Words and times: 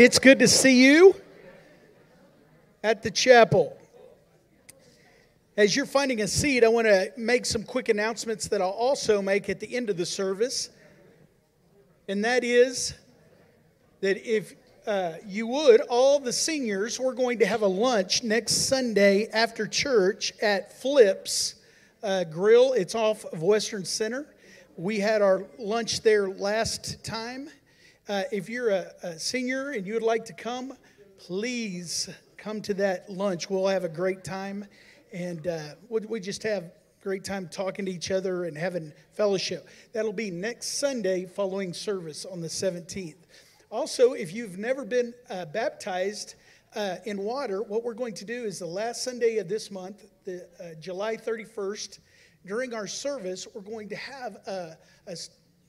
It's 0.00 0.20
good 0.20 0.38
to 0.38 0.46
see 0.46 0.84
you 0.84 1.12
at 2.84 3.02
the 3.02 3.10
chapel. 3.10 3.76
As 5.56 5.74
you're 5.74 5.86
finding 5.86 6.20
a 6.20 6.28
seat, 6.28 6.62
I 6.62 6.68
want 6.68 6.86
to 6.86 7.12
make 7.16 7.44
some 7.44 7.64
quick 7.64 7.88
announcements 7.88 8.46
that 8.46 8.62
I'll 8.62 8.68
also 8.68 9.20
make 9.20 9.48
at 9.48 9.58
the 9.58 9.74
end 9.74 9.90
of 9.90 9.96
the 9.96 10.06
service. 10.06 10.70
And 12.06 12.24
that 12.24 12.44
is 12.44 12.94
that 14.00 14.24
if 14.24 14.54
uh, 14.86 15.14
you 15.26 15.48
would, 15.48 15.80
all 15.88 16.20
the 16.20 16.32
seniors, 16.32 17.00
we're 17.00 17.12
going 17.12 17.40
to 17.40 17.46
have 17.46 17.62
a 17.62 17.66
lunch 17.66 18.22
next 18.22 18.68
Sunday 18.68 19.26
after 19.32 19.66
church 19.66 20.32
at 20.40 20.80
Flips 20.80 21.56
uh, 22.04 22.22
Grill. 22.22 22.72
It's 22.74 22.94
off 22.94 23.24
of 23.24 23.42
Western 23.42 23.84
Center. 23.84 24.26
We 24.76 25.00
had 25.00 25.22
our 25.22 25.44
lunch 25.58 26.02
there 26.02 26.28
last 26.28 27.02
time 27.02 27.50
uh, 28.08 28.22
if 28.32 28.48
you're 28.48 28.70
a, 28.70 28.90
a, 29.02 29.18
senior 29.18 29.70
and 29.70 29.86
you 29.86 29.92
would 29.92 30.02
like 30.02 30.24
to 30.24 30.32
come, 30.32 30.72
please 31.18 32.08
come 32.38 32.62
to 32.62 32.72
that 32.72 33.10
lunch. 33.10 33.50
We'll 33.50 33.66
have 33.66 33.84
a 33.84 33.88
great 33.88 34.24
time, 34.24 34.64
and 35.12 35.46
uh, 35.46 35.74
we, 35.90 36.00
we 36.00 36.20
just 36.20 36.42
have 36.42 36.72
great 37.02 37.22
time 37.22 37.48
talking 37.48 37.84
to 37.84 37.92
each 37.92 38.10
other 38.10 38.44
and 38.44 38.56
having 38.56 38.92
fellowship. 39.12 39.68
That'll 39.92 40.14
be 40.14 40.30
next 40.30 40.78
Sunday 40.78 41.26
following 41.26 41.74
service 41.74 42.24
on 42.24 42.40
the 42.40 42.48
17th. 42.48 43.16
Also, 43.70 44.14
if 44.14 44.32
you've 44.32 44.56
never 44.56 44.86
been 44.86 45.12
uh, 45.28 45.44
baptized 45.44 46.34
uh, 46.74 46.96
in 47.04 47.18
water, 47.18 47.62
what 47.62 47.84
we're 47.84 47.92
going 47.92 48.14
to 48.14 48.24
do 48.24 48.44
is 48.44 48.58
the 48.58 48.66
last 48.66 49.04
Sunday 49.04 49.36
of 49.36 49.48
this 49.48 49.70
month, 49.70 50.06
the 50.24 50.48
uh, 50.58 50.74
July 50.80 51.14
31st, 51.14 51.98
during 52.46 52.72
our 52.72 52.86
service, 52.86 53.46
we're 53.54 53.60
going 53.60 53.88
to 53.90 53.96
have 53.96 54.36
a, 54.46 54.78
a 55.06 55.16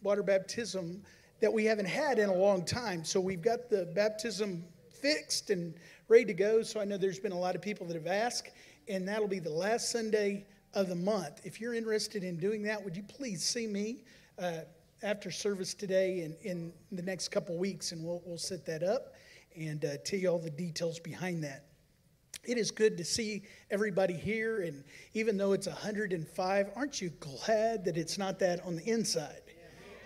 water 0.01 0.23
baptism 0.23 1.03
that 1.41 1.51
we 1.51 1.65
haven't 1.65 1.87
had 1.87 2.19
in 2.19 2.29
a 2.29 2.33
long 2.33 2.65
time. 2.65 3.03
So 3.03 3.19
we've 3.19 3.41
got 3.41 3.69
the 3.69 3.85
baptism 3.95 4.63
fixed 4.91 5.49
and 5.49 5.73
ready 6.07 6.25
to 6.25 6.33
go. 6.33 6.61
So 6.63 6.79
I 6.79 6.85
know 6.85 6.97
there's 6.97 7.19
been 7.19 7.31
a 7.31 7.39
lot 7.39 7.55
of 7.55 7.61
people 7.61 7.87
that 7.87 7.95
have 7.95 8.07
asked, 8.07 8.51
and 8.87 9.07
that'll 9.07 9.27
be 9.27 9.39
the 9.39 9.49
last 9.49 9.91
Sunday 9.91 10.45
of 10.73 10.89
the 10.89 10.95
month. 10.95 11.41
If 11.43 11.61
you're 11.61 11.73
interested 11.73 12.23
in 12.23 12.37
doing 12.37 12.63
that, 12.63 12.83
would 12.83 12.95
you 12.95 13.03
please 13.03 13.43
see 13.43 13.67
me 13.67 14.03
uh, 14.37 14.59
after 15.01 15.31
service 15.31 15.73
today 15.73 16.21
and 16.21 16.35
in 16.41 16.73
the 16.91 17.01
next 17.01 17.29
couple 17.29 17.57
weeks, 17.57 17.91
and 17.91 18.03
we'll, 18.03 18.21
we'll 18.25 18.37
set 18.37 18.65
that 18.65 18.83
up 18.83 19.13
and 19.55 19.83
uh, 19.85 19.97
tell 20.03 20.19
you 20.19 20.29
all 20.29 20.39
the 20.39 20.49
details 20.49 20.99
behind 20.99 21.43
that. 21.43 21.65
It 22.43 22.57
is 22.57 22.71
good 22.71 22.97
to 22.97 23.05
see 23.05 23.43
everybody 23.69 24.13
here, 24.13 24.61
and 24.61 24.83
even 25.13 25.37
though 25.37 25.53
it's 25.53 25.67
105, 25.67 26.69
aren't 26.75 27.01
you 27.01 27.09
glad 27.19 27.83
that 27.85 27.97
it's 27.97 28.17
not 28.17 28.39
that 28.39 28.63
on 28.65 28.75
the 28.75 28.89
inside? 28.89 29.41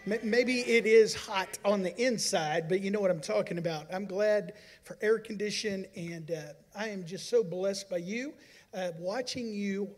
Maybe 0.06 0.60
it 0.60 0.86
is 0.86 1.16
hot 1.16 1.58
on 1.64 1.82
the 1.82 1.96
inside, 2.02 2.68
but 2.68 2.82
you 2.82 2.92
know 2.92 3.00
what 3.00 3.10
I'm 3.10 3.22
talking 3.22 3.58
about. 3.58 3.88
I'm 3.94 4.06
glad 4.06 4.52
for 4.84 4.98
air 5.02 5.18
condition, 5.18 5.86
and 5.96 6.30
uh, 6.30 6.42
I 6.76 6.90
am 6.90 7.06
just 7.06 7.30
so 7.30 7.42
blessed 7.42 7.90
by 7.90 7.98
you 7.98 8.34
uh, 8.74 8.90
watching 9.00 9.54
you 9.54 9.90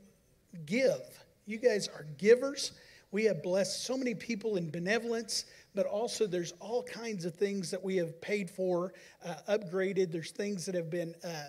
give. 0.67 1.02
You 1.47 1.58
guys 1.58 1.88
are 1.88 2.06
givers. 2.20 2.73
We 3.12 3.23
have 3.25 3.42
blessed 3.42 3.84
so 3.84 3.97
many 3.97 4.14
people 4.14 4.58
in 4.58 4.70
benevolence, 4.70 5.45
but 5.73 5.88
also 5.88 6.28
there's 6.28 6.53
all 6.59 6.84
kinds 6.84 7.25
of 7.25 7.34
things 7.34 7.72
that 7.72 7.84
we 7.84 7.95
have 7.95 8.22
paid 8.22 8.47
for, 8.47 8.94
uh, 9.25 9.58
upgraded. 9.58 10.12
There's 10.12 10.30
things 10.30 10.67
that 10.67 10.75
have 10.75 10.92
been 10.92 11.16
uh, 11.23 11.47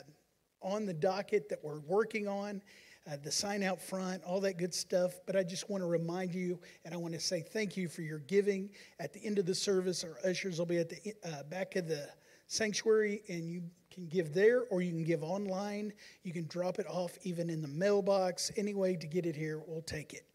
on 0.63 0.87
the 0.87 0.95
docket 0.95 1.51
that 1.51 1.63
we're 1.63 1.81
working 1.81 2.27
on 2.27 2.63
uh, 3.11 3.17
the 3.23 3.31
sign 3.31 3.63
out 3.63 3.81
front, 3.81 4.23
all 4.25 4.41
that 4.41 4.59
good 4.59 4.75
stuff. 4.75 5.15
But 5.27 5.37
I 5.37 5.43
just 5.43 5.71
want 5.71 5.83
to 5.83 5.87
remind 5.87 6.35
you, 6.35 6.59
and 6.85 6.93
I 6.93 6.97
want 6.97 7.15
to 7.15 7.21
say 7.21 7.41
thank 7.41 7.77
you 7.77 7.89
for 7.89 8.03
your 8.03 8.19
giving. 8.21 8.71
At 8.99 9.13
the 9.13 9.25
end 9.25 9.39
of 9.39 9.47
the 9.47 9.55
service, 9.55 10.05
our 10.05 10.19
ushers 10.29 10.59
will 10.59 10.67
be 10.67 10.79
at 10.79 10.89
the 10.89 11.15
uh, 11.25 11.43
back 11.45 11.77
of 11.77 11.89
the 11.89 12.09
sanctuary, 12.47 13.23
and 13.29 13.51
you 13.51 13.63
can 13.93 14.07
give 14.07 14.35
there 14.35 14.65
or 14.71 14.83
you 14.83 14.91
can 14.91 15.05
give 15.05 15.23
online. 15.23 15.93
You 16.23 16.33
can 16.33 16.47
drop 16.49 16.79
it 16.79 16.87
off 16.89 17.17
even 17.23 17.49
in 17.49 17.63
the 17.63 17.69
mailbox. 17.69 18.51
Any 18.57 18.75
way 18.75 18.97
to 18.97 19.07
get 19.07 19.27
it 19.27 19.37
here, 19.37 19.63
we'll 19.67 19.83
take 19.83 20.13
it. 20.13 20.27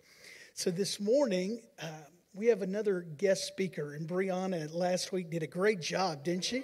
So 0.54 0.72
this 0.72 1.00
morning, 1.00 1.62
uh, 1.82 1.88
we 2.34 2.48
have 2.48 2.62
another 2.62 3.02
guest 3.02 3.46
speaker, 3.46 3.94
and 3.94 4.08
Brianna 4.08 4.74
last 4.74 5.12
week 5.12 5.30
did 5.30 5.44
a 5.44 5.48
great 5.48 5.82
job, 5.82 6.24
didn't 6.24 6.46
she? 6.46 6.64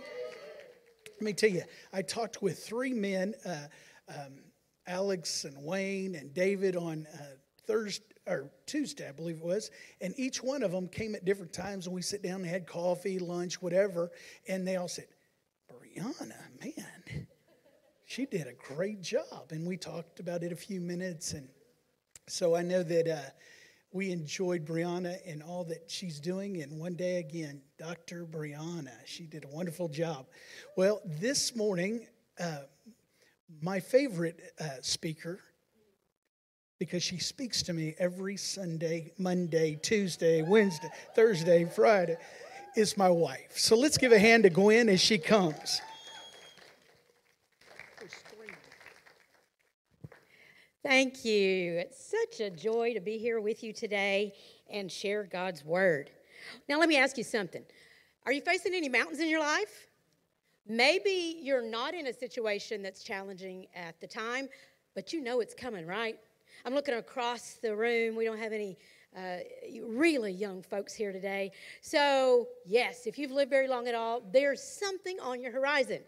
Let 1.19 1.21
me 1.21 1.33
tell 1.33 1.49
you, 1.49 1.63
I 1.91 2.01
talked 2.01 2.41
with 2.41 2.63
three 2.63 2.93
men. 2.93 3.33
Uh, 3.45 3.67
um, 4.09 4.39
Alex 4.87 5.43
and 5.43 5.55
Wayne 5.63 6.15
and 6.15 6.33
David 6.33 6.75
on 6.75 7.05
uh, 7.13 7.17
Thursday 7.65 8.05
or 8.25 8.49
Tuesday, 8.65 9.07
I 9.07 9.13
believe 9.13 9.37
it 9.37 9.43
was, 9.43 9.71
and 10.01 10.13
each 10.17 10.43
one 10.43 10.61
of 10.61 10.71
them 10.71 10.89
came 10.89 11.15
at 11.15 11.23
different 11.23 11.53
times, 11.53 11.85
and 11.85 11.95
we 11.95 12.01
sit 12.01 12.21
down 12.21 12.41
and 12.41 12.45
had 12.45 12.67
coffee, 12.67 13.19
lunch, 13.19 13.61
whatever, 13.61 14.11
and 14.49 14.67
they 14.67 14.75
all 14.75 14.89
said, 14.89 15.07
"Brianna, 15.71 16.35
man, 16.61 17.27
she 18.05 18.25
did 18.25 18.47
a 18.47 18.53
great 18.53 19.01
job," 19.01 19.51
and 19.51 19.65
we 19.65 19.77
talked 19.77 20.19
about 20.19 20.43
it 20.43 20.51
a 20.51 20.57
few 20.57 20.81
minutes, 20.81 21.33
and 21.33 21.47
so 22.27 22.55
I 22.55 22.63
know 22.63 22.83
that. 22.83 23.07
Uh, 23.07 23.29
we 23.93 24.11
enjoyed 24.11 24.65
Brianna 24.65 25.17
and 25.25 25.41
all 25.41 25.63
that 25.63 25.89
she's 25.89 26.19
doing. 26.19 26.61
And 26.61 26.77
one 26.77 26.95
day 26.95 27.17
again, 27.17 27.61
Dr. 27.79 28.25
Brianna, 28.25 28.91
she 29.05 29.25
did 29.25 29.45
a 29.45 29.47
wonderful 29.47 29.87
job. 29.87 30.27
Well, 30.75 31.01
this 31.05 31.55
morning, 31.55 32.05
uh, 32.39 32.63
my 33.61 33.79
favorite 33.79 34.39
uh, 34.59 34.67
speaker 34.81 35.39
because 36.79 37.01
she 37.01 37.17
speaks 37.17 37.63
to 37.63 37.73
me 37.73 37.95
every 37.97 38.37
Sunday, 38.37 39.11
Monday, 39.17 39.79
Tuesday, 39.81 40.41
Wednesday, 40.41 40.89
Thursday, 41.15 41.65
Friday, 41.65 42.17
is 42.75 42.95
my 42.97 43.09
wife. 43.09 43.57
So 43.57 43.75
let's 43.75 43.97
give 43.97 44.11
a 44.11 44.19
hand 44.19 44.43
to 44.43 44.49
Gwen 44.49 44.89
as 44.89 45.01
she 45.01 45.17
comes. 45.17 45.81
Thank 50.83 51.25
you. 51.25 51.79
It's 51.79 52.11
such 52.11 52.39
a 52.39 52.49
joy 52.49 52.93
to 52.93 53.01
be 53.01 53.17
here 53.17 53.41
with 53.41 53.63
you 53.63 53.73
today 53.73 54.33
and 54.69 54.91
share 54.91 55.23
God's 55.23 55.65
word. 55.65 56.11
Now, 56.69 56.79
let 56.79 56.87
me 56.87 56.97
ask 56.97 57.17
you 57.17 57.23
something. 57.23 57.63
Are 58.25 58.31
you 58.31 58.41
facing 58.41 58.73
any 58.73 58.87
mountains 58.87 59.19
in 59.19 59.27
your 59.27 59.39
life? 59.39 59.86
Maybe 60.69 61.37
you're 61.41 61.65
not 61.65 61.93
in 61.93 62.07
a 62.07 62.13
situation 62.13 62.81
that's 62.81 63.03
challenging 63.03 63.67
at 63.73 63.99
the 64.01 64.07
time, 64.07 64.49
but 64.95 65.13
you 65.13 65.21
know 65.21 65.39
it's 65.39 65.53
coming, 65.53 65.85
right? 65.85 66.17
I'm 66.65 66.73
looking 66.73 66.95
across 66.95 67.53
the 67.61 67.75
room. 67.75 68.15
We 68.15 68.25
don't 68.25 68.39
have 68.39 68.51
any 68.51 68.77
uh, 69.15 69.37
really 69.83 70.31
young 70.31 70.61
folks 70.61 70.93
here 70.93 71.11
today. 71.11 71.51
So, 71.81 72.47
yes, 72.65 73.07
if 73.07 73.17
you've 73.17 73.31
lived 73.31 73.49
very 73.49 73.67
long 73.67 73.87
at 73.87 73.95
all, 73.95 74.21
there's 74.33 74.61
something 74.61 75.19
on 75.21 75.41
your 75.41 75.51
horizon. 75.51 75.99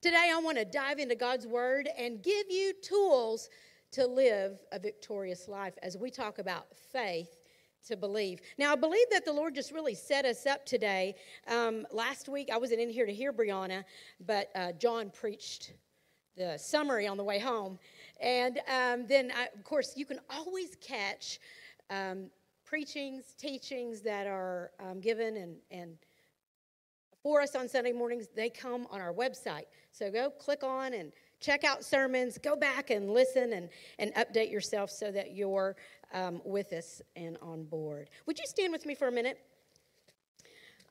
Today, 0.00 0.30
I 0.32 0.40
want 0.40 0.58
to 0.58 0.64
dive 0.64 0.98
into 0.98 1.14
God's 1.14 1.46
Word 1.46 1.88
and 1.98 2.22
give 2.22 2.50
you 2.50 2.74
tools 2.82 3.48
to 3.92 4.06
live 4.06 4.58
a 4.72 4.78
victorious 4.78 5.48
life 5.48 5.74
as 5.82 5.96
we 5.96 6.10
talk 6.10 6.38
about 6.38 6.66
faith 6.92 7.43
to 7.86 7.96
believe. 7.96 8.40
Now, 8.58 8.72
I 8.72 8.76
believe 8.76 9.06
that 9.10 9.24
the 9.24 9.32
Lord 9.32 9.54
just 9.54 9.72
really 9.72 9.94
set 9.94 10.24
us 10.24 10.46
up 10.46 10.64
today. 10.64 11.14
Um, 11.48 11.86
last 11.90 12.28
week, 12.28 12.48
I 12.52 12.58
wasn't 12.58 12.80
in 12.80 12.90
here 12.90 13.06
to 13.06 13.12
hear 13.12 13.32
Brianna, 13.32 13.84
but 14.26 14.50
uh, 14.54 14.72
John 14.72 15.10
preached 15.10 15.74
the 16.36 16.56
summary 16.58 17.06
on 17.06 17.16
the 17.16 17.24
way 17.24 17.38
home. 17.38 17.78
And 18.20 18.58
um, 18.68 19.06
then, 19.06 19.32
I, 19.36 19.48
of 19.54 19.64
course, 19.64 19.92
you 19.96 20.06
can 20.06 20.20
always 20.30 20.76
catch 20.80 21.38
um, 21.90 22.30
preachings, 22.64 23.34
teachings 23.38 24.00
that 24.00 24.26
are 24.26 24.70
um, 24.80 25.00
given 25.00 25.36
and, 25.36 25.56
and 25.70 25.96
for 27.22 27.40
us 27.40 27.54
on 27.54 27.68
Sunday 27.68 27.92
mornings. 27.92 28.26
They 28.34 28.50
come 28.50 28.86
on 28.90 29.00
our 29.00 29.12
website. 29.12 29.66
So 29.92 30.10
go 30.10 30.30
click 30.30 30.64
on 30.64 30.94
and 30.94 31.12
check 31.40 31.64
out 31.64 31.84
sermons, 31.84 32.38
go 32.38 32.56
back 32.56 32.90
and 32.90 33.12
listen 33.12 33.52
and, 33.52 33.68
and 33.98 34.14
update 34.14 34.50
yourself 34.50 34.90
so 34.90 35.10
that 35.10 35.34
you're 35.34 35.76
um, 36.12 36.40
with 36.44 36.72
us 36.72 37.02
and 37.16 37.36
on 37.42 37.64
board. 37.64 38.08
Would 38.26 38.38
you 38.38 38.46
stand 38.46 38.72
with 38.72 38.86
me 38.86 38.94
for 38.94 39.08
a 39.08 39.12
minute? 39.12 39.38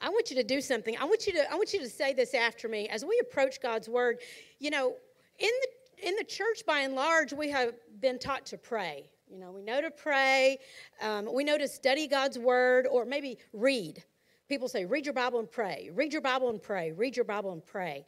I 0.02 0.10
want 0.10 0.30
you 0.30 0.36
to 0.36 0.44
do 0.44 0.60
something. 0.60 0.98
I 0.98 1.06
want 1.06 1.26
you 1.28 1.34
to 1.34 1.52
I 1.52 1.56
want 1.56 1.72
you 1.72 1.80
to 1.80 1.90
say 1.90 2.14
this 2.14 2.34
after 2.34 2.68
me 2.68 2.90
as 2.90 3.06
we 3.06 3.18
approach 3.22 3.62
God's 3.62 3.88
word. 3.88 4.18
You 4.60 4.70
know, 4.70 4.96
in 5.40 5.50
the 5.62 6.10
in 6.10 6.16
the 6.18 6.26
church 6.26 6.64
by 6.68 6.80
and 6.80 6.94
large, 6.94 7.32
we 7.32 7.50
have 7.50 7.74
been 8.02 8.20
taught 8.20 8.46
to 8.48 8.58
pray. 8.58 9.10
You 9.30 9.40
know, 9.40 9.52
we 9.52 9.62
know 9.62 9.82
to 9.82 9.90
pray, 9.90 10.60
um, 11.02 11.34
we 11.34 11.44
know 11.44 11.58
to 11.58 11.68
study 11.68 12.08
God's 12.08 12.38
word, 12.38 12.86
or 12.86 13.06
maybe 13.06 13.38
read. 13.54 14.04
People 14.50 14.68
say, 14.68 14.86
read 14.86 15.06
your 15.06 15.14
Bible 15.14 15.40
and 15.40 15.50
pray, 15.50 15.90
read 15.94 16.12
your 16.12 16.22
Bible 16.22 16.50
and 16.50 16.62
pray, 16.62 16.92
read 16.92 17.16
your 17.16 17.24
Bible 17.26 17.54
and 17.54 17.66
pray. 17.66 18.06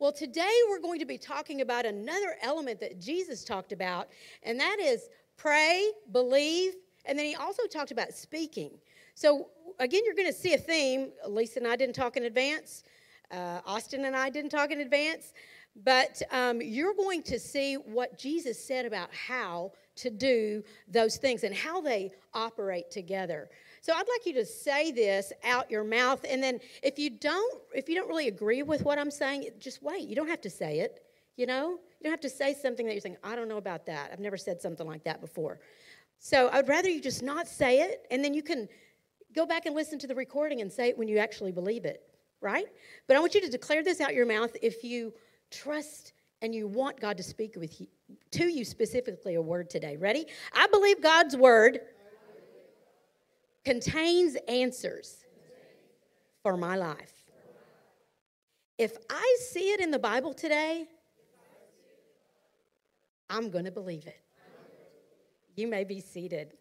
Well, 0.00 0.12
today 0.12 0.50
we're 0.70 0.80
going 0.80 0.98
to 1.00 1.04
be 1.04 1.18
talking 1.18 1.60
about 1.60 1.84
another 1.84 2.34
element 2.40 2.80
that 2.80 2.98
Jesus 2.98 3.44
talked 3.44 3.70
about, 3.70 4.08
and 4.42 4.58
that 4.58 4.78
is 4.80 5.10
pray, 5.36 5.90
believe, 6.10 6.72
and 7.04 7.18
then 7.18 7.26
he 7.26 7.34
also 7.34 7.64
talked 7.66 7.90
about 7.90 8.14
speaking. 8.14 8.70
So, 9.14 9.48
again, 9.78 10.00
you're 10.06 10.14
going 10.14 10.26
to 10.26 10.32
see 10.32 10.54
a 10.54 10.58
theme. 10.58 11.12
Lisa 11.28 11.58
and 11.58 11.68
I 11.68 11.76
didn't 11.76 11.96
talk 11.96 12.16
in 12.16 12.22
advance, 12.22 12.82
uh, 13.30 13.60
Austin 13.66 14.06
and 14.06 14.16
I 14.16 14.30
didn't 14.30 14.52
talk 14.52 14.70
in 14.70 14.80
advance, 14.80 15.34
but 15.84 16.22
um, 16.30 16.62
you're 16.62 16.94
going 16.94 17.22
to 17.24 17.38
see 17.38 17.74
what 17.74 18.18
Jesus 18.18 18.58
said 18.58 18.86
about 18.86 19.10
how 19.12 19.72
to 19.96 20.08
do 20.08 20.64
those 20.88 21.18
things 21.18 21.44
and 21.44 21.54
how 21.54 21.82
they 21.82 22.10
operate 22.32 22.90
together. 22.90 23.50
So 23.82 23.94
I'd 23.94 23.98
like 23.98 24.26
you 24.26 24.34
to 24.34 24.44
say 24.44 24.92
this 24.92 25.32
out 25.42 25.70
your 25.70 25.84
mouth, 25.84 26.24
and 26.28 26.42
then 26.42 26.60
if 26.82 26.98
you 26.98 27.10
don't, 27.10 27.62
if 27.74 27.88
you 27.88 27.94
don't 27.94 28.08
really 28.08 28.28
agree 28.28 28.62
with 28.62 28.82
what 28.82 28.98
I'm 28.98 29.10
saying, 29.10 29.48
just 29.58 29.82
wait. 29.82 30.06
You 30.06 30.14
don't 30.14 30.28
have 30.28 30.42
to 30.42 30.50
say 30.50 30.80
it. 30.80 31.02
You 31.36 31.46
know, 31.46 31.70
you 31.70 32.04
don't 32.04 32.12
have 32.12 32.20
to 32.20 32.28
say 32.28 32.52
something 32.52 32.84
that 32.84 32.92
you're 32.92 33.00
saying. 33.00 33.16
I 33.24 33.34
don't 33.34 33.48
know 33.48 33.56
about 33.56 33.86
that. 33.86 34.10
I've 34.12 34.20
never 34.20 34.36
said 34.36 34.60
something 34.60 34.86
like 34.86 35.04
that 35.04 35.22
before. 35.22 35.60
So 36.18 36.50
I'd 36.52 36.68
rather 36.68 36.90
you 36.90 37.00
just 37.00 37.22
not 37.22 37.48
say 37.48 37.80
it, 37.80 38.06
and 38.10 38.22
then 38.22 38.34
you 38.34 38.42
can 38.42 38.68
go 39.34 39.46
back 39.46 39.64
and 39.64 39.74
listen 39.74 39.98
to 40.00 40.06
the 40.06 40.14
recording 40.14 40.60
and 40.60 40.70
say 40.70 40.88
it 40.88 40.98
when 40.98 41.08
you 41.08 41.16
actually 41.16 41.52
believe 41.52 41.86
it, 41.86 42.02
right? 42.42 42.66
But 43.06 43.16
I 43.16 43.20
want 43.20 43.34
you 43.34 43.40
to 43.40 43.48
declare 43.48 43.82
this 43.82 44.00
out 44.02 44.14
your 44.14 44.26
mouth 44.26 44.54
if 44.60 44.84
you 44.84 45.14
trust 45.50 46.12
and 46.42 46.54
you 46.54 46.66
want 46.66 47.00
God 47.00 47.16
to 47.16 47.22
speak 47.22 47.56
with 47.56 47.80
you 47.80 47.86
to 48.32 48.44
you 48.44 48.64
specifically 48.64 49.34
a 49.36 49.42
word 49.42 49.70
today. 49.70 49.96
Ready? 49.96 50.26
I 50.52 50.66
believe 50.66 51.02
God's 51.02 51.36
word 51.36 51.80
contains 53.64 54.36
answers 54.48 55.24
for 56.42 56.56
my 56.56 56.76
life. 56.76 57.12
If 58.78 58.96
I 59.10 59.36
see 59.50 59.72
it 59.72 59.80
in 59.80 59.90
the 59.90 59.98
Bible 59.98 60.32
today, 60.32 60.86
I'm 63.28 63.50
going 63.50 63.66
to 63.66 63.70
believe 63.70 64.06
it. 64.06 64.20
You 65.54 65.68
may 65.68 65.84
be 65.84 66.00
seated. 66.00 66.54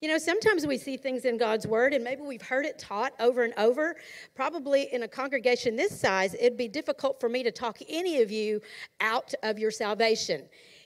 You 0.00 0.08
know, 0.08 0.18
sometimes 0.18 0.66
we 0.66 0.76
see 0.76 0.96
things 0.96 1.24
in 1.24 1.38
God's 1.38 1.66
Word, 1.66 1.94
and 1.94 2.04
maybe 2.04 2.22
we've 2.22 2.42
heard 2.42 2.66
it 2.66 2.78
taught 2.78 3.14
over 3.20 3.42
and 3.42 3.54
over. 3.56 3.96
Probably 4.34 4.92
in 4.92 5.04
a 5.04 5.08
congregation 5.08 5.76
this 5.76 5.98
size, 5.98 6.34
it'd 6.34 6.58
be 6.58 6.68
difficult 6.68 7.18
for 7.18 7.28
me 7.28 7.42
to 7.42 7.50
talk 7.50 7.78
any 7.88 8.20
of 8.20 8.30
you 8.30 8.60
out 9.00 9.32
of 9.42 9.58
your 9.58 9.70
salvation. 9.70 10.42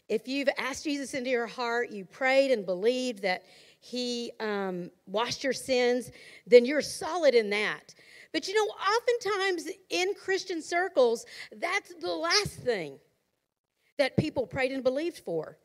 If 0.09 0.27
you've 0.29 0.49
asked 0.57 0.85
Jesus 0.85 1.15
into 1.15 1.31
your 1.31 1.47
heart, 1.47 1.91
you 1.91 2.05
prayed 2.05 2.51
and 2.51 2.65
believed 2.65 3.21
that 3.23 3.43
He 3.81 4.33
um, 4.41 4.91
washed 5.07 5.45
your 5.45 5.53
sins, 5.53 6.11
then 6.47 6.65
you're 6.65 6.83
solid 6.83 7.35
in 7.35 7.51
that. 7.51 7.95
But 8.33 8.49
you 8.49 8.55
know, 8.55 8.73
oftentimes 8.73 9.69
in 9.91 10.15
Christian 10.15 10.61
circles, 10.61 11.25
that's 11.57 11.95
the 11.95 12.11
last 12.11 12.55
thing 12.55 12.99
that 13.97 14.17
people 14.17 14.47
prayed 14.47 14.73
and 14.73 14.83
believed 14.83 15.19
for 15.19 15.59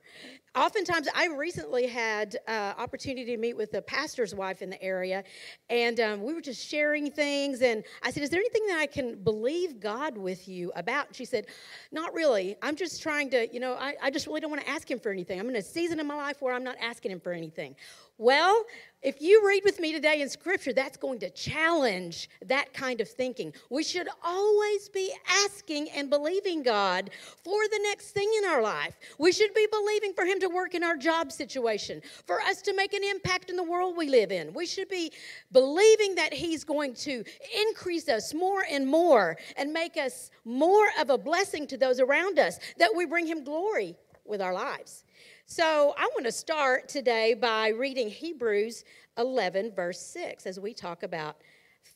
oftentimes 0.55 1.07
i 1.15 1.27
recently 1.27 1.87
had 1.87 2.37
uh, 2.47 2.73
opportunity 2.77 3.25
to 3.25 3.37
meet 3.37 3.57
with 3.57 3.73
a 3.73 3.81
pastor's 3.81 4.35
wife 4.35 4.61
in 4.61 4.69
the 4.69 4.81
area 4.81 5.23
and 5.69 5.99
um, 5.99 6.21
we 6.23 6.33
were 6.33 6.41
just 6.41 6.67
sharing 6.67 7.09
things 7.09 7.61
and 7.61 7.83
i 8.03 8.11
said 8.11 8.23
is 8.23 8.29
there 8.29 8.39
anything 8.39 8.65
that 8.67 8.79
i 8.79 8.85
can 8.85 9.15
believe 9.23 9.79
god 9.79 10.17
with 10.17 10.47
you 10.47 10.71
about 10.75 11.07
she 11.11 11.25
said 11.25 11.45
not 11.91 12.13
really 12.13 12.55
i'm 12.61 12.75
just 12.75 13.01
trying 13.01 13.29
to 13.29 13.51
you 13.53 13.59
know 13.59 13.73
i, 13.73 13.95
I 14.01 14.11
just 14.11 14.27
really 14.27 14.41
don't 14.41 14.51
want 14.51 14.63
to 14.63 14.69
ask 14.69 14.89
him 14.89 14.99
for 14.99 15.11
anything 15.11 15.39
i'm 15.39 15.49
in 15.49 15.55
a 15.55 15.61
season 15.61 15.99
in 15.99 16.07
my 16.07 16.15
life 16.15 16.41
where 16.41 16.53
i'm 16.53 16.63
not 16.63 16.75
asking 16.79 17.11
him 17.11 17.19
for 17.19 17.33
anything 17.33 17.75
well, 18.19 18.63
if 19.01 19.21
you 19.21 19.45
read 19.45 19.63
with 19.65 19.79
me 19.79 19.91
today 19.91 20.21
in 20.21 20.29
Scripture, 20.29 20.71
that's 20.71 20.97
going 20.97 21.19
to 21.19 21.31
challenge 21.31 22.29
that 22.45 22.71
kind 22.71 23.01
of 23.01 23.09
thinking. 23.09 23.53
We 23.71 23.83
should 23.83 24.07
always 24.23 24.87
be 24.87 25.11
asking 25.43 25.89
and 25.89 26.11
believing 26.11 26.61
God 26.61 27.09
for 27.43 27.67
the 27.67 27.79
next 27.81 28.11
thing 28.11 28.31
in 28.37 28.45
our 28.47 28.61
life. 28.61 28.95
We 29.17 29.31
should 29.31 29.53
be 29.55 29.67
believing 29.71 30.02
for 30.11 30.25
Him 30.25 30.39
to 30.39 30.47
work 30.47 30.73
in 30.75 30.83
our 30.83 30.97
job 30.97 31.31
situation, 31.31 32.01
for 32.25 32.41
us 32.41 32.61
to 32.63 32.75
make 32.75 32.93
an 32.93 33.03
impact 33.03 33.49
in 33.49 33.55
the 33.55 33.63
world 33.63 33.95
we 33.95 34.09
live 34.09 34.31
in. 34.31 34.51
We 34.53 34.65
should 34.65 34.89
be 34.89 35.11
believing 35.51 36.15
that 36.15 36.33
He's 36.33 36.63
going 36.63 36.95
to 36.95 37.23
increase 37.67 38.09
us 38.09 38.33
more 38.33 38.65
and 38.69 38.87
more 38.87 39.37
and 39.55 39.71
make 39.71 39.95
us 39.95 40.31
more 40.43 40.87
of 40.99 41.11
a 41.11 41.17
blessing 41.17 41.67
to 41.67 41.77
those 41.77 41.99
around 41.99 42.39
us, 42.39 42.59
that 42.79 42.91
we 42.95 43.05
bring 43.05 43.27
Him 43.27 43.43
glory 43.43 43.95
with 44.25 44.41
our 44.41 44.53
lives. 44.53 45.03
So 45.45 45.93
I 45.97 46.09
want 46.13 46.25
to 46.25 46.31
start 46.31 46.89
today 46.89 47.33
by 47.33 47.69
reading 47.69 48.09
Hebrews 48.09 48.83
11, 49.17 49.73
verse 49.75 49.99
6, 49.99 50.47
as 50.47 50.59
we 50.59 50.73
talk 50.73 51.03
about 51.03 51.37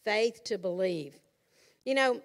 faith 0.03 0.43
to 0.43 0.57
believe. 0.57 1.19
You 1.85 1.95
know, 1.95 2.21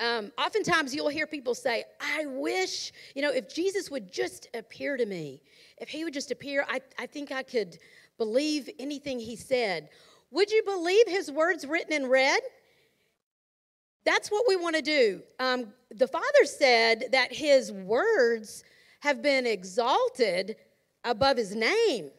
um, 0.00 0.32
oftentimes 0.36 0.94
you'll 0.94 1.08
hear 1.08 1.26
people 1.26 1.54
say, 1.54 1.84
I 2.00 2.26
wish, 2.26 2.92
you 3.14 3.22
know, 3.22 3.30
if 3.30 3.52
Jesus 3.52 3.90
would 3.90 4.12
just 4.12 4.48
appear 4.54 4.96
to 4.96 5.06
me, 5.06 5.40
if 5.78 5.88
he 5.88 6.04
would 6.04 6.14
just 6.14 6.30
appear, 6.30 6.66
I, 6.68 6.80
I 6.98 7.06
think 7.06 7.30
I 7.30 7.42
could 7.42 7.78
believe 8.18 8.68
anything 8.78 9.20
he 9.20 9.36
said. 9.36 9.88
Would 10.30 10.50
you 10.50 10.62
believe 10.64 11.06
his 11.08 11.30
words 11.30 11.66
written 11.66 11.92
in 11.92 12.08
red? 12.08 12.40
That's 14.04 14.30
what 14.30 14.44
we 14.48 14.56
want 14.56 14.76
to 14.76 14.82
do. 14.82 15.22
Um, 15.38 15.72
the 15.90 16.08
Father 16.08 16.44
said 16.44 17.06
that 17.12 17.32
his 17.32 17.72
words 17.72 18.64
have 19.00 19.22
been 19.22 19.46
exalted 19.46 20.56
above 21.04 21.36
his 21.36 21.54
name. 21.54 22.10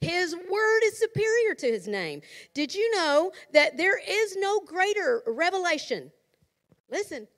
His 0.00 0.34
word 0.34 0.80
is 0.84 0.98
superior 0.98 1.54
to 1.54 1.66
his 1.66 1.88
name. 1.88 2.22
Did 2.54 2.74
you 2.74 2.94
know 2.94 3.32
that 3.52 3.76
there 3.76 3.98
is 3.98 4.36
no 4.36 4.60
greater 4.60 5.22
revelation? 5.26 6.12
Listen, 6.90 7.28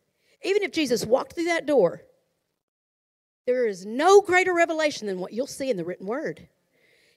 even 0.43 0.63
if 0.63 0.73
Jesus 0.73 1.05
walked 1.05 1.35
through 1.35 1.45
that 1.45 1.67
door, 1.67 2.03
there 3.47 3.67
is 3.67 3.85
no 3.85 4.21
greater 4.21 4.55
revelation 4.55 5.07
than 5.07 5.19
what 5.19 5.33
you'll 5.33 5.47
see 5.47 5.71
in 5.71 5.77
the 5.77 5.85
written 5.85 6.07
word. 6.07 6.49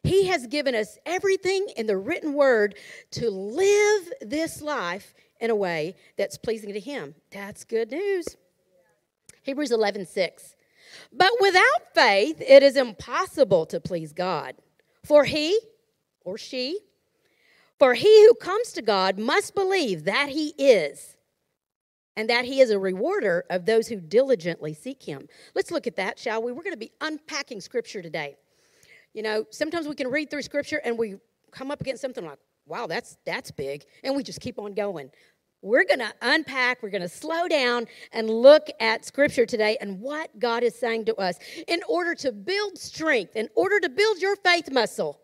He 0.03 0.27
has 0.27 0.47
given 0.47 0.75
us 0.75 0.97
everything 1.05 1.67
in 1.77 1.87
the 1.87 1.97
written 1.97 2.33
word 2.33 2.75
to 3.11 3.29
live 3.29 4.11
this 4.21 4.61
life 4.61 5.13
in 5.39 5.49
a 5.49 5.55
way 5.55 5.95
that's 6.17 6.37
pleasing 6.37 6.73
to 6.73 6.79
him. 6.79 7.15
That's 7.31 7.63
good 7.63 7.91
news. 7.91 8.25
Hebrews 9.43 9.71
11 9.71 10.05
6. 10.05 10.55
But 11.11 11.31
without 11.39 11.93
faith, 11.93 12.41
it 12.41 12.63
is 12.63 12.75
impossible 12.75 13.65
to 13.67 13.79
please 13.79 14.13
God. 14.13 14.55
For 15.03 15.25
he 15.25 15.59
or 16.21 16.37
she, 16.37 16.79
for 17.79 17.93
he 17.93 18.25
who 18.25 18.33
comes 18.35 18.71
to 18.73 18.81
God 18.81 19.17
must 19.17 19.55
believe 19.55 20.05
that 20.05 20.29
he 20.29 20.49
is, 20.57 21.17
and 22.15 22.29
that 22.29 22.45
he 22.45 22.61
is 22.61 22.69
a 22.69 22.79
rewarder 22.79 23.43
of 23.49 23.65
those 23.65 23.87
who 23.87 23.99
diligently 23.99 24.73
seek 24.73 25.01
him. 25.01 25.27
Let's 25.55 25.71
look 25.71 25.87
at 25.87 25.95
that, 25.95 26.19
shall 26.19 26.43
we? 26.43 26.51
We're 26.51 26.63
going 26.63 26.73
to 26.73 26.77
be 26.77 26.91
unpacking 27.01 27.61
scripture 27.61 28.01
today. 28.01 28.35
You 29.13 29.23
know, 29.23 29.45
sometimes 29.51 29.87
we 29.87 29.95
can 29.95 30.09
read 30.09 30.29
through 30.29 30.41
scripture 30.41 30.81
and 30.83 30.97
we 30.97 31.15
come 31.51 31.71
up 31.71 31.81
against 31.81 32.01
something 32.01 32.25
like, 32.25 32.39
wow, 32.65 32.87
that's 32.87 33.17
that's 33.25 33.51
big, 33.51 33.83
and 34.03 34.15
we 34.15 34.23
just 34.23 34.39
keep 34.39 34.57
on 34.57 34.73
going 34.73 35.11
we're 35.63 35.85
going 35.85 35.99
to 35.99 36.13
unpack, 36.21 36.83
we're 36.83 36.89
going 36.89 37.01
to 37.01 37.09
slow 37.09 37.47
down 37.47 37.87
and 38.11 38.29
look 38.29 38.67
at 38.81 39.05
scripture 39.05 39.45
today 39.45 39.77
and 39.79 39.99
what 39.99 40.37
God 40.37 40.61
is 40.61 40.75
saying 40.75 41.05
to 41.05 41.15
us 41.15 41.39
in 41.67 41.79
order 41.87 42.13
to 42.15 42.31
build 42.33 42.77
strength, 42.77 43.35
in 43.35 43.49
order 43.55 43.79
to 43.79 43.89
build 43.89 44.21
your 44.21 44.35
faith 44.35 44.69
muscle. 44.69 45.21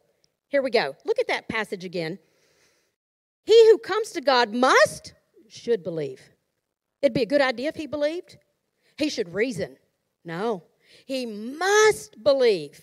Here 0.47 0.61
we 0.61 0.71
go. 0.71 0.95
Look 1.05 1.19
at 1.19 1.27
that 1.27 1.49
passage 1.49 1.83
again. 1.83 2.17
He 3.43 3.69
who 3.69 3.77
comes 3.79 4.11
to 4.11 4.21
God 4.21 4.53
must, 4.53 5.13
should 5.49 5.83
believe. 5.83 6.21
It'd 7.01 7.13
be 7.13 7.23
a 7.23 7.27
good 7.27 7.41
idea 7.41 7.69
if 7.69 7.75
he 7.75 7.87
believed. 7.87 8.37
He 8.97 9.09
should 9.09 9.33
reason. 9.33 9.77
No, 10.25 10.63
he 11.05 11.25
must 11.25 12.21
believe 12.23 12.81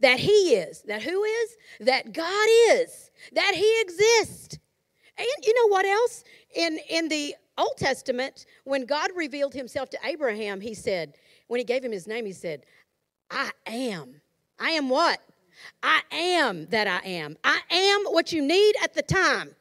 that 0.00 0.18
he 0.18 0.54
is, 0.54 0.82
that 0.82 1.02
who 1.02 1.24
is, 1.24 1.56
that 1.80 2.12
God 2.12 2.48
is, 2.70 3.10
that 3.32 3.54
he 3.54 3.80
exists. 3.80 4.58
And 5.16 5.26
you 5.42 5.54
know 5.54 5.68
what 5.68 5.86
else? 5.86 6.24
In, 6.54 6.78
in 6.90 7.08
the 7.08 7.34
Old 7.56 7.76
Testament, 7.78 8.46
when 8.64 8.84
God 8.84 9.10
revealed 9.16 9.54
himself 9.54 9.88
to 9.90 9.98
Abraham, 10.04 10.60
he 10.60 10.74
said, 10.74 11.14
when 11.46 11.58
he 11.58 11.64
gave 11.64 11.84
him 11.84 11.92
his 11.92 12.06
name, 12.06 12.26
he 12.26 12.32
said, 12.32 12.64
I 13.30 13.50
am. 13.66 14.20
I 14.58 14.70
am 14.70 14.88
what? 14.88 15.20
I 15.82 16.02
am 16.10 16.66
that 16.66 16.86
I 16.86 17.06
am. 17.06 17.36
I 17.44 17.60
am 17.70 18.04
what 18.12 18.32
you 18.32 18.42
need 18.42 18.74
at 18.82 18.94
the 18.94 19.02
time. 19.02 19.54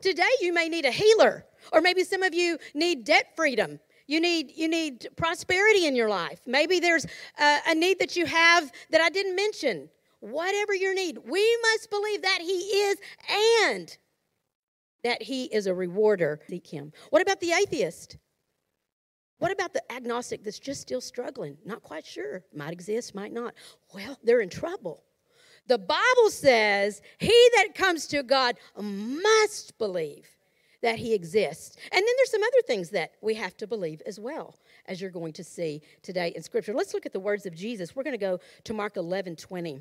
Today, 0.00 0.30
you 0.40 0.52
may 0.52 0.68
need 0.68 0.84
a 0.84 0.90
healer, 0.90 1.44
or 1.72 1.80
maybe 1.80 2.04
some 2.04 2.22
of 2.22 2.34
you 2.34 2.58
need 2.74 3.04
debt 3.04 3.32
freedom. 3.36 3.80
You 4.06 4.20
need, 4.20 4.52
you 4.54 4.68
need 4.68 5.08
prosperity 5.16 5.86
in 5.86 5.96
your 5.96 6.10
life. 6.10 6.40
Maybe 6.46 6.78
there's 6.78 7.06
a, 7.38 7.58
a 7.68 7.74
need 7.74 7.98
that 8.00 8.16
you 8.16 8.26
have 8.26 8.70
that 8.90 9.00
I 9.00 9.08
didn't 9.08 9.34
mention. 9.34 9.88
Whatever 10.20 10.74
your 10.74 10.94
need, 10.94 11.18
we 11.18 11.58
must 11.62 11.90
believe 11.90 12.22
that 12.22 12.38
He 12.40 12.52
is 12.52 12.98
and 13.62 13.96
that 15.04 15.22
he 15.22 15.44
is 15.44 15.66
a 15.68 15.74
rewarder. 15.74 16.40
Seek 16.48 16.66
him. 16.66 16.92
What 17.10 17.22
about 17.22 17.40
the 17.40 17.52
atheist? 17.52 18.16
What 19.38 19.52
about 19.52 19.74
the 19.74 19.92
agnostic 19.92 20.42
that's 20.42 20.58
just 20.58 20.80
still 20.80 21.00
struggling? 21.00 21.58
Not 21.64 21.82
quite 21.82 22.06
sure. 22.06 22.42
Might 22.52 22.72
exist, 22.72 23.14
might 23.14 23.32
not. 23.32 23.54
Well, 23.94 24.18
they're 24.24 24.40
in 24.40 24.48
trouble. 24.48 25.04
The 25.66 25.78
Bible 25.78 26.30
says, 26.30 27.02
He 27.18 27.48
that 27.56 27.74
comes 27.74 28.06
to 28.08 28.22
God 28.22 28.56
must 28.76 29.78
believe 29.78 30.28
that 30.84 30.98
He 30.98 31.14
exists. 31.14 31.76
And 31.90 31.98
then 31.98 32.14
there's 32.18 32.30
some 32.30 32.42
other 32.42 32.62
things 32.66 32.90
that 32.90 33.12
we 33.22 33.34
have 33.34 33.56
to 33.56 33.66
believe 33.66 34.02
as 34.06 34.20
well, 34.20 34.54
as 34.86 35.00
you're 35.00 35.10
going 35.10 35.32
to 35.32 35.42
see 35.42 35.80
today 36.02 36.32
in 36.36 36.42
Scripture. 36.42 36.74
Let's 36.74 36.92
look 36.92 37.06
at 37.06 37.14
the 37.14 37.20
words 37.20 37.46
of 37.46 37.54
Jesus. 37.54 37.96
We're 37.96 38.02
going 38.02 38.12
to 38.12 38.18
go 38.18 38.38
to 38.64 38.74
Mark 38.74 38.98
11 38.98 39.36
20 39.36 39.80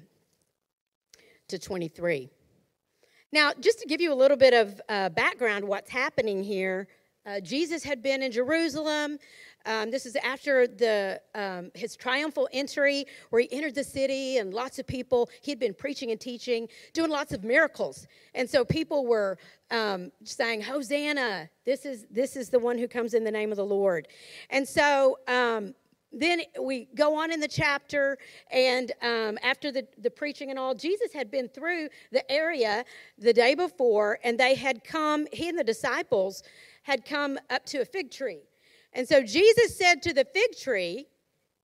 to 1.50 1.60
23. 1.60 2.30
Now, 3.34 3.52
just 3.60 3.80
to 3.80 3.86
give 3.86 4.00
you 4.00 4.14
a 4.14 4.16
little 4.16 4.38
bit 4.38 4.54
of 4.54 4.80
uh, 4.88 5.10
background, 5.10 5.68
what's 5.68 5.90
happening 5.90 6.42
here, 6.42 6.88
uh, 7.26 7.42
Jesus 7.42 7.84
had 7.84 8.02
been 8.02 8.24
in 8.24 8.32
Jerusalem. 8.32 9.20
Um, 9.66 9.92
this 9.92 10.06
is 10.06 10.16
after 10.18 10.68
the 10.68 11.22
um, 11.36 11.72
his 11.74 11.96
triumphal 11.96 12.50
entry, 12.52 13.06
where 13.30 13.42
he 13.42 13.52
entered 13.52 13.76
the 13.76 13.84
city, 13.84 14.38
and 14.38 14.54
lots 14.54 14.80
of 14.80 14.88
people. 14.88 15.30
He 15.42 15.52
had 15.52 15.60
been 15.60 15.74
preaching 15.74 16.12
and 16.12 16.20
teaching, 16.20 16.68
doing 16.94 17.10
lots 17.10 17.32
of 17.32 17.44
miracles, 17.44 18.08
and 18.36 18.50
so 18.50 18.66
people 18.66 19.06
were 19.06 19.38
um, 19.72 20.12
saying, 20.24 20.62
"Hosanna! 20.62 21.50
This 21.66 21.86
is 21.86 22.06
this 22.12 22.36
is 22.36 22.50
the 22.50 22.60
one 22.60 22.78
who 22.78 22.88
comes 22.88 23.14
in 23.14 23.24
the 23.24 23.32
name 23.32 23.52
of 23.52 23.58
the 23.58 23.66
Lord." 23.66 24.08
And 24.50 24.68
so 24.68 25.18
um, 25.28 25.74
then 26.14 26.42
we 26.62 26.88
go 26.96 27.16
on 27.16 27.32
in 27.32 27.40
the 27.40 27.48
chapter, 27.48 28.18
and 28.52 28.92
um, 29.02 29.38
after 29.42 29.72
the, 29.72 29.88
the 29.98 30.12
preaching 30.12 30.52
and 30.52 30.60
all, 30.60 30.76
Jesus 30.76 31.12
had 31.12 31.32
been 31.32 31.50
through 31.50 31.90
the 32.12 32.30
area 32.32 32.86
the 33.18 33.34
day 33.34 33.56
before, 33.56 34.20
and 34.24 34.40
they 34.40 34.54
had 34.54 34.84
come, 34.84 35.28
he 35.34 35.50
and 35.50 35.58
the 35.58 35.64
disciples 35.64 36.44
had 36.84 37.04
come 37.04 37.40
up 37.50 37.66
to 37.66 37.80
a 37.80 37.86
fig 37.86 38.12
tree. 38.12 38.42
And 38.94 39.08
so 39.08 39.24
Jesus 39.24 39.78
said 39.78 40.02
to 40.04 40.14
the 40.14 40.26
fig 40.26 40.58
tree, 40.58 41.08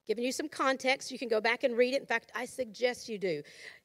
giving 0.08 0.24
you 0.24 0.32
some 0.32 0.50
context, 0.50 1.12
you 1.12 1.20
can 1.20 1.30
go 1.30 1.40
back 1.40 1.64
and 1.64 1.78
read 1.78 1.94
it. 1.94 2.02
In 2.02 2.08
fact, 2.08 2.32
I 2.34 2.46
suggest 2.46 3.08
you 3.08 3.20
do. 3.20 3.42
Do 3.42 3.44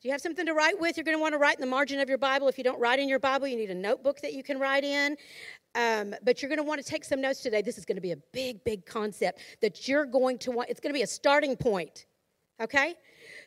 you 0.08 0.10
have 0.10 0.22
something 0.22 0.46
to 0.46 0.54
write 0.54 0.80
with? 0.80 0.96
You're 0.96 1.04
going 1.04 1.16
to 1.16 1.20
want 1.20 1.34
to 1.34 1.38
write 1.38 1.56
in 1.56 1.60
the 1.60 1.66
margin 1.66 2.00
of 2.00 2.08
your 2.08 2.16
Bible. 2.16 2.48
If 2.48 2.56
you 2.56 2.64
don't 2.64 2.80
write 2.80 2.98
in 2.98 3.10
your 3.10 3.18
Bible, 3.18 3.46
you 3.46 3.56
need 3.56 3.70
a 3.70 3.74
notebook 3.74 4.22
that 4.22 4.32
you 4.32 4.42
can 4.42 4.58
write 4.58 4.84
in. 4.84 5.16
Um, 5.74 6.14
but 6.22 6.40
you're 6.40 6.48
going 6.48 6.58
to 6.58 6.64
want 6.64 6.82
to 6.82 6.90
take 6.90 7.04
some 7.04 7.20
notes 7.20 7.40
today. 7.40 7.60
This 7.60 7.76
is 7.76 7.84
going 7.84 7.96
to 7.96 8.02
be 8.02 8.12
a 8.12 8.16
big, 8.32 8.64
big 8.64 8.86
concept 8.86 9.40
that 9.60 9.86
you're 9.86 10.06
going 10.06 10.38
to 10.38 10.50
want. 10.50 10.70
It's 10.70 10.80
going 10.80 10.94
to 10.94 10.98
be 10.98 11.02
a 11.02 11.06
starting 11.06 11.56
point. 11.56 12.06
Okay? 12.58 12.94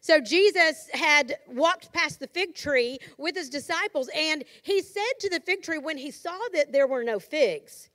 So 0.01 0.19
Jesus 0.19 0.89
had 0.93 1.37
walked 1.47 1.91
past 1.93 2.19
the 2.19 2.27
fig 2.27 2.53
tree 2.53 2.99
with 3.17 3.35
his 3.35 3.49
disciples, 3.49 4.09
and 4.15 4.43
he 4.61 4.81
said 4.81 5.13
to 5.21 5.29
the 5.29 5.39
fig 5.39 5.63
tree 5.63 5.79
when 5.79 5.97
he 5.97 6.11
saw 6.11 6.37
that 6.53 6.71
there 6.71 6.87
were 6.87 7.03
no 7.03 7.19
figs, 7.19 7.89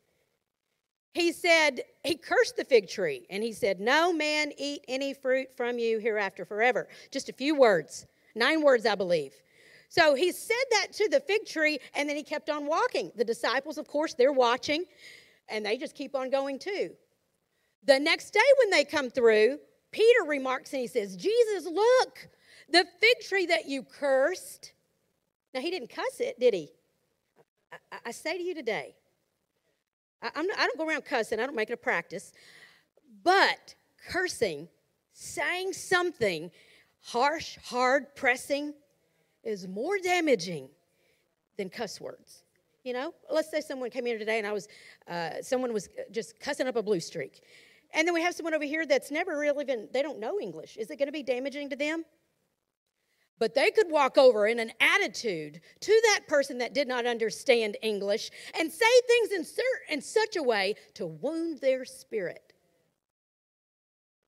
he 1.12 1.32
said, 1.32 1.82
he 2.04 2.16
cursed 2.16 2.56
the 2.56 2.64
fig 2.64 2.88
tree 2.88 3.26
and 3.28 3.42
he 3.42 3.52
said, 3.52 3.80
No 3.80 4.12
man 4.12 4.52
eat 4.56 4.84
any 4.88 5.12
fruit 5.12 5.48
from 5.56 5.78
you 5.78 5.98
hereafter 5.98 6.44
forever. 6.44 6.88
Just 7.10 7.28
a 7.28 7.32
few 7.32 7.54
words, 7.54 8.06
nine 8.34 8.62
words, 8.62 8.86
I 8.86 8.94
believe. 8.94 9.32
So 9.90 10.14
he 10.14 10.32
said 10.32 10.64
that 10.70 10.86
to 10.94 11.08
the 11.10 11.20
fig 11.20 11.44
tree 11.44 11.78
and 11.94 12.08
then 12.08 12.16
he 12.16 12.22
kept 12.22 12.48
on 12.48 12.66
walking. 12.66 13.12
The 13.14 13.24
disciples, 13.24 13.76
of 13.76 13.86
course, 13.86 14.14
they're 14.14 14.32
watching 14.32 14.84
and 15.50 15.66
they 15.66 15.76
just 15.76 15.94
keep 15.94 16.14
on 16.14 16.30
going 16.30 16.58
too. 16.58 16.90
The 17.84 17.98
next 17.98 18.30
day 18.30 18.40
when 18.60 18.70
they 18.70 18.84
come 18.84 19.10
through, 19.10 19.58
Peter 19.90 20.24
remarks 20.26 20.72
and 20.72 20.80
he 20.80 20.86
says, 20.86 21.14
Jesus, 21.14 21.66
look, 21.66 22.26
the 22.70 22.86
fig 23.00 23.20
tree 23.28 23.46
that 23.46 23.68
you 23.68 23.82
cursed. 23.82 24.72
Now, 25.52 25.60
he 25.60 25.70
didn't 25.70 25.90
cuss 25.90 26.20
it, 26.20 26.40
did 26.40 26.54
he? 26.54 26.70
I, 27.70 27.98
I 28.06 28.10
say 28.12 28.38
to 28.38 28.42
you 28.42 28.54
today, 28.54 28.94
I, 30.22 30.42
not, 30.42 30.58
I 30.58 30.66
don't 30.66 30.78
go 30.78 30.86
around 30.88 31.04
cussing, 31.04 31.40
I 31.40 31.46
don't 31.46 31.56
make 31.56 31.70
it 31.70 31.74
a 31.74 31.76
practice. 31.76 32.32
But 33.22 33.74
cursing, 34.08 34.68
saying 35.12 35.72
something 35.72 36.50
harsh, 37.00 37.58
hard, 37.64 38.14
pressing, 38.14 38.74
is 39.42 39.66
more 39.66 39.98
damaging 39.98 40.68
than 41.56 41.68
cuss 41.68 42.00
words. 42.00 42.44
You 42.84 42.92
know, 42.92 43.14
let's 43.30 43.50
say 43.50 43.60
someone 43.60 43.90
came 43.90 44.06
here 44.06 44.18
today 44.18 44.38
and 44.38 44.46
I 44.46 44.52
was, 44.52 44.68
uh, 45.08 45.40
someone 45.40 45.72
was 45.72 45.88
just 46.10 46.40
cussing 46.40 46.66
up 46.66 46.76
a 46.76 46.82
blue 46.82 47.00
streak. 47.00 47.42
And 47.94 48.06
then 48.06 48.14
we 48.14 48.22
have 48.22 48.34
someone 48.34 48.54
over 48.54 48.64
here 48.64 48.86
that's 48.86 49.10
never 49.10 49.38
really 49.38 49.64
been, 49.64 49.88
they 49.92 50.02
don't 50.02 50.18
know 50.18 50.40
English. 50.40 50.76
Is 50.76 50.90
it 50.90 50.98
going 50.98 51.06
to 51.06 51.12
be 51.12 51.22
damaging 51.22 51.70
to 51.70 51.76
them? 51.76 52.04
But 53.42 53.56
they 53.56 53.72
could 53.72 53.90
walk 53.90 54.18
over 54.18 54.46
in 54.46 54.60
an 54.60 54.70
attitude 54.78 55.60
to 55.80 56.02
that 56.04 56.28
person 56.28 56.58
that 56.58 56.74
did 56.74 56.86
not 56.86 57.06
understand 57.06 57.76
English 57.82 58.30
and 58.56 58.70
say 58.70 58.86
things 59.08 59.32
in, 59.32 59.44
in 59.92 60.00
such 60.00 60.36
a 60.36 60.42
way 60.44 60.76
to 60.94 61.06
wound 61.06 61.58
their 61.58 61.84
spirit. 61.84 62.52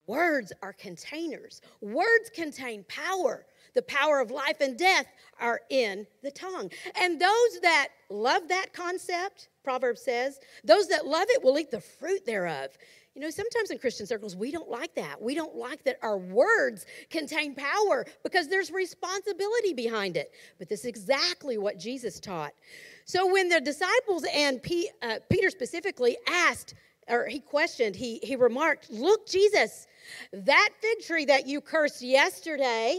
Words 0.08 0.52
are 0.62 0.72
containers, 0.72 1.60
words 1.80 2.28
contain 2.34 2.84
power. 2.88 3.46
The 3.74 3.82
power 3.82 4.18
of 4.20 4.32
life 4.32 4.60
and 4.60 4.76
death 4.76 5.06
are 5.40 5.60
in 5.70 6.08
the 6.24 6.30
tongue. 6.32 6.70
And 6.96 7.20
those 7.20 7.60
that 7.62 7.88
love 8.10 8.48
that 8.48 8.72
concept, 8.72 9.48
Proverbs 9.62 10.02
says, 10.02 10.40
those 10.64 10.88
that 10.88 11.06
love 11.06 11.26
it 11.28 11.42
will 11.42 11.58
eat 11.58 11.70
the 11.70 11.80
fruit 11.80 12.26
thereof. 12.26 12.70
You 13.14 13.20
know, 13.20 13.30
sometimes 13.30 13.70
in 13.70 13.78
Christian 13.78 14.06
circles, 14.06 14.34
we 14.34 14.50
don't 14.50 14.68
like 14.68 14.92
that. 14.96 15.22
We 15.22 15.36
don't 15.36 15.54
like 15.54 15.84
that 15.84 15.98
our 16.02 16.18
words 16.18 16.84
contain 17.10 17.54
power 17.54 18.04
because 18.24 18.48
there's 18.48 18.72
responsibility 18.72 19.72
behind 19.72 20.16
it. 20.16 20.32
But 20.58 20.68
this 20.68 20.80
is 20.80 20.86
exactly 20.86 21.56
what 21.56 21.78
Jesus 21.78 22.18
taught. 22.18 22.54
So 23.04 23.30
when 23.32 23.48
the 23.48 23.60
disciples 23.60 24.24
and 24.34 24.60
P, 24.60 24.90
uh, 25.00 25.20
Peter 25.30 25.48
specifically 25.50 26.16
asked, 26.28 26.74
or 27.08 27.28
he 27.28 27.38
questioned, 27.38 27.94
he, 27.94 28.18
he 28.24 28.34
remarked, 28.34 28.90
Look, 28.90 29.28
Jesus, 29.28 29.86
that 30.32 30.70
fig 30.80 30.98
tree 31.06 31.24
that 31.26 31.46
you 31.46 31.60
cursed 31.60 32.02
yesterday. 32.02 32.98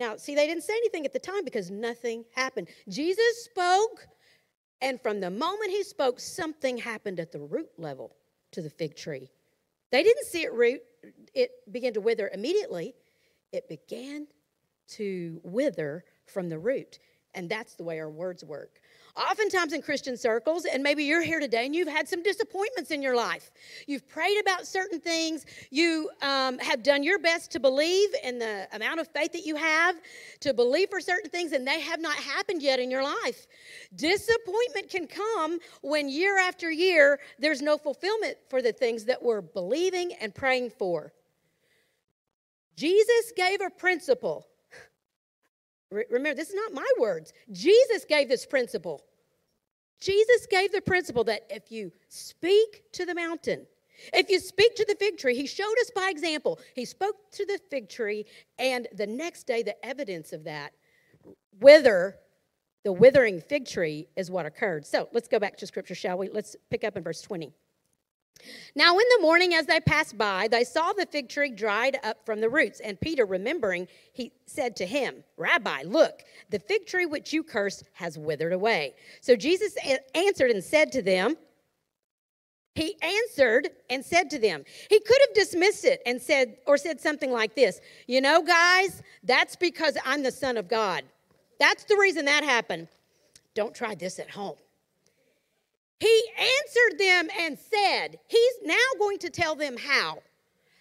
Now, 0.00 0.16
see, 0.16 0.34
they 0.34 0.46
didn't 0.46 0.64
say 0.64 0.74
anything 0.74 1.06
at 1.06 1.12
the 1.12 1.20
time 1.20 1.44
because 1.44 1.70
nothing 1.70 2.24
happened. 2.34 2.68
Jesus 2.88 3.44
spoke, 3.44 4.08
and 4.80 5.00
from 5.00 5.20
the 5.20 5.30
moment 5.30 5.70
he 5.70 5.84
spoke, 5.84 6.18
something 6.18 6.76
happened 6.76 7.20
at 7.20 7.30
the 7.30 7.38
root 7.38 7.70
level 7.78 8.16
to 8.52 8.62
the 8.62 8.70
fig 8.70 8.96
tree. 8.96 9.30
They 9.90 10.02
didn't 10.02 10.26
see 10.26 10.42
it 10.42 10.52
root, 10.52 10.80
it 11.34 11.50
began 11.70 11.92
to 11.94 12.00
wither 12.00 12.30
immediately. 12.32 12.94
It 13.52 13.68
began 13.68 14.26
to 14.96 15.40
wither 15.44 16.04
from 16.26 16.48
the 16.48 16.58
root. 16.58 16.98
And 17.34 17.48
that's 17.48 17.74
the 17.74 17.84
way 17.84 18.00
our 18.00 18.10
words 18.10 18.44
work. 18.44 18.80
Oftentimes 19.16 19.72
in 19.72 19.80
Christian 19.80 20.16
circles, 20.16 20.66
and 20.66 20.82
maybe 20.82 21.04
you're 21.04 21.22
here 21.22 21.40
today 21.40 21.64
and 21.64 21.74
you've 21.74 21.88
had 21.88 22.06
some 22.06 22.22
disappointments 22.22 22.90
in 22.90 23.00
your 23.00 23.16
life. 23.16 23.50
You've 23.86 24.06
prayed 24.06 24.38
about 24.40 24.66
certain 24.66 25.00
things. 25.00 25.46
You 25.70 26.10
um, 26.20 26.58
have 26.58 26.82
done 26.82 27.02
your 27.02 27.18
best 27.18 27.50
to 27.52 27.60
believe 27.60 28.10
in 28.22 28.38
the 28.38 28.68
amount 28.72 29.00
of 29.00 29.08
faith 29.08 29.32
that 29.32 29.46
you 29.46 29.56
have, 29.56 29.96
to 30.40 30.52
believe 30.52 30.90
for 30.90 31.00
certain 31.00 31.30
things, 31.30 31.52
and 31.52 31.66
they 31.66 31.80
have 31.80 31.98
not 31.98 32.16
happened 32.16 32.62
yet 32.62 32.78
in 32.78 32.90
your 32.90 33.02
life. 33.02 33.46
Disappointment 33.94 34.90
can 34.90 35.06
come 35.06 35.60
when 35.80 36.10
year 36.10 36.38
after 36.38 36.70
year 36.70 37.18
there's 37.38 37.62
no 37.62 37.78
fulfillment 37.78 38.36
for 38.50 38.60
the 38.60 38.72
things 38.72 39.04
that 39.06 39.22
we're 39.22 39.40
believing 39.40 40.12
and 40.20 40.34
praying 40.34 40.70
for. 40.78 41.14
Jesus 42.76 43.32
gave 43.34 43.62
a 43.62 43.70
principle 43.70 44.46
Remember, 46.10 46.34
this 46.34 46.50
is 46.50 46.54
not 46.54 46.72
my 46.72 46.88
words. 46.98 47.32
Jesus 47.52 48.04
gave 48.04 48.28
this 48.28 48.46
principle. 48.46 49.04
Jesus 50.00 50.46
gave 50.50 50.72
the 50.72 50.80
principle 50.80 51.24
that 51.24 51.46
if 51.50 51.70
you 51.70 51.90
speak 52.08 52.82
to 52.92 53.06
the 53.06 53.14
mountain, 53.14 53.66
if 54.12 54.28
you 54.28 54.40
speak 54.40 54.74
to 54.76 54.84
the 54.86 54.96
fig 54.96 55.16
tree, 55.16 55.34
he 55.34 55.46
showed 55.46 55.74
us 55.80 55.90
by 55.94 56.10
example. 56.10 56.60
He 56.74 56.84
spoke 56.84 57.16
to 57.32 57.46
the 57.46 57.58
fig 57.70 57.88
tree, 57.88 58.26
and 58.58 58.86
the 58.92 59.06
next 59.06 59.46
day, 59.46 59.62
the 59.62 59.84
evidence 59.84 60.32
of 60.32 60.44
that 60.44 60.72
wither, 61.60 62.16
the 62.84 62.92
withering 62.92 63.40
fig 63.40 63.66
tree, 63.66 64.08
is 64.16 64.30
what 64.30 64.44
occurred. 64.44 64.84
So 64.86 65.08
let's 65.12 65.28
go 65.28 65.38
back 65.38 65.56
to 65.58 65.66
scripture, 65.66 65.94
shall 65.94 66.18
we? 66.18 66.28
Let's 66.28 66.56
pick 66.70 66.84
up 66.84 66.96
in 66.96 67.02
verse 67.02 67.22
20. 67.22 67.52
Now, 68.74 68.92
in 68.92 69.04
the 69.16 69.22
morning, 69.22 69.54
as 69.54 69.66
they 69.66 69.80
passed 69.80 70.16
by, 70.18 70.48
they 70.48 70.64
saw 70.64 70.92
the 70.92 71.06
fig 71.06 71.28
tree 71.28 71.50
dried 71.50 71.98
up 72.04 72.24
from 72.24 72.40
the 72.40 72.48
roots. 72.48 72.80
And 72.80 73.00
Peter, 73.00 73.24
remembering, 73.24 73.88
he 74.12 74.32
said 74.46 74.76
to 74.76 74.86
him, 74.86 75.24
Rabbi, 75.36 75.82
look, 75.84 76.22
the 76.50 76.58
fig 76.58 76.86
tree 76.86 77.06
which 77.06 77.32
you 77.32 77.42
cursed 77.42 77.84
has 77.94 78.18
withered 78.18 78.52
away. 78.52 78.94
So 79.20 79.36
Jesus 79.36 79.76
answered 80.14 80.50
and 80.50 80.62
said 80.62 80.92
to 80.92 81.02
them, 81.02 81.36
he 82.74 82.94
answered 83.00 83.70
and 83.88 84.04
said 84.04 84.28
to 84.30 84.38
them, 84.38 84.62
he 84.90 85.00
could 85.00 85.18
have 85.26 85.34
dismissed 85.34 85.86
it 85.86 86.02
and 86.04 86.20
said, 86.20 86.58
or 86.66 86.76
said 86.76 87.00
something 87.00 87.32
like 87.32 87.54
this 87.54 87.80
You 88.06 88.20
know, 88.20 88.42
guys, 88.42 89.02
that's 89.22 89.56
because 89.56 89.96
I'm 90.04 90.22
the 90.22 90.30
Son 90.30 90.58
of 90.58 90.68
God. 90.68 91.02
That's 91.58 91.84
the 91.84 91.96
reason 91.96 92.26
that 92.26 92.44
happened. 92.44 92.88
Don't 93.54 93.74
try 93.74 93.94
this 93.94 94.18
at 94.18 94.30
home. 94.30 94.56
He 95.98 96.24
answered 96.38 96.98
them 96.98 97.28
and 97.40 97.58
said, 97.58 98.18
He's 98.28 98.54
now 98.64 98.76
going 98.98 99.18
to 99.18 99.30
tell 99.30 99.54
them 99.54 99.76
how. 99.76 100.18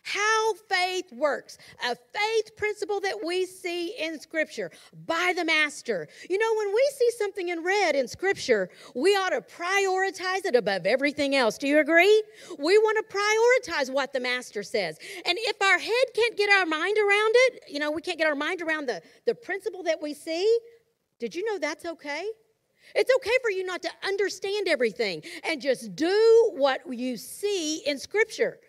How 0.04 0.54
faith 0.70 1.12
works, 1.14 1.58
a 1.84 1.96
faith 1.96 2.56
principle 2.56 3.00
that 3.02 3.26
we 3.26 3.44
see 3.48 3.96
in 4.00 4.20
Scripture 4.20 4.70
by 5.08 5.34
the 5.36 5.44
Master. 5.44 6.08
You 6.30 6.38
know, 6.38 6.54
when 6.58 6.68
we 6.68 6.90
see 6.96 7.10
something 7.18 7.50
in 7.50 7.64
red 7.64 7.96
in 7.96 8.08
Scripture, 8.08 8.70
we 8.94 9.16
ought 9.16 9.32
to 9.32 9.42
prioritize 9.42 10.46
it 10.46 10.56
above 10.56 10.86
everything 10.86 11.36
else. 11.36 11.58
Do 11.58 11.68
you 11.68 11.80
agree? 11.80 12.24
We 12.60 12.78
want 12.78 13.00
to 13.00 13.18
prioritize 13.18 13.92
what 13.92 14.14
the 14.14 14.20
Master 14.20 14.62
says. 14.62 15.00
And 15.26 15.40
if 15.42 15.60
our 15.60 15.80
head 15.80 16.06
can't 16.14 16.38
get 16.38 16.52
our 16.52 16.68
mind 16.68 16.98
around 17.00 17.34
it, 17.36 17.64
you 17.68 17.80
know, 17.80 17.90
we 17.90 18.04
can't 18.04 18.20
get 18.20 18.28
our 18.28 18.36
mind 18.36 18.62
around 18.62 18.88
the, 18.88 19.02
the 19.26 19.34
principle 19.34 19.82
that 19.84 20.00
we 20.04 20.14
see, 20.14 20.60
did 21.18 21.34
you 21.34 21.44
know 21.46 21.58
that's 21.58 21.84
okay? 21.84 22.28
It's 22.94 23.12
okay 23.18 23.38
for 23.42 23.50
you 23.50 23.66
not 23.66 23.82
to 23.84 23.90
understand 24.04 24.68
everything 24.68 25.24
and 25.44 25.62
just 25.62 25.96
do 25.96 26.52
what 26.56 26.82
you 26.90 27.18
see 27.18 27.78
in 27.86 27.98
Scripture. 27.98 28.60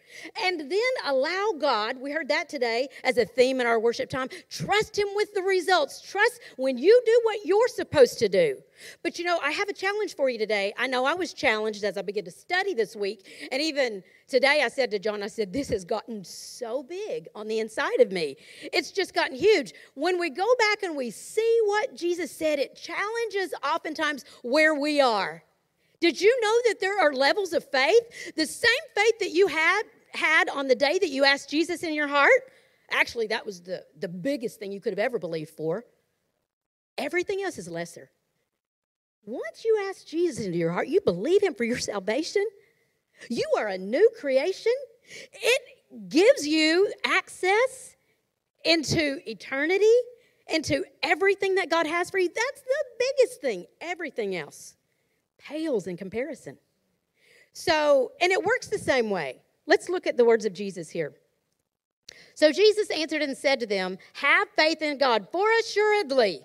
And 0.43 0.71
then 0.71 0.81
allow 1.05 1.53
God, 1.59 2.01
we 2.01 2.11
heard 2.13 2.29
that 2.29 2.49
today 2.49 2.89
as 3.05 3.19
a 3.19 3.25
theme 3.25 3.61
in 3.61 3.67
our 3.67 3.79
worship 3.79 4.09
time, 4.09 4.29
trust 4.49 4.99
Him 4.99 5.09
with 5.15 5.35
the 5.35 5.43
results. 5.43 6.01
Trust 6.01 6.41
when 6.57 6.79
you 6.79 7.03
do 7.05 7.21
what 7.25 7.41
you're 7.45 7.69
supposed 7.69 8.19
to 8.21 8.29
do. 8.29 8.57
But 9.03 9.19
you 9.19 9.25
know, 9.25 9.39
I 9.43 9.51
have 9.51 9.69
a 9.69 9.73
challenge 9.73 10.15
for 10.17 10.29
you 10.29 10.39
today. 10.39 10.73
I 10.79 10.87
know 10.87 11.05
I 11.05 11.15
was 11.15 11.33
challenged 11.33 11.85
as 11.85 11.97
I 11.97 12.03
began 12.03 12.25
to 12.25 12.31
study 12.31 12.75
this 12.75 12.97
week. 12.97 13.49
And 13.53 13.61
even 13.63 14.03
today, 14.29 14.63
I 14.65 14.69
said 14.69 14.91
to 14.93 14.99
John, 14.99 15.23
I 15.23 15.29
said, 15.29 15.53
This 15.53 15.69
has 15.69 15.85
gotten 15.85 16.25
so 16.25 16.83
big 16.83 17.29
on 17.35 17.49
the 17.49 17.61
inside 17.61 18.01
of 18.01 18.13
me. 18.13 18.37
It's 18.73 18.91
just 18.91 19.15
gotten 19.15 19.37
huge. 19.37 19.73
When 19.95 20.19
we 20.19 20.31
go 20.31 20.47
back 20.59 20.83
and 20.83 20.97
we 20.97 21.11
see 21.11 21.61
what 21.65 21.97
Jesus 21.97 22.31
said, 22.31 22.59
it 22.59 22.77
challenges 22.77 23.55
oftentimes 23.65 24.25
where 24.43 24.75
we 24.75 25.01
are. 25.01 25.43
Did 26.01 26.21
you 26.21 26.41
know 26.41 26.71
that 26.71 26.81
there 26.81 27.01
are 27.01 27.13
levels 27.13 27.53
of 27.53 27.65
faith? 27.71 28.35
The 28.37 28.47
same 28.47 28.71
faith 28.95 29.19
that 29.21 29.31
you 29.31 29.47
had 29.47 29.83
had 30.13 30.49
on 30.49 30.69
the 30.69 30.75
day 30.75 30.99
that 30.99 31.09
you 31.09 31.25
asked 31.25 31.51
Jesus 31.51 31.83
in 31.83 31.95
your 31.95 32.09
heart, 32.09 32.31
actually, 32.91 33.29
that 33.29 33.45
was 33.47 33.63
the, 33.63 33.85
the 33.99 34.09
biggest 34.09 34.59
thing 34.59 34.73
you 34.73 34.81
could 34.81 34.93
have 34.93 34.99
ever 34.99 35.19
believed 35.19 35.51
for. 35.51 35.85
Everything 36.99 37.43
else 37.43 37.59
is 37.59 37.69
lesser. 37.69 38.11
Once 39.27 39.65
you 39.65 39.87
ask 39.89 40.07
Jesus 40.07 40.47
into 40.47 40.57
your 40.57 40.71
heart, 40.71 40.89
you 40.89 41.01
believe 41.01 41.43
him 41.43 41.55
for 41.55 41.65
your 41.65 41.79
salvation, 41.93 42.47
you 43.29 43.45
are 43.59 43.67
a 43.67 43.79
new 43.79 44.09
creation. 44.19 44.73
It 45.33 46.09
gives 46.09 46.47
you 46.47 46.93
access 47.05 47.97
into 48.65 49.21
eternity, 49.29 49.93
into 50.49 50.85
everything 51.03 51.57
that 51.57 51.71
God 51.71 51.87
has 51.87 52.11
for 52.11 52.19
you. 52.19 52.29
That's 52.29 52.61
the 52.63 52.85
biggest 52.99 53.41
thing. 53.41 53.67
Everything 53.81 54.37
else 54.37 54.75
pales 55.39 55.87
in 55.87 55.97
comparison. 55.97 56.59
So, 57.53 58.13
and 58.21 58.33
it 58.33 58.43
works 58.43 58.69
the 58.69 58.79
same 58.79 59.11
way. 59.11 59.41
Let's 59.67 59.89
look 59.89 60.07
at 60.07 60.17
the 60.17 60.25
words 60.25 60.45
of 60.45 60.53
Jesus 60.53 60.91
here. 60.91 61.15
So 62.35 62.53
Jesus 62.53 62.91
answered 62.91 63.23
and 63.23 63.37
said 63.37 63.61
to 63.61 63.67
them, 63.67 63.99
Have 64.15 64.49
faith 64.57 64.83
in 64.83 64.99
God, 64.99 65.29
for 65.33 65.47
assuredly 65.61 66.43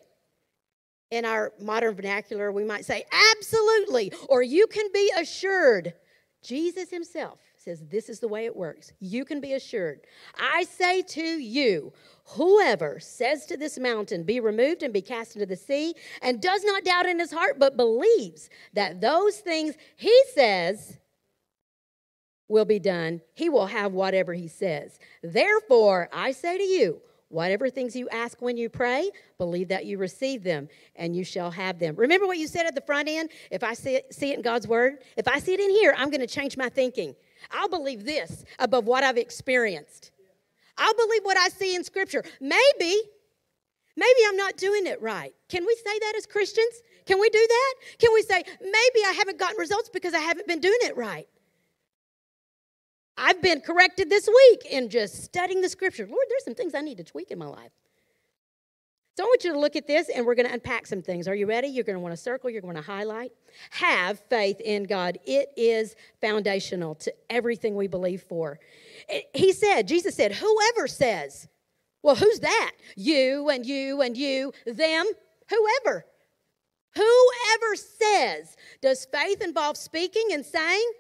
in 1.12 1.26
our 1.26 1.52
modern 1.60 1.94
vernacular, 1.94 2.52
we 2.52 2.64
might 2.64 2.86
say, 2.86 3.06
absolutely, 3.34 4.12
or 4.30 4.42
you 4.42 4.66
can 4.68 4.88
be 4.94 5.12
assured. 5.18 5.94
Jesus 6.42 6.90
himself 6.90 7.40
says, 7.58 7.84
This 7.90 8.10
is 8.10 8.20
the 8.20 8.28
way 8.28 8.46
it 8.46 8.56
works. 8.56 8.92
You 9.00 9.26
can 9.26 9.40
be 9.40 9.54
assured. 9.54 10.02
I 10.36 10.64
say 10.64 11.04
to 11.04 11.22
you, 11.22 11.94
whoever 12.26 13.00
says 13.00 13.46
to 13.48 13.58
this 13.58 13.78
mountain, 13.78 14.24
Be 14.24 14.40
removed 14.40 14.82
and 14.82 14.94
be 14.94 15.02
cast 15.02 15.36
into 15.36 15.46
the 15.46 15.56
sea, 15.56 15.94
and 16.22 16.42
does 16.42 16.64
not 16.64 16.84
doubt 16.84 17.06
in 17.06 17.20
his 17.20 17.32
heart, 17.32 17.60
but 17.60 17.78
believes 17.78 18.50
that 18.74 19.02
those 19.02 19.38
things 19.38 19.76
he 19.96 20.24
says 20.34 20.98
will 22.48 22.66
be 22.66 22.80
done, 22.80 23.22
he 23.34 23.50
will 23.50 23.68
have 23.68 23.94
whatever 23.94 24.34
he 24.34 24.48
says. 24.48 25.00
Therefore, 25.24 26.10
I 26.12 26.32
say 26.32 26.58
to 26.58 26.64
you, 26.64 27.02
Whatever 27.32 27.70
things 27.70 27.96
you 27.96 28.10
ask 28.10 28.42
when 28.42 28.58
you 28.58 28.68
pray, 28.68 29.10
believe 29.38 29.70
that 29.70 29.86
you 29.86 29.98
receive 29.98 30.44
them 30.44 30.68
and 30.98 31.16
you 31.16 31.24
shall 31.24 31.50
have 31.50 31.80
them. 31.80 31.96
Remember 31.96 32.28
what 32.28 32.38
you 32.38 32.46
said 32.46 32.66
at 32.66 32.76
the 32.76 32.82
front 32.82 33.08
end? 33.08 33.30
If 33.50 33.64
I 33.64 33.74
see 33.74 33.96
it, 33.96 34.14
see 34.14 34.32
it 34.32 34.36
in 34.36 34.42
God's 34.42 34.68
word, 34.68 34.98
if 35.16 35.30
I 35.30 35.40
see 35.40 35.54
it 35.54 35.62
in 35.62 35.70
here, 35.70 35.96
I'm 35.98 36.10
going 36.10 36.20
to 36.20 36.28
change 36.28 36.58
my 36.58 36.68
thinking. 36.68 37.16
I'll 37.50 37.70
believe 37.70 38.04
this 38.04 38.44
above 38.60 38.86
what 38.86 39.06
I've 39.06 39.18
experienced. 39.18 40.12
I'll 40.78 40.94
believe 40.94 41.22
what 41.24 41.38
I 41.38 41.48
see 41.48 41.74
in 41.74 41.86
scripture. 41.86 42.22
Maybe, 42.42 43.02
maybe 43.96 44.20
I'm 44.28 44.36
not 44.36 44.58
doing 44.58 44.86
it 44.86 45.02
right. 45.02 45.34
Can 45.48 45.66
we 45.66 45.74
say 45.76 46.00
that 46.00 46.14
as 46.18 46.26
Christians? 46.26 46.82
Can 47.06 47.18
we 47.18 47.30
do 47.30 47.48
that? 47.48 47.74
Can 47.98 48.14
we 48.14 48.24
say, 48.24 48.44
maybe 48.60 49.06
I 49.08 49.14
haven't 49.18 49.40
gotten 49.40 49.58
results 49.58 49.90
because 49.90 50.14
I 50.14 50.20
haven't 50.20 50.48
been 50.48 50.60
doing 50.60 50.80
it 50.82 50.98
right? 50.98 51.30
I've 53.22 53.40
been 53.40 53.62
corrected 53.62 54.10
this 54.10 54.28
week 54.28 54.66
in 54.72 54.90
just 54.90 55.24
studying 55.24 55.62
the 55.62 55.70
scripture. 55.70 56.08
Lord, 56.08 56.26
there's 56.28 56.44
some 56.44 56.56
things 56.56 56.74
I 56.74 56.82
need 56.82 56.98
to 56.98 57.04
tweak 57.04 57.30
in 57.30 57.38
my 57.38 57.46
life. 57.46 57.72
So 59.16 59.24
I 59.24 59.28
want 59.28 59.44
you 59.44 59.54
to 59.54 59.60
look 59.60 59.76
at 59.76 59.86
this 59.86 60.10
and 60.10 60.26
we're 60.26 60.34
going 60.34 60.48
to 60.48 60.54
unpack 60.54 60.88
some 60.88 61.04
things. 61.04 61.28
Are 61.28 61.36
you 61.36 61.46
ready? 61.46 61.68
You're 61.68 61.84
going 61.84 61.98
to 61.98 62.00
want 62.00 62.14
to 62.14 62.18
circle, 62.18 62.50
you're 62.50 62.64
going 62.64 62.76
to 62.76 62.82
highlight. 62.82 63.32
Have 63.70 64.20
faith 64.22 64.60
in 64.60 64.86
God. 64.86 65.20
It 65.26 65.50
is 65.56 65.96
foundational 66.20 66.96
to 66.96 67.14
everything 67.30 67.76
we 67.76 67.88
believe 67.88 68.24
for. 68.24 68.60
Eh, 69.08 69.22
he 69.36 69.54
said, 69.54 69.88
Jesus 69.88 70.16
said, 70.16 70.34
whoever 70.34 70.88
says, 70.88 71.48
well, 72.02 72.16
who's 72.16 72.40
that? 72.40 72.72
You 72.96 73.50
and 73.50 73.64
you 73.66 74.02
and 74.02 74.18
you, 74.18 74.52
them, 74.66 75.06
whoever. 75.48 76.06
Whoever 76.96 77.76
says, 77.76 78.56
does 78.82 79.06
faith 79.06 79.42
involve 79.42 79.78
speaking 79.78 80.30
and 80.32 80.44
saying? 80.44 80.92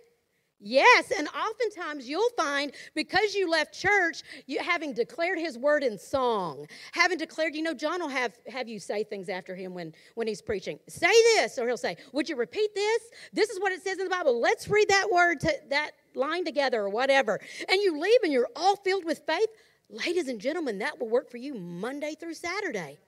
Yes, 0.63 1.11
and 1.17 1.27
oftentimes 1.29 2.07
you'll 2.07 2.29
find 2.37 2.71
because 2.93 3.33
you 3.33 3.49
left 3.49 3.73
church, 3.73 4.21
you 4.45 4.59
having 4.59 4.93
declared 4.93 5.39
his 5.39 5.57
word 5.57 5.83
in 5.83 5.97
song, 5.97 6.67
having 6.91 7.17
declared, 7.17 7.55
you 7.55 7.63
know, 7.63 7.73
John 7.73 7.99
will 7.99 8.09
have 8.09 8.37
have 8.47 8.69
you 8.69 8.79
say 8.79 9.03
things 9.03 9.27
after 9.27 9.55
him 9.55 9.73
when 9.73 9.91
when 10.13 10.27
he's 10.27 10.41
preaching. 10.41 10.79
Say 10.87 11.11
this, 11.35 11.57
or 11.57 11.67
he'll 11.67 11.77
say, 11.77 11.97
"Would 12.13 12.29
you 12.29 12.35
repeat 12.35 12.75
this? 12.75 13.01
This 13.33 13.49
is 13.49 13.59
what 13.59 13.71
it 13.71 13.81
says 13.83 13.97
in 13.97 14.03
the 14.03 14.09
Bible. 14.11 14.39
Let's 14.39 14.67
read 14.67 14.87
that 14.89 15.09
word 15.11 15.39
to 15.39 15.53
that 15.69 15.91
line 16.13 16.45
together, 16.45 16.81
or 16.81 16.89
whatever." 16.89 17.39
And 17.67 17.81
you 17.81 17.99
leave, 17.99 18.19
and 18.23 18.31
you're 18.31 18.49
all 18.55 18.75
filled 18.75 19.03
with 19.03 19.23
faith. 19.25 19.49
Ladies 19.89 20.27
and 20.27 20.39
gentlemen, 20.39 20.77
that 20.77 20.99
will 20.99 21.09
work 21.09 21.29
for 21.31 21.37
you 21.37 21.55
Monday 21.55 22.15
through 22.19 22.35
Saturday. 22.35 22.99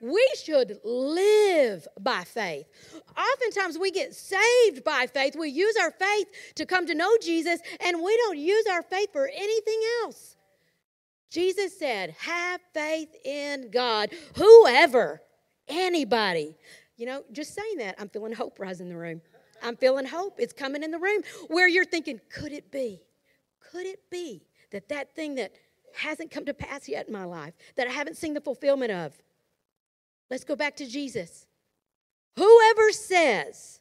We 0.00 0.28
should 0.42 0.78
live 0.84 1.86
by 2.00 2.24
faith. 2.24 2.66
Oftentimes 3.16 3.78
we 3.78 3.90
get 3.90 4.14
saved 4.14 4.84
by 4.84 5.06
faith. 5.06 5.36
We 5.36 5.50
use 5.50 5.76
our 5.76 5.90
faith 5.90 6.26
to 6.56 6.66
come 6.66 6.86
to 6.86 6.94
know 6.94 7.16
Jesus, 7.20 7.60
and 7.80 8.02
we 8.02 8.16
don't 8.18 8.38
use 8.38 8.66
our 8.66 8.82
faith 8.82 9.12
for 9.12 9.28
anything 9.28 9.80
else. 10.02 10.36
Jesus 11.30 11.78
said, 11.78 12.14
Have 12.18 12.60
faith 12.74 13.14
in 13.24 13.70
God. 13.70 14.10
Whoever, 14.36 15.22
anybody. 15.68 16.56
You 16.96 17.06
know, 17.06 17.24
just 17.32 17.54
saying 17.54 17.78
that, 17.78 17.96
I'm 17.98 18.08
feeling 18.08 18.32
hope 18.32 18.58
rise 18.60 18.80
in 18.80 18.88
the 18.88 18.96
room. 18.96 19.22
I'm 19.62 19.76
feeling 19.76 20.04
hope. 20.04 20.38
It's 20.38 20.52
coming 20.52 20.82
in 20.82 20.90
the 20.90 20.98
room 20.98 21.22
where 21.48 21.68
you're 21.68 21.84
thinking, 21.84 22.20
Could 22.30 22.52
it 22.52 22.70
be? 22.70 23.00
Could 23.72 23.86
it 23.86 24.00
be 24.10 24.44
that 24.72 24.88
that 24.88 25.14
thing 25.14 25.36
that 25.36 25.52
hasn't 25.94 26.30
come 26.30 26.44
to 26.46 26.54
pass 26.54 26.88
yet 26.88 27.06
in 27.06 27.12
my 27.12 27.24
life, 27.24 27.54
that 27.76 27.86
I 27.86 27.90
haven't 27.90 28.16
seen 28.16 28.34
the 28.34 28.40
fulfillment 28.40 28.92
of, 28.92 29.12
Let's 30.32 30.44
go 30.44 30.56
back 30.56 30.76
to 30.76 30.86
Jesus. 30.86 31.44
Whoever 32.36 32.90
says 32.90 33.80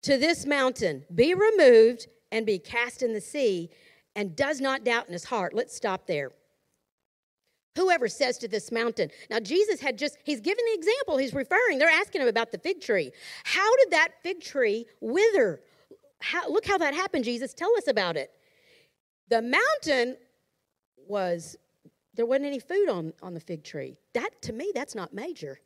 to 0.00 0.16
this 0.16 0.46
mountain, 0.46 1.04
be 1.14 1.34
removed 1.34 2.08
and 2.32 2.46
be 2.46 2.58
cast 2.58 3.02
in 3.02 3.12
the 3.12 3.20
sea, 3.20 3.68
and 4.16 4.34
does 4.34 4.62
not 4.62 4.84
doubt 4.84 5.08
in 5.08 5.12
his 5.12 5.24
heart, 5.24 5.52
let's 5.52 5.76
stop 5.76 6.06
there. 6.06 6.32
Whoever 7.76 8.08
says 8.08 8.38
to 8.38 8.48
this 8.48 8.72
mountain, 8.72 9.10
now 9.28 9.38
Jesus 9.38 9.80
had 9.80 9.98
just, 9.98 10.16
he's 10.24 10.40
given 10.40 10.64
the 10.64 10.78
example, 10.78 11.18
he's 11.18 11.34
referring, 11.34 11.78
they're 11.78 11.90
asking 11.90 12.22
him 12.22 12.28
about 12.28 12.52
the 12.52 12.58
fig 12.58 12.80
tree. 12.80 13.12
How 13.44 13.76
did 13.76 13.90
that 13.90 14.12
fig 14.22 14.40
tree 14.40 14.86
wither? 15.02 15.60
How, 16.22 16.48
look 16.48 16.66
how 16.66 16.78
that 16.78 16.94
happened, 16.94 17.24
Jesus. 17.24 17.52
Tell 17.52 17.76
us 17.76 17.86
about 17.86 18.16
it. 18.16 18.30
The 19.28 19.42
mountain 19.42 20.16
was 21.06 21.58
there 22.14 22.26
wasn't 22.26 22.46
any 22.46 22.58
food 22.58 22.88
on, 22.88 23.12
on 23.22 23.34
the 23.34 23.40
fig 23.40 23.64
tree. 23.64 23.96
That, 24.14 24.30
to 24.42 24.52
me, 24.52 24.72
that's 24.74 24.94
not 24.94 25.14
major. 25.14 25.60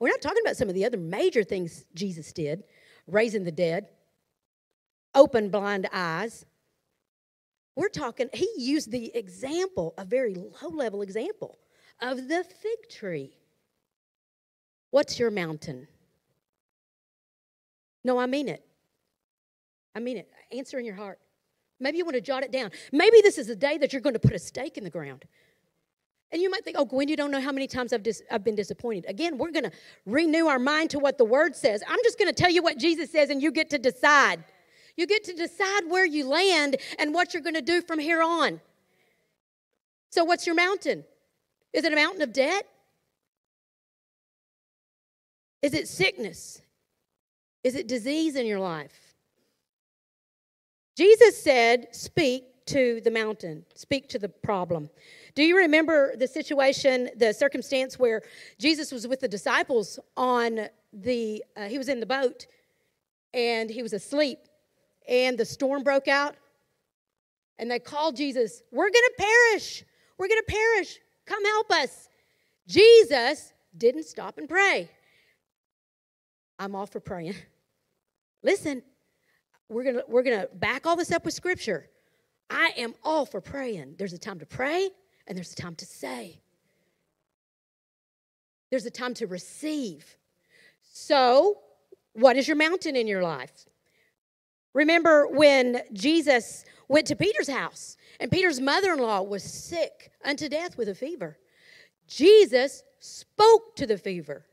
We're 0.00 0.08
not 0.08 0.20
talking 0.20 0.42
about 0.44 0.56
some 0.56 0.68
of 0.68 0.74
the 0.74 0.84
other 0.84 0.96
major 0.96 1.42
things 1.44 1.84
Jesus 1.94 2.32
did 2.32 2.64
raising 3.06 3.44
the 3.44 3.52
dead, 3.52 3.88
open 5.14 5.48
blind 5.48 5.88
eyes. 5.92 6.44
We're 7.74 7.88
talking, 7.88 8.28
he 8.32 8.48
used 8.56 8.90
the 8.90 9.14
example, 9.16 9.94
a 9.96 10.04
very 10.04 10.34
low 10.34 10.68
level 10.70 11.02
example 11.02 11.58
of 12.00 12.28
the 12.28 12.44
fig 12.44 12.90
tree. 12.90 13.36
What's 14.90 15.18
your 15.18 15.30
mountain? 15.30 15.86
No, 18.04 18.18
I 18.18 18.26
mean 18.26 18.48
it. 18.48 18.64
I 19.94 20.00
mean 20.00 20.16
it. 20.16 20.30
Answer 20.52 20.78
in 20.78 20.84
your 20.84 20.94
heart. 20.94 21.18
Maybe 21.80 21.98
you 21.98 22.04
want 22.04 22.16
to 22.16 22.20
jot 22.20 22.42
it 22.42 22.50
down. 22.50 22.70
Maybe 22.92 23.20
this 23.22 23.38
is 23.38 23.46
the 23.46 23.56
day 23.56 23.78
that 23.78 23.92
you're 23.92 24.02
going 24.02 24.14
to 24.14 24.20
put 24.20 24.32
a 24.32 24.38
stake 24.38 24.76
in 24.76 24.84
the 24.84 24.90
ground. 24.90 25.24
And 26.30 26.42
you 26.42 26.50
might 26.50 26.64
think, 26.64 26.76
oh, 26.78 26.84
Gwen, 26.84 27.08
you 27.08 27.16
don't 27.16 27.30
know 27.30 27.40
how 27.40 27.52
many 27.52 27.66
times 27.66 27.92
I've, 27.92 28.02
dis- 28.02 28.22
I've 28.30 28.44
been 28.44 28.54
disappointed. 28.54 29.06
Again, 29.08 29.38
we're 29.38 29.50
going 29.50 29.64
to 29.64 29.72
renew 30.04 30.46
our 30.46 30.58
mind 30.58 30.90
to 30.90 30.98
what 30.98 31.16
the 31.16 31.24
word 31.24 31.56
says. 31.56 31.82
I'm 31.88 32.00
just 32.04 32.18
going 32.18 32.32
to 32.32 32.34
tell 32.34 32.50
you 32.50 32.62
what 32.62 32.78
Jesus 32.78 33.10
says, 33.10 33.30
and 33.30 33.40
you 33.40 33.50
get 33.50 33.70
to 33.70 33.78
decide. 33.78 34.44
You 34.96 35.06
get 35.06 35.24
to 35.24 35.32
decide 35.32 35.88
where 35.88 36.04
you 36.04 36.28
land 36.28 36.76
and 36.98 37.14
what 37.14 37.32
you're 37.32 37.42
going 37.42 37.54
to 37.54 37.62
do 37.62 37.80
from 37.80 37.98
here 37.98 38.22
on. 38.22 38.60
So, 40.10 40.24
what's 40.24 40.46
your 40.46 40.56
mountain? 40.56 41.04
Is 41.72 41.84
it 41.84 41.92
a 41.92 41.96
mountain 41.96 42.22
of 42.22 42.32
debt? 42.32 42.66
Is 45.62 45.74
it 45.74 45.88
sickness? 45.88 46.60
Is 47.64 47.74
it 47.74 47.86
disease 47.88 48.36
in 48.36 48.46
your 48.46 48.60
life? 48.60 49.07
Jesus 50.98 51.40
said, 51.40 51.94
Speak 51.94 52.66
to 52.66 53.00
the 53.04 53.10
mountain, 53.12 53.64
speak 53.76 54.08
to 54.08 54.18
the 54.18 54.28
problem. 54.28 54.90
Do 55.36 55.44
you 55.44 55.56
remember 55.56 56.16
the 56.16 56.26
situation, 56.26 57.08
the 57.16 57.32
circumstance 57.32 58.00
where 58.00 58.22
Jesus 58.58 58.90
was 58.90 59.06
with 59.06 59.20
the 59.20 59.28
disciples 59.28 60.00
on 60.16 60.68
the, 60.92 61.44
uh, 61.56 61.66
he 61.66 61.78
was 61.78 61.88
in 61.88 62.00
the 62.00 62.06
boat 62.06 62.48
and 63.32 63.70
he 63.70 63.80
was 63.80 63.92
asleep 63.92 64.40
and 65.08 65.38
the 65.38 65.44
storm 65.44 65.84
broke 65.84 66.08
out? 66.08 66.34
And 67.60 67.70
they 67.70 67.78
called 67.78 68.16
Jesus, 68.16 68.62
We're 68.72 68.90
to 68.90 69.12
perish. 69.16 69.84
We're 70.18 70.26
to 70.26 70.44
perish. 70.48 70.98
Come 71.26 71.44
help 71.44 71.70
us. 71.70 72.08
Jesus 72.66 73.52
didn't 73.76 74.06
stop 74.06 74.36
and 74.36 74.48
pray. 74.48 74.90
I'm 76.58 76.74
all 76.74 76.86
for 76.86 76.98
praying. 76.98 77.36
Listen, 78.42 78.82
we're 79.68 79.84
gonna 79.84 80.02
we're 80.08 80.22
gonna 80.22 80.46
back 80.54 80.86
all 80.86 80.96
this 80.96 81.12
up 81.12 81.24
with 81.24 81.34
scripture. 81.34 81.88
I 82.50 82.72
am 82.76 82.94
all 83.02 83.26
for 83.26 83.40
praying. 83.40 83.96
There's 83.98 84.12
a 84.12 84.18
time 84.18 84.38
to 84.38 84.46
pray 84.46 84.88
and 85.26 85.36
there's 85.36 85.52
a 85.52 85.56
time 85.56 85.74
to 85.76 85.86
say. 85.86 86.40
There's 88.70 88.86
a 88.86 88.90
time 88.90 89.14
to 89.14 89.26
receive. 89.26 90.16
So, 90.82 91.58
what 92.14 92.36
is 92.36 92.48
your 92.48 92.56
mountain 92.56 92.96
in 92.96 93.06
your 93.06 93.22
life? 93.22 93.66
Remember 94.74 95.26
when 95.26 95.82
Jesus 95.92 96.64
went 96.88 97.06
to 97.06 97.16
Peter's 97.16 97.48
house 97.48 97.96
and 98.20 98.30
Peter's 98.30 98.60
mother 98.60 98.92
in 98.92 99.00
law 99.00 99.22
was 99.22 99.42
sick 99.42 100.12
unto 100.24 100.48
death 100.48 100.76
with 100.76 100.88
a 100.88 100.94
fever? 100.94 101.38
Jesus 102.06 102.82
spoke 103.00 103.76
to 103.76 103.86
the 103.86 103.98
fever. 103.98 104.46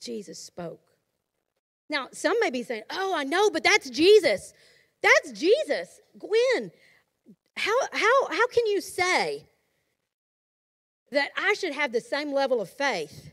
Jesus 0.00 0.38
spoke. 0.38 0.80
Now, 1.88 2.08
some 2.12 2.38
may 2.40 2.50
be 2.50 2.62
saying, 2.62 2.84
Oh, 2.90 3.14
I 3.16 3.24
know, 3.24 3.50
but 3.50 3.64
that's 3.64 3.90
Jesus. 3.90 4.54
That's 5.02 5.32
Jesus. 5.38 6.00
Gwen, 6.18 6.70
how, 7.56 7.76
how, 7.92 8.28
how 8.28 8.46
can 8.48 8.66
you 8.66 8.80
say 8.80 9.46
that 11.10 11.30
I 11.36 11.54
should 11.54 11.74
have 11.74 11.92
the 11.92 12.00
same 12.00 12.32
level 12.32 12.60
of 12.60 12.70
faith? 12.70 13.32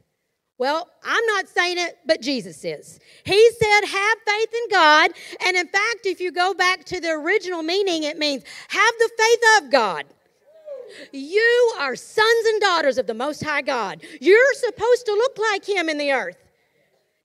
Well, 0.57 0.89
I'm 1.05 1.25
not 1.27 1.47
saying 1.47 1.77
it, 1.77 1.99
but 2.05 2.21
Jesus 2.21 2.65
is. 2.65 2.99
He 3.23 3.51
said, 3.51 3.85
have 3.85 4.17
faith 4.27 4.53
in 4.53 4.69
God. 4.69 5.11
And 5.45 5.55
in 5.55 5.67
fact, 5.67 6.05
if 6.05 6.19
you 6.19 6.33
go 6.33 6.53
back 6.53 6.83
to 6.85 6.99
the 6.99 7.11
original 7.11 7.63
meaning, 7.63 8.03
it 8.03 8.17
means 8.17 8.43
have 8.67 8.93
the 8.99 9.09
faith 9.17 9.63
of 9.63 9.71
God. 9.71 10.05
You 11.13 11.73
are 11.79 11.95
sons 11.95 12.45
and 12.47 12.59
daughters 12.59 12.97
of 12.97 13.07
the 13.07 13.13
Most 13.13 13.41
High 13.41 13.61
God. 13.61 14.03
You're 14.19 14.53
supposed 14.55 15.05
to 15.05 15.13
look 15.13 15.37
like 15.37 15.67
Him 15.67 15.87
in 15.87 15.97
the 15.97 16.11
earth. 16.11 16.35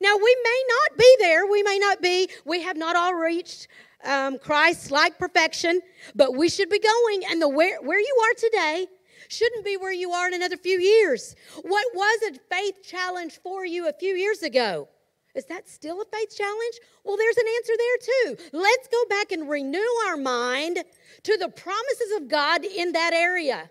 Now, 0.05 0.19
we 0.19 0.37
may 0.45 0.63
not 0.69 0.99
be 0.99 1.17
there. 1.21 1.47
We 1.47 1.63
may 1.63 1.79
not 1.79 2.03
be. 2.03 2.29
We 2.45 2.61
have 2.61 2.77
not 2.77 2.95
all 2.95 3.15
reached 3.15 3.69
um, 4.05 4.39
Christ 4.39 4.91
like 4.91 5.19
perfection, 5.19 5.81
but 6.15 6.37
we 6.37 6.51
should 6.51 6.69
be 6.69 6.79
going. 6.79 7.23
And 7.31 7.41
the 7.41 7.49
where, 7.49 7.81
where 7.81 7.99
you 7.99 8.23
are 8.25 8.35
today 8.35 8.87
shouldn't 9.29 9.65
be 9.65 9.79
where 9.79 9.95
you 9.95 10.11
are 10.11 10.29
in 10.29 10.35
another 10.35 10.59
few 10.59 10.79
years. 10.79 11.35
What 11.63 11.87
was 11.95 12.21
a 12.29 12.55
faith 12.55 12.83
challenge 12.85 13.41
for 13.43 13.65
you 13.65 13.89
a 13.89 13.95
few 13.95 14.15
years 14.15 14.43
ago? 14.43 14.89
Is 15.35 15.47
that 15.47 15.71
still 15.71 16.03
a 16.03 16.05
faith 16.05 16.37
challenge? 16.37 16.81
Well, 17.03 17.17
there's 17.17 17.39
an 17.39 17.47
answer 17.57 17.73
there 17.79 17.97
too. 18.37 18.59
Let's 18.59 18.89
go 18.89 19.05
back 19.09 19.33
and 19.33 19.49
renew 19.49 19.89
our 20.07 20.19
mind 20.19 20.85
to 21.23 21.37
the 21.39 21.49
promises 21.49 22.13
of 22.19 22.29
God 22.29 22.63
in 22.63 22.93
that 22.93 23.15
area. 23.15 23.71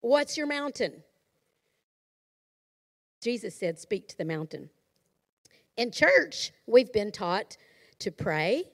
What's 0.00 0.36
your 0.36 0.46
mountain? 0.46 1.02
Jesus 3.20 3.56
said, 3.56 3.80
Speak 3.80 4.06
to 4.08 4.16
the 4.16 4.24
mountain. 4.24 4.70
In 5.76 5.90
church, 5.90 6.52
we've 6.66 6.92
been 6.92 7.10
taught 7.10 7.56
to 8.00 8.10
pray. 8.10 8.64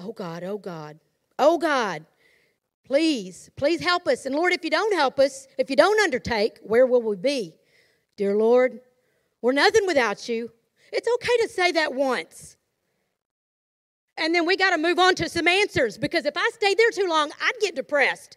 Oh 0.00 0.12
God, 0.12 0.42
oh 0.42 0.58
God, 0.58 0.98
oh 1.38 1.58
God, 1.58 2.04
please, 2.84 3.50
please 3.56 3.80
help 3.80 4.08
us. 4.08 4.26
And 4.26 4.34
Lord, 4.34 4.52
if 4.52 4.64
you 4.64 4.70
don't 4.70 4.94
help 4.94 5.18
us, 5.20 5.46
if 5.58 5.70
you 5.70 5.76
don't 5.76 6.00
undertake, 6.00 6.58
where 6.62 6.86
will 6.86 7.02
we 7.02 7.16
be? 7.16 7.54
Dear 8.16 8.36
Lord, 8.36 8.80
we're 9.40 9.52
nothing 9.52 9.86
without 9.86 10.28
you. 10.28 10.50
It's 10.92 11.08
okay 11.14 11.36
to 11.42 11.48
say 11.48 11.72
that 11.72 11.94
once. 11.94 12.56
And 14.18 14.34
then 14.34 14.44
we 14.44 14.56
got 14.56 14.70
to 14.70 14.78
move 14.78 14.98
on 14.98 15.14
to 15.16 15.28
some 15.28 15.48
answers 15.48 15.96
because 15.98 16.26
if 16.26 16.36
I 16.36 16.50
stayed 16.54 16.78
there 16.78 16.90
too 16.90 17.08
long, 17.08 17.30
I'd 17.40 17.60
get 17.60 17.74
depressed. 17.74 18.36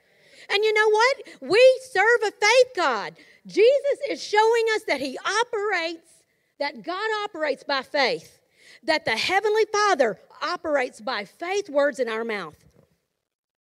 And 0.49 0.63
you 0.63 0.73
know 0.73 0.89
what? 0.89 1.17
We 1.41 1.80
serve 1.91 2.21
a 2.28 2.32
faith 2.32 2.67
God. 2.75 3.15
Jesus 3.47 3.99
is 4.10 4.23
showing 4.23 4.65
us 4.75 4.84
that 4.88 5.01
He 5.01 5.17
operates, 5.17 6.14
that 6.60 6.84
God 6.84 7.10
operates 7.24 7.63
by 7.63 7.82
faith, 7.82 8.41
that 8.84 9.06
the 9.06 9.12
Heavenly 9.12 9.65
Father 9.72 10.20
operates 10.41 11.02
by 11.02 11.26
faith 11.26 11.70
words 11.70 12.00
in 12.00 12.10
our 12.10 12.24
mouth. 12.24 12.56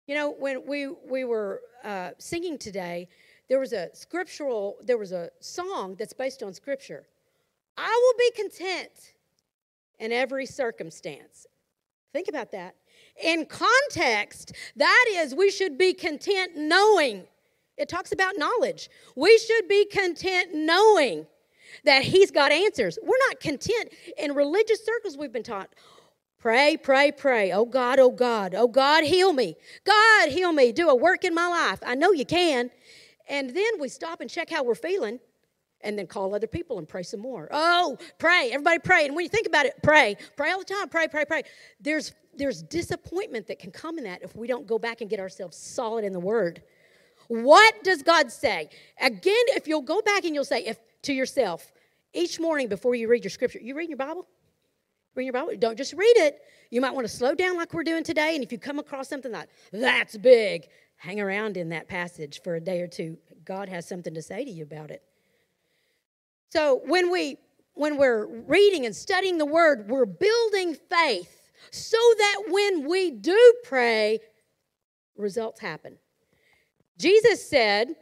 You 0.07 0.17
know, 0.17 0.31
when 0.33 0.67
we, 0.67 0.89
we 0.89 1.25
were 1.25 1.61
uh, 1.85 2.11
singing 2.19 2.59
today, 2.59 3.09
there 3.49 3.61
was 3.61 3.73
a 3.73 3.89
scriptural, 3.95 4.77
there 4.83 4.99
was 4.99 5.13
a 5.13 5.31
song 5.41 5.97
that's 5.99 6.13
based 6.13 6.43
on 6.43 6.53
scripture. 6.53 7.07
I 7.77 7.89
will 7.89 8.19
be 8.19 8.43
content 8.43 9.15
in 9.99 10.13
every 10.13 10.47
circumstance. 10.47 11.47
Think 12.13 12.29
about 12.29 12.51
that. 12.53 12.75
In 13.23 13.47
context, 13.47 14.53
that 14.77 15.07
is, 15.11 15.35
we 15.35 15.51
should 15.51 15.79
be 15.79 15.95
content 15.95 16.53
knowing. 16.57 17.25
It 17.77 17.89
talks 17.89 18.13
about 18.13 18.35
knowledge. 18.37 18.91
We 19.17 19.39
should 19.39 19.69
be 19.69 19.87
content 19.87 20.55
knowing 20.55 21.27
that 21.85 22.03
He's 22.03 22.31
got 22.31 22.53
answers. 22.53 22.99
We're 23.03 23.19
not 23.29 23.41
content. 23.41 23.93
In 24.19 24.35
religious 24.35 24.85
circles, 24.85 25.17
we've 25.17 25.33
been 25.33 25.43
taught 25.43 25.71
pray, 26.39 26.77
pray, 26.77 27.13
pray. 27.13 27.53
Oh 27.53 27.67
God, 27.67 27.99
oh 27.99 28.11
God, 28.11 28.55
oh 28.55 28.67
God, 28.69 29.05
heal 29.05 29.33
me. 29.33 29.57
God, 29.85 30.31
heal 30.31 30.53
me. 30.53 30.73
Do 30.73 30.89
a 30.89 30.95
work 30.95 31.25
in 31.25 31.35
my 31.35 31.47
life. 31.47 31.81
I 31.85 31.95
know 31.95 32.13
you 32.13 32.25
can. 32.25 32.71
And 33.29 33.51
then 33.51 33.79
we 33.79 33.89
stop 33.89 34.21
and 34.21 34.29
check 34.29 34.51
how 34.51 34.65
we're 34.65 34.75
feeling 34.75 35.21
and 35.83 35.99
then 35.99 36.07
call 36.07 36.35
other 36.35 36.47
people 36.47 36.79
and 36.79 36.89
pray 36.89 37.03
some 37.03 37.21
more. 37.21 37.49
Oh, 37.51 37.97
pray. 38.19 38.51
Everybody 38.53 38.79
pray. 38.81 39.07
And 39.07 39.15
when 39.15 39.25
you 39.25 39.29
think 39.29 39.47
about 39.47 39.67
it, 39.67 39.75
pray. 39.83 40.17
Pray 40.37 40.51
all 40.51 40.59
the 40.59 40.65
time. 40.65 40.89
Pray, 40.89 41.09
pray, 41.09 41.25
pray. 41.25 41.43
There's 41.81 42.13
there's 42.37 42.63
disappointment 42.63 43.49
that 43.49 43.59
can 43.59 43.71
come 43.71 43.99
in 43.99 44.05
that 44.05 44.23
if 44.23 44.37
we 44.37 44.47
don't 44.47 44.67
go 44.67 44.79
back 44.79 45.01
and 45.01 45.11
get 45.11 45.21
ourselves 45.21 45.57
solid 45.57 46.05
in 46.05 46.13
the 46.13 46.21
word. 46.21 46.63
What 47.29 47.83
does 47.85 48.03
God 48.03 48.31
say? 48.31 48.69
Again, 49.01 49.45
if 49.49 49.67
you'll 49.69 49.83
go 49.83 50.01
back 50.01 50.25
and 50.25 50.35
you'll 50.35 50.45
say 50.45 50.65
if 50.65 50.79
to 51.03 51.13
yourself 51.13 51.73
each 52.13 52.41
morning 52.41 52.69
before 52.69 52.95
you 52.95 53.09
read 53.09 53.25
your 53.25 53.31
scripture, 53.31 53.61
you 53.61 53.77
read 53.77 53.89
your 53.89 53.99
Bible? 53.99 54.27
Read 55.15 55.25
your 55.25 55.33
Bible? 55.33 55.53
Don't 55.59 55.77
just 55.77 55.93
read 55.93 56.17
it. 56.17 56.41
You 56.71 56.81
might 56.81 56.95
want 56.95 57.07
to 57.07 57.13
slow 57.13 57.35
down 57.35 57.57
like 57.57 57.73
we're 57.75 57.83
doing 57.83 58.05
today. 58.05 58.35
And 58.35 58.45
if 58.45 58.53
you 58.53 58.59
come 58.59 58.79
across 58.79 59.09
something 59.09 59.33
like 59.33 59.49
that's 59.73 60.17
big, 60.17 60.69
hang 60.97 61.21
around 61.21 61.57
in 61.57 61.71
that 61.71 61.89
passage 61.89 62.41
for 62.43 62.57
a 62.57 62.61
day 62.61 62.81
or 62.81 62.87
two. 62.87 63.17
God 63.45 63.69
has 63.69 63.89
something 63.89 64.15
to 64.15 64.23
say 64.23 64.45
to 64.45 64.51
you 64.51 64.63
about 64.65 64.91
it. 64.91 65.03
So 66.51 66.83
when 66.85 67.11
we 67.11 67.39
when 67.75 67.97
we're 67.97 68.27
reading 68.27 68.85
and 68.85 68.95
studying 68.95 69.39
the 69.39 69.47
word, 69.47 69.89
we're 69.89 70.05
building 70.05 70.77
faith 70.91 71.51
so 71.71 71.97
that 72.19 72.43
when 72.49 72.89
we 72.89 73.11
do 73.11 73.55
pray, 73.65 74.19
results 75.17 75.61
happen. 75.61 75.97
Jesus 76.99 77.49
said, 77.49 77.95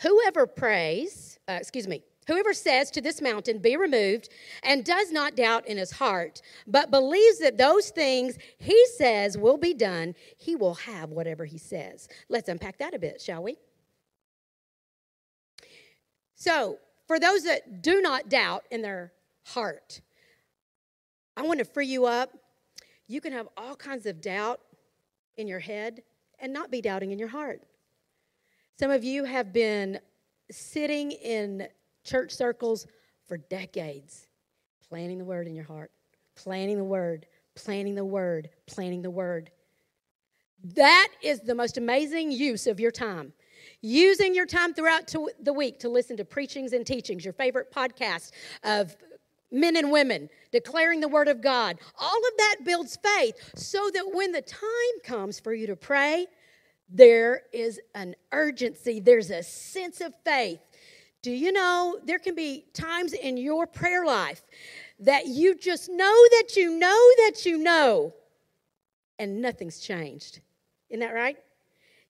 Whoever 0.00 0.46
prays, 0.46 1.27
uh, 1.48 1.52
excuse 1.52 1.88
me, 1.88 2.02
whoever 2.26 2.52
says 2.52 2.90
to 2.92 3.00
this 3.00 3.22
mountain, 3.22 3.58
Be 3.58 3.76
removed, 3.76 4.28
and 4.62 4.84
does 4.84 5.10
not 5.10 5.34
doubt 5.34 5.66
in 5.66 5.78
his 5.78 5.90
heart, 5.90 6.42
but 6.66 6.90
believes 6.90 7.38
that 7.38 7.56
those 7.56 7.90
things 7.90 8.38
he 8.58 8.86
says 8.96 9.38
will 9.38 9.56
be 9.56 9.74
done, 9.74 10.14
he 10.36 10.54
will 10.54 10.74
have 10.74 11.10
whatever 11.10 11.44
he 11.44 11.58
says. 11.58 12.08
Let's 12.28 12.48
unpack 12.48 12.78
that 12.78 12.94
a 12.94 12.98
bit, 12.98 13.20
shall 13.20 13.42
we? 13.42 13.56
So, 16.34 16.78
for 17.06 17.18
those 17.18 17.42
that 17.44 17.82
do 17.82 18.00
not 18.02 18.28
doubt 18.28 18.64
in 18.70 18.82
their 18.82 19.12
heart, 19.46 20.02
I 21.36 21.42
want 21.42 21.58
to 21.60 21.64
free 21.64 21.86
you 21.86 22.04
up. 22.04 22.30
You 23.06 23.20
can 23.20 23.32
have 23.32 23.48
all 23.56 23.74
kinds 23.74 24.04
of 24.04 24.20
doubt 24.20 24.60
in 25.38 25.48
your 25.48 25.60
head 25.60 26.02
and 26.40 26.52
not 26.52 26.70
be 26.70 26.82
doubting 26.82 27.10
in 27.10 27.18
your 27.18 27.28
heart. 27.28 27.62
Some 28.78 28.90
of 28.90 29.02
you 29.02 29.24
have 29.24 29.52
been 29.52 29.98
sitting 30.50 31.12
in 31.12 31.68
church 32.04 32.32
circles 32.32 32.86
for 33.26 33.36
decades, 33.36 34.26
planting 34.88 35.18
the 35.18 35.24
word 35.24 35.46
in 35.46 35.54
your 35.54 35.64
heart, 35.64 35.90
planting 36.34 36.76
the 36.76 36.84
word, 36.84 37.26
planting 37.54 37.94
the 37.94 38.04
word, 38.04 38.48
planting 38.66 39.02
the 39.02 39.10
word. 39.10 39.50
That 40.74 41.08
is 41.22 41.40
the 41.40 41.54
most 41.54 41.76
amazing 41.78 42.32
use 42.32 42.66
of 42.66 42.80
your 42.80 42.90
time 42.90 43.32
using 43.80 44.34
your 44.34 44.46
time 44.46 44.74
throughout 44.74 45.12
the 45.40 45.52
week 45.52 45.78
to 45.80 45.88
listen 45.88 46.16
to 46.16 46.24
preachings 46.24 46.72
and 46.72 46.86
teachings, 46.86 47.24
your 47.24 47.34
favorite 47.34 47.72
podcast 47.72 48.32
of 48.64 48.96
men 49.50 49.76
and 49.76 49.90
women 49.90 50.28
declaring 50.52 51.00
the 51.00 51.08
word 51.08 51.28
of 51.28 51.40
God. 51.40 51.78
All 51.98 52.18
of 52.18 52.36
that 52.38 52.56
builds 52.64 52.96
faith 52.96 53.34
so 53.54 53.90
that 53.94 54.04
when 54.12 54.32
the 54.32 54.42
time 54.42 54.60
comes 55.04 55.40
for 55.40 55.54
you 55.54 55.66
to 55.66 55.76
pray, 55.76 56.26
there 56.88 57.42
is 57.52 57.80
an 57.94 58.14
urgency, 58.32 59.00
there's 59.00 59.30
a 59.30 59.42
sense 59.42 60.00
of 60.00 60.14
faith. 60.24 60.60
Do 61.22 61.30
you 61.30 61.52
know 61.52 61.98
there 62.04 62.18
can 62.18 62.34
be 62.34 62.66
times 62.72 63.12
in 63.12 63.36
your 63.36 63.66
prayer 63.66 64.04
life 64.04 64.42
that 65.00 65.26
you 65.26 65.56
just 65.56 65.88
know 65.90 66.14
that 66.30 66.56
you 66.56 66.78
know 66.78 67.10
that 67.26 67.44
you 67.44 67.58
know, 67.58 68.14
and 69.18 69.42
nothing's 69.42 69.80
changed? 69.80 70.40
Isn't 70.88 71.00
that 71.00 71.14
right? 71.14 71.36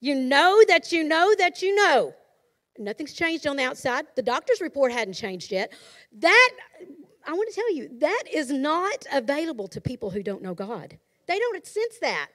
You 0.01 0.15
know 0.15 0.63
that 0.69 0.93
you 0.93 1.05
know 1.05 1.35
that 1.39 1.63
you 1.63 1.75
know. 1.75 2.15
Nothing's 2.79 3.13
changed 3.13 3.47
on 3.47 3.57
the 3.57 3.65
outside. 3.65 4.07
The 4.15 4.23
doctor's 4.23 4.61
report 4.61 4.93
hadn't 4.93 5.15
changed 5.15 5.51
yet. 5.51 5.73
That, 6.21 6.51
I 7.27 7.33
want 7.33 7.49
to 7.49 7.55
tell 7.55 7.75
you, 7.75 7.89
that 7.99 8.25
is 8.33 8.53
not 8.53 9.05
available 9.13 9.67
to 9.69 9.81
people 9.81 10.11
who 10.11 10.23
don't 10.23 10.43
know 10.43 10.55
God. 10.55 10.97
They 11.27 11.39
don't 11.39 11.67
sense 11.67 11.99
that. 12.01 12.29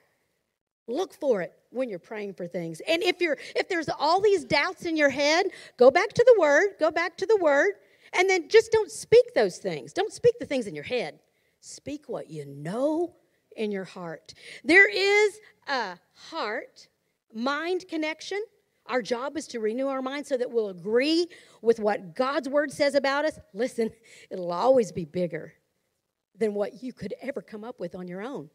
Look 0.87 1.13
for 1.13 1.41
it 1.41 1.53
when 1.69 1.89
you're 1.89 1.99
praying 1.99 2.33
for 2.33 2.47
things. 2.47 2.81
And 2.87 3.01
if 3.03 3.21
you're 3.21 3.37
if 3.55 3.69
there's 3.69 3.89
all 3.89 4.21
these 4.21 4.43
doubts 4.43 4.85
in 4.85 4.97
your 4.97 5.09
head, 5.09 5.47
go 5.77 5.89
back 5.91 6.09
to 6.09 6.23
the 6.25 6.39
word, 6.39 6.71
go 6.79 6.91
back 6.91 7.17
to 7.17 7.25
the 7.25 7.37
word 7.37 7.73
And 8.13 8.29
then 8.29 8.47
just 8.49 8.71
don't 8.71 8.91
speak 8.91 9.33
those 9.33 9.57
things. 9.57 9.93
Don't 9.93 10.13
speak 10.13 10.39
the 10.39 10.45
things 10.45 10.67
in 10.67 10.75
your 10.75 10.83
head. 10.83 11.19
Speak 11.61 12.09
what 12.09 12.29
you 12.29 12.45
know 12.45 13.15
in 13.55 13.71
your 13.71 13.85
heart. 13.85 14.33
There 14.63 14.89
is 14.89 15.39
a 15.67 15.97
heart 16.13 16.87
mind 17.33 17.85
connection. 17.87 18.41
Our 18.85 19.01
job 19.01 19.37
is 19.37 19.47
to 19.47 19.59
renew 19.59 19.87
our 19.87 20.01
mind 20.01 20.27
so 20.27 20.37
that 20.37 20.51
we'll 20.51 20.69
agree 20.69 21.27
with 21.61 21.79
what 21.79 22.15
God's 22.15 22.49
word 22.49 22.71
says 22.71 22.95
about 22.95 23.25
us. 23.25 23.39
Listen, 23.53 23.91
it'll 24.29 24.51
always 24.51 24.91
be 24.91 25.05
bigger 25.05 25.53
than 26.37 26.53
what 26.53 26.83
you 26.83 26.91
could 26.91 27.13
ever 27.21 27.41
come 27.41 27.63
up 27.63 27.79
with 27.79 27.95
on 27.95 28.07
your 28.07 28.21
own. 28.21 28.49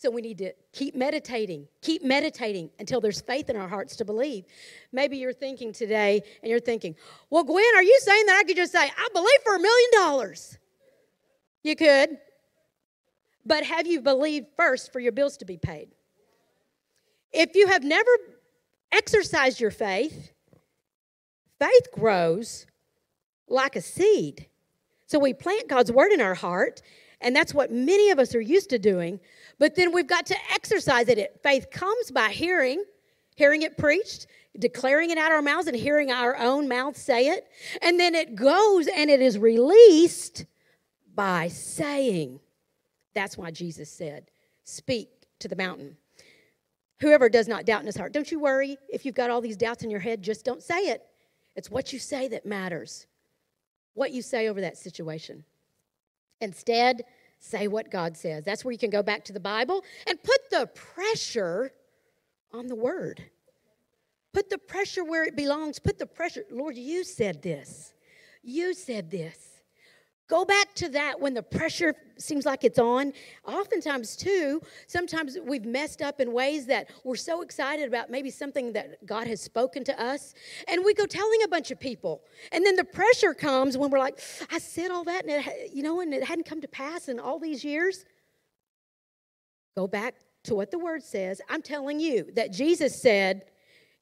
So 0.00 0.10
we 0.10 0.22
need 0.22 0.38
to 0.38 0.54
keep 0.72 0.94
meditating, 0.94 1.68
keep 1.82 2.02
meditating 2.02 2.70
until 2.78 3.02
there's 3.02 3.20
faith 3.20 3.50
in 3.50 3.56
our 3.56 3.68
hearts 3.68 3.96
to 3.96 4.04
believe. 4.06 4.46
Maybe 4.92 5.18
you're 5.18 5.34
thinking 5.34 5.74
today 5.74 6.22
and 6.42 6.48
you're 6.48 6.58
thinking, 6.58 6.96
well, 7.28 7.44
Gwen, 7.44 7.62
are 7.76 7.82
you 7.82 7.98
saying 8.00 8.24
that 8.24 8.38
I 8.38 8.44
could 8.44 8.56
just 8.56 8.72
say, 8.72 8.78
I 8.78 9.08
believe 9.12 9.40
for 9.44 9.56
a 9.56 9.60
million 9.60 9.90
dollars? 9.92 10.56
You 11.62 11.76
could. 11.76 12.16
But 13.44 13.64
have 13.64 13.86
you 13.86 14.00
believed 14.00 14.46
first 14.56 14.90
for 14.90 15.00
your 15.00 15.12
bills 15.12 15.36
to 15.36 15.44
be 15.44 15.58
paid? 15.58 15.90
If 17.30 17.54
you 17.54 17.66
have 17.66 17.84
never 17.84 18.10
exercised 18.92 19.60
your 19.60 19.70
faith, 19.70 20.32
faith 21.58 21.92
grows 21.92 22.64
like 23.48 23.76
a 23.76 23.82
seed. 23.82 24.46
So 25.08 25.18
we 25.18 25.34
plant 25.34 25.68
God's 25.68 25.92
word 25.92 26.12
in 26.12 26.22
our 26.22 26.34
heart, 26.34 26.80
and 27.20 27.36
that's 27.36 27.52
what 27.52 27.70
many 27.70 28.08
of 28.08 28.18
us 28.18 28.34
are 28.34 28.40
used 28.40 28.70
to 28.70 28.78
doing. 28.78 29.20
But 29.60 29.76
then 29.76 29.92
we've 29.92 30.06
got 30.06 30.26
to 30.26 30.36
exercise 30.52 31.06
it. 31.08 31.38
Faith 31.42 31.70
comes 31.70 32.10
by 32.10 32.30
hearing, 32.30 32.82
hearing 33.36 33.60
it 33.60 33.76
preached, 33.76 34.26
declaring 34.58 35.10
it 35.10 35.18
out 35.18 35.30
of 35.30 35.36
our 35.36 35.42
mouths, 35.42 35.68
and 35.68 35.76
hearing 35.76 36.10
our 36.10 36.34
own 36.36 36.66
mouths 36.66 37.00
say 37.00 37.28
it. 37.28 37.46
And 37.82 38.00
then 38.00 38.14
it 38.14 38.34
goes 38.34 38.88
and 38.88 39.10
it 39.10 39.20
is 39.20 39.38
released 39.38 40.46
by 41.14 41.48
saying. 41.48 42.40
That's 43.14 43.36
why 43.36 43.50
Jesus 43.50 43.90
said, 43.90 44.30
Speak 44.64 45.10
to 45.40 45.48
the 45.48 45.56
mountain. 45.56 45.98
Whoever 47.00 47.28
does 47.28 47.46
not 47.46 47.66
doubt 47.66 47.80
in 47.80 47.86
his 47.86 47.96
heart, 47.96 48.14
don't 48.14 48.30
you 48.30 48.40
worry 48.40 48.78
if 48.88 49.04
you've 49.04 49.14
got 49.14 49.30
all 49.30 49.42
these 49.42 49.56
doubts 49.58 49.84
in 49.84 49.90
your 49.90 50.00
head, 50.00 50.22
just 50.22 50.44
don't 50.44 50.62
say 50.62 50.88
it. 50.88 51.02
It's 51.54 51.70
what 51.70 51.92
you 51.92 51.98
say 51.98 52.28
that 52.28 52.46
matters, 52.46 53.06
what 53.92 54.12
you 54.12 54.22
say 54.22 54.48
over 54.48 54.62
that 54.62 54.78
situation. 54.78 55.44
Instead, 56.40 57.02
say 57.40 57.66
what 57.66 57.90
God 57.90 58.16
says. 58.16 58.44
That's 58.44 58.64
where 58.64 58.72
you 58.72 58.78
can 58.78 58.90
go 58.90 59.02
back 59.02 59.24
to 59.24 59.32
the 59.32 59.40
Bible 59.40 59.84
and 60.06 60.22
put 60.22 60.50
the 60.50 60.68
pressure 60.74 61.72
on 62.52 62.66
the 62.66 62.76
Word. 62.76 63.24
Put 64.32 64.48
the 64.48 64.58
pressure 64.58 65.02
where 65.02 65.24
it 65.24 65.34
belongs. 65.34 65.78
Put 65.78 65.98
the 65.98 66.06
pressure. 66.06 66.44
Lord, 66.50 66.76
you 66.76 67.02
said 67.02 67.42
this. 67.42 67.94
You 68.42 68.74
said 68.74 69.10
this. 69.10 69.59
Go 70.30 70.44
back 70.44 70.72
to 70.76 70.88
that 70.90 71.20
when 71.20 71.34
the 71.34 71.42
pressure 71.42 71.92
seems 72.16 72.46
like 72.46 72.62
it's 72.62 72.78
on. 72.78 73.12
Oftentimes, 73.44 74.14
too, 74.14 74.62
sometimes 74.86 75.36
we've 75.44 75.64
messed 75.64 76.02
up 76.02 76.20
in 76.20 76.32
ways 76.32 76.66
that 76.66 76.88
we're 77.02 77.16
so 77.16 77.42
excited 77.42 77.88
about 77.88 78.10
maybe 78.10 78.30
something 78.30 78.72
that 78.74 79.04
God 79.04 79.26
has 79.26 79.40
spoken 79.40 79.82
to 79.82 80.00
us, 80.00 80.34
and 80.68 80.84
we 80.84 80.94
go 80.94 81.04
telling 81.04 81.42
a 81.42 81.48
bunch 81.48 81.72
of 81.72 81.80
people. 81.80 82.22
And 82.52 82.64
then 82.64 82.76
the 82.76 82.84
pressure 82.84 83.34
comes 83.34 83.76
when 83.76 83.90
we're 83.90 83.98
like, 83.98 84.20
I 84.52 84.60
said 84.60 84.92
all 84.92 85.02
that, 85.02 85.26
and 85.26 85.44
it, 85.44 85.72
you 85.74 85.82
know, 85.82 85.98
and 85.98 86.14
it 86.14 86.22
hadn't 86.22 86.44
come 86.44 86.60
to 86.60 86.68
pass 86.68 87.08
in 87.08 87.18
all 87.18 87.40
these 87.40 87.64
years. 87.64 88.04
Go 89.76 89.88
back 89.88 90.14
to 90.44 90.54
what 90.54 90.70
the 90.70 90.78
word 90.78 91.02
says. 91.02 91.40
I'm 91.48 91.60
telling 91.60 91.98
you 91.98 92.30
that 92.36 92.52
Jesus 92.52 93.02
said, 93.02 93.46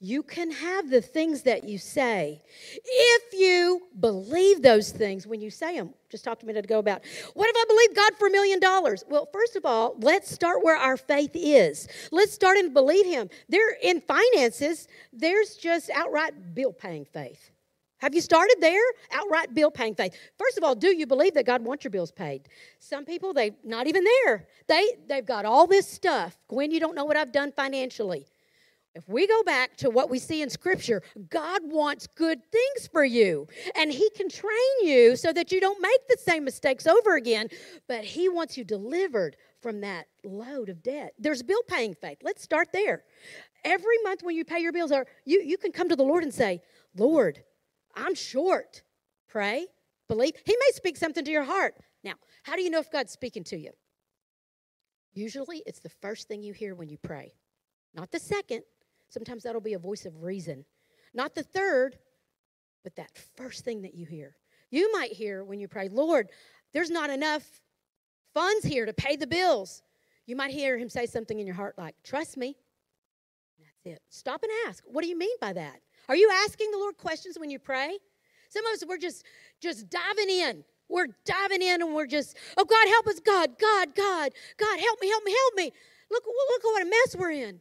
you 0.00 0.22
can 0.22 0.50
have 0.50 0.90
the 0.90 1.00
things 1.00 1.42
that 1.42 1.64
you 1.64 1.76
say 1.76 2.40
if 2.84 3.32
you 3.32 3.82
believe 3.98 4.62
those 4.62 4.90
things 4.92 5.26
when 5.26 5.40
you 5.40 5.50
say 5.50 5.76
them. 5.76 5.92
Just 6.08 6.24
talked 6.24 6.44
a 6.44 6.46
minute 6.46 6.64
ago 6.64 6.78
about 6.78 7.02
what 7.34 7.48
if 7.50 7.56
I 7.56 7.64
believe 7.66 7.96
God 7.96 8.12
for 8.16 8.28
a 8.28 8.30
million 8.30 8.60
dollars? 8.60 9.02
Well, 9.08 9.28
first 9.32 9.56
of 9.56 9.66
all, 9.66 9.96
let's 9.98 10.30
start 10.30 10.62
where 10.62 10.76
our 10.76 10.96
faith 10.96 11.32
is. 11.34 11.88
Let's 12.12 12.32
start 12.32 12.58
and 12.58 12.72
believe 12.72 13.06
Him. 13.06 13.28
There 13.48 13.76
in 13.82 14.00
finances, 14.00 14.86
there's 15.12 15.56
just 15.56 15.90
outright 15.90 16.54
bill 16.54 16.72
paying 16.72 17.04
faith. 17.04 17.50
Have 17.98 18.14
you 18.14 18.20
started 18.20 18.58
there? 18.60 18.80
Outright 19.12 19.52
bill 19.52 19.72
paying 19.72 19.96
faith. 19.96 20.14
First 20.38 20.56
of 20.56 20.62
all, 20.62 20.76
do 20.76 20.96
you 20.96 21.06
believe 21.06 21.34
that 21.34 21.44
God 21.44 21.64
wants 21.64 21.82
your 21.82 21.90
bills 21.90 22.12
paid? 22.12 22.48
Some 22.78 23.04
people, 23.04 23.34
they 23.34 23.56
not 23.64 23.88
even 23.88 24.04
there. 24.04 24.46
They 24.68 24.94
they've 25.08 25.26
got 25.26 25.44
all 25.44 25.66
this 25.66 25.88
stuff. 25.88 26.38
Gwen, 26.46 26.70
you 26.70 26.78
don't 26.78 26.94
know 26.94 27.04
what 27.04 27.16
I've 27.16 27.32
done 27.32 27.50
financially. 27.50 28.28
If 28.94 29.08
we 29.08 29.26
go 29.26 29.42
back 29.44 29.76
to 29.78 29.90
what 29.90 30.10
we 30.10 30.18
see 30.18 30.42
in 30.42 30.50
Scripture, 30.50 31.02
God 31.28 31.60
wants 31.64 32.06
good 32.06 32.40
things 32.50 32.88
for 32.90 33.04
you. 33.04 33.46
And 33.76 33.92
He 33.92 34.10
can 34.10 34.28
train 34.28 34.50
you 34.82 35.14
so 35.14 35.32
that 35.32 35.52
you 35.52 35.60
don't 35.60 35.80
make 35.80 36.08
the 36.08 36.16
same 36.18 36.44
mistakes 36.44 36.86
over 36.86 37.14
again, 37.14 37.48
but 37.86 38.04
He 38.04 38.28
wants 38.28 38.56
you 38.56 38.64
delivered 38.64 39.36
from 39.60 39.80
that 39.82 40.06
load 40.24 40.68
of 40.68 40.82
debt. 40.82 41.12
There's 41.18 41.42
bill 41.42 41.62
paying 41.68 41.94
faith. 41.94 42.18
Let's 42.22 42.42
start 42.42 42.68
there. 42.72 43.04
Every 43.64 43.96
month 44.04 44.22
when 44.22 44.36
you 44.36 44.44
pay 44.44 44.60
your 44.60 44.72
bills, 44.72 44.92
you, 45.24 45.42
you 45.42 45.58
can 45.58 45.72
come 45.72 45.88
to 45.88 45.96
the 45.96 46.02
Lord 46.02 46.22
and 46.22 46.32
say, 46.32 46.60
Lord, 46.96 47.42
I'm 47.94 48.14
short. 48.14 48.82
Pray, 49.28 49.66
believe. 50.08 50.34
He 50.44 50.56
may 50.58 50.70
speak 50.72 50.96
something 50.96 51.24
to 51.24 51.30
your 51.30 51.44
heart. 51.44 51.74
Now, 52.02 52.14
how 52.42 52.56
do 52.56 52.62
you 52.62 52.70
know 52.70 52.78
if 52.78 52.90
God's 52.90 53.12
speaking 53.12 53.44
to 53.44 53.58
you? 53.58 53.70
Usually, 55.12 55.62
it's 55.66 55.80
the 55.80 55.88
first 55.88 56.28
thing 56.28 56.42
you 56.42 56.52
hear 56.52 56.74
when 56.74 56.88
you 56.88 56.96
pray, 56.98 57.34
not 57.94 58.10
the 58.10 58.20
second, 58.20 58.62
Sometimes 59.08 59.42
that'll 59.42 59.60
be 59.60 59.74
a 59.74 59.78
voice 59.78 60.04
of 60.06 60.22
reason. 60.22 60.64
Not 61.14 61.34
the 61.34 61.42
third, 61.42 61.98
but 62.84 62.94
that 62.96 63.10
first 63.36 63.64
thing 63.64 63.82
that 63.82 63.94
you 63.94 64.06
hear. 64.06 64.36
You 64.70 64.92
might 64.92 65.12
hear 65.12 65.44
when 65.44 65.60
you 65.60 65.68
pray, 65.68 65.88
Lord, 65.88 66.28
there's 66.72 66.90
not 66.90 67.10
enough 67.10 67.44
funds 68.34 68.64
here 68.64 68.84
to 68.84 68.92
pay 68.92 69.16
the 69.16 69.26
bills. 69.26 69.82
You 70.26 70.36
might 70.36 70.50
hear 70.50 70.76
him 70.76 70.90
say 70.90 71.06
something 71.06 71.38
in 71.38 71.46
your 71.46 71.56
heart 71.56 71.78
like, 71.78 71.94
Trust 72.04 72.36
me. 72.36 72.56
That's 73.58 73.96
it. 73.96 74.02
Stop 74.10 74.42
and 74.42 74.52
ask. 74.66 74.84
What 74.86 75.02
do 75.02 75.08
you 75.08 75.18
mean 75.18 75.36
by 75.40 75.54
that? 75.54 75.80
Are 76.08 76.16
you 76.16 76.30
asking 76.44 76.70
the 76.70 76.78
Lord 76.78 76.98
questions 76.98 77.38
when 77.38 77.50
you 77.50 77.58
pray? 77.58 77.98
Some 78.50 78.64
of 78.66 78.72
us, 78.72 78.84
we're 78.86 78.98
just, 78.98 79.24
just 79.60 79.90
diving 79.90 80.30
in. 80.30 80.64
We're 80.88 81.08
diving 81.24 81.60
in 81.60 81.82
and 81.82 81.94
we're 81.94 82.06
just, 82.06 82.36
oh, 82.56 82.64
God, 82.64 82.88
help 82.88 83.06
us. 83.08 83.20
God, 83.20 83.58
God, 83.58 83.94
God, 83.94 84.32
God, 84.56 84.80
help 84.80 85.00
me, 85.02 85.08
help 85.08 85.24
me, 85.24 85.32
help 85.32 85.54
me. 85.54 85.72
Look, 86.10 86.24
look 86.24 86.64
at 86.64 86.68
what 86.68 86.82
a 86.82 86.86
mess 86.86 87.16
we're 87.18 87.32
in 87.32 87.60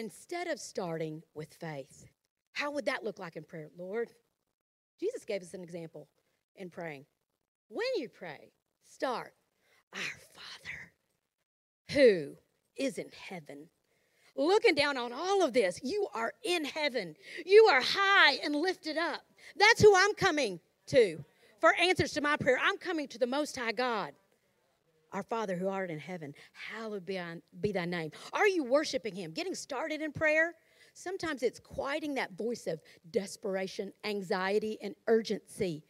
instead 0.00 0.48
of 0.48 0.58
starting 0.58 1.22
with 1.34 1.52
faith. 1.52 2.06
How 2.52 2.70
would 2.70 2.86
that 2.86 3.04
look 3.04 3.18
like 3.18 3.36
in 3.36 3.44
prayer? 3.44 3.68
Lord, 3.78 4.08
Jesus 4.98 5.24
gave 5.24 5.42
us 5.42 5.52
an 5.52 5.62
example 5.62 6.08
in 6.56 6.70
praying. 6.70 7.04
When 7.68 7.86
you 7.96 8.08
pray, 8.08 8.50
start, 8.86 9.34
Our 9.92 10.00
Father, 10.34 10.92
who 11.90 12.34
is 12.76 12.96
in 12.96 13.10
heaven. 13.28 13.68
Looking 14.36 14.74
down 14.74 14.96
on 14.96 15.12
all 15.12 15.44
of 15.44 15.52
this, 15.52 15.80
you 15.82 16.08
are 16.14 16.32
in 16.44 16.64
heaven. 16.64 17.14
You 17.44 17.66
are 17.70 17.82
high 17.82 18.38
and 18.42 18.56
lifted 18.56 18.96
up. 18.96 19.20
That's 19.56 19.82
who 19.82 19.94
I'm 19.94 20.14
coming 20.14 20.60
to 20.86 21.22
for 21.60 21.74
answers 21.74 22.12
to 22.12 22.22
my 22.22 22.36
prayer. 22.38 22.58
I'm 22.62 22.78
coming 22.78 23.06
to 23.08 23.18
the 23.18 23.26
Most 23.26 23.56
High 23.56 23.72
God. 23.72 24.12
Our 25.12 25.22
Father 25.22 25.56
who 25.56 25.68
art 25.68 25.90
in 25.90 25.98
heaven, 25.98 26.34
hallowed 26.52 27.04
be, 27.04 27.18
on, 27.18 27.42
be 27.60 27.72
thy 27.72 27.84
name. 27.84 28.12
Are 28.32 28.46
you 28.46 28.64
worshiping 28.64 29.14
him? 29.14 29.32
Getting 29.32 29.54
started 29.54 30.00
in 30.00 30.12
prayer? 30.12 30.54
Sometimes 30.94 31.42
it's 31.42 31.60
quieting 31.60 32.14
that 32.14 32.32
voice 32.32 32.66
of 32.66 32.80
desperation, 33.10 33.92
anxiety, 34.04 34.78
and 34.82 34.94
urgency. 35.06 35.84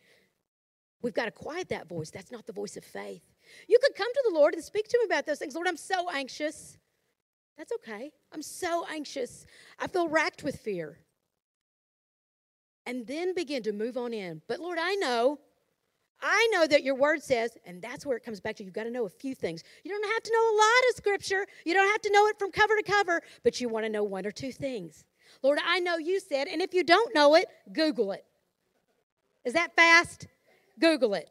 We've 1.02 1.14
got 1.14 1.26
to 1.26 1.30
quiet 1.30 1.68
that 1.70 1.88
voice. 1.88 2.10
That's 2.10 2.30
not 2.30 2.46
the 2.46 2.52
voice 2.52 2.76
of 2.76 2.84
faith. 2.84 3.22
You 3.68 3.78
could 3.82 3.94
come 3.94 4.12
to 4.12 4.24
the 4.28 4.34
Lord 4.34 4.54
and 4.54 4.62
speak 4.62 4.88
to 4.88 4.98
him 4.98 5.06
about 5.06 5.26
those 5.26 5.38
things. 5.38 5.54
Lord, 5.54 5.66
I'm 5.66 5.76
so 5.76 6.10
anxious. 6.10 6.78
That's 7.56 7.72
okay. 7.72 8.12
I'm 8.32 8.42
so 8.42 8.86
anxious. 8.90 9.46
I 9.78 9.86
feel 9.86 10.08
racked 10.08 10.42
with 10.44 10.56
fear. 10.56 10.98
And 12.86 13.06
then 13.06 13.34
begin 13.34 13.62
to 13.64 13.72
move 13.72 13.96
on 13.96 14.12
in. 14.12 14.42
But 14.48 14.60
Lord, 14.60 14.78
I 14.80 14.94
know 14.96 15.38
I 16.22 16.48
know 16.52 16.66
that 16.66 16.82
your 16.82 16.94
word 16.94 17.22
says, 17.22 17.56
and 17.64 17.80
that's 17.80 18.04
where 18.04 18.16
it 18.16 18.24
comes 18.24 18.40
back 18.40 18.56
to 18.56 18.64
you've 18.64 18.72
got 18.72 18.84
to 18.84 18.90
know 18.90 19.06
a 19.06 19.10
few 19.10 19.34
things. 19.34 19.62
You 19.84 19.90
don't 19.90 20.12
have 20.12 20.22
to 20.22 20.32
know 20.32 20.50
a 20.50 20.56
lot 20.56 20.90
of 20.90 20.96
scripture, 20.96 21.46
you 21.64 21.74
don't 21.74 21.90
have 21.90 22.02
to 22.02 22.12
know 22.12 22.26
it 22.26 22.38
from 22.38 22.52
cover 22.52 22.76
to 22.76 22.82
cover, 22.82 23.22
but 23.42 23.60
you 23.60 23.68
want 23.68 23.86
to 23.86 23.90
know 23.90 24.04
one 24.04 24.26
or 24.26 24.30
two 24.30 24.52
things. 24.52 25.04
Lord, 25.42 25.58
I 25.64 25.80
know 25.80 25.96
you 25.96 26.20
said, 26.20 26.48
and 26.48 26.60
if 26.60 26.74
you 26.74 26.84
don't 26.84 27.14
know 27.14 27.34
it, 27.36 27.46
Google 27.72 28.12
it. 28.12 28.24
Is 29.44 29.54
that 29.54 29.74
fast? 29.74 30.26
Google 30.78 31.14
it. 31.14 31.30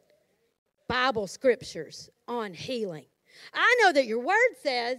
Bible 0.88 1.26
scriptures 1.26 2.10
on 2.26 2.52
healing. 2.52 3.04
I 3.54 3.76
know 3.82 3.92
that 3.92 4.06
your 4.06 4.20
word 4.20 4.56
says. 4.62 4.98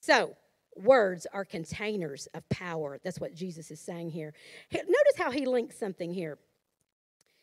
So, 0.00 0.36
words 0.76 1.26
are 1.32 1.44
containers 1.44 2.28
of 2.34 2.48
power. 2.48 2.98
That's 3.02 3.18
what 3.18 3.34
Jesus 3.34 3.70
is 3.70 3.80
saying 3.80 4.10
here. 4.10 4.32
Notice 4.72 5.16
how 5.16 5.30
he 5.30 5.46
links 5.46 5.78
something 5.78 6.12
here. 6.12 6.38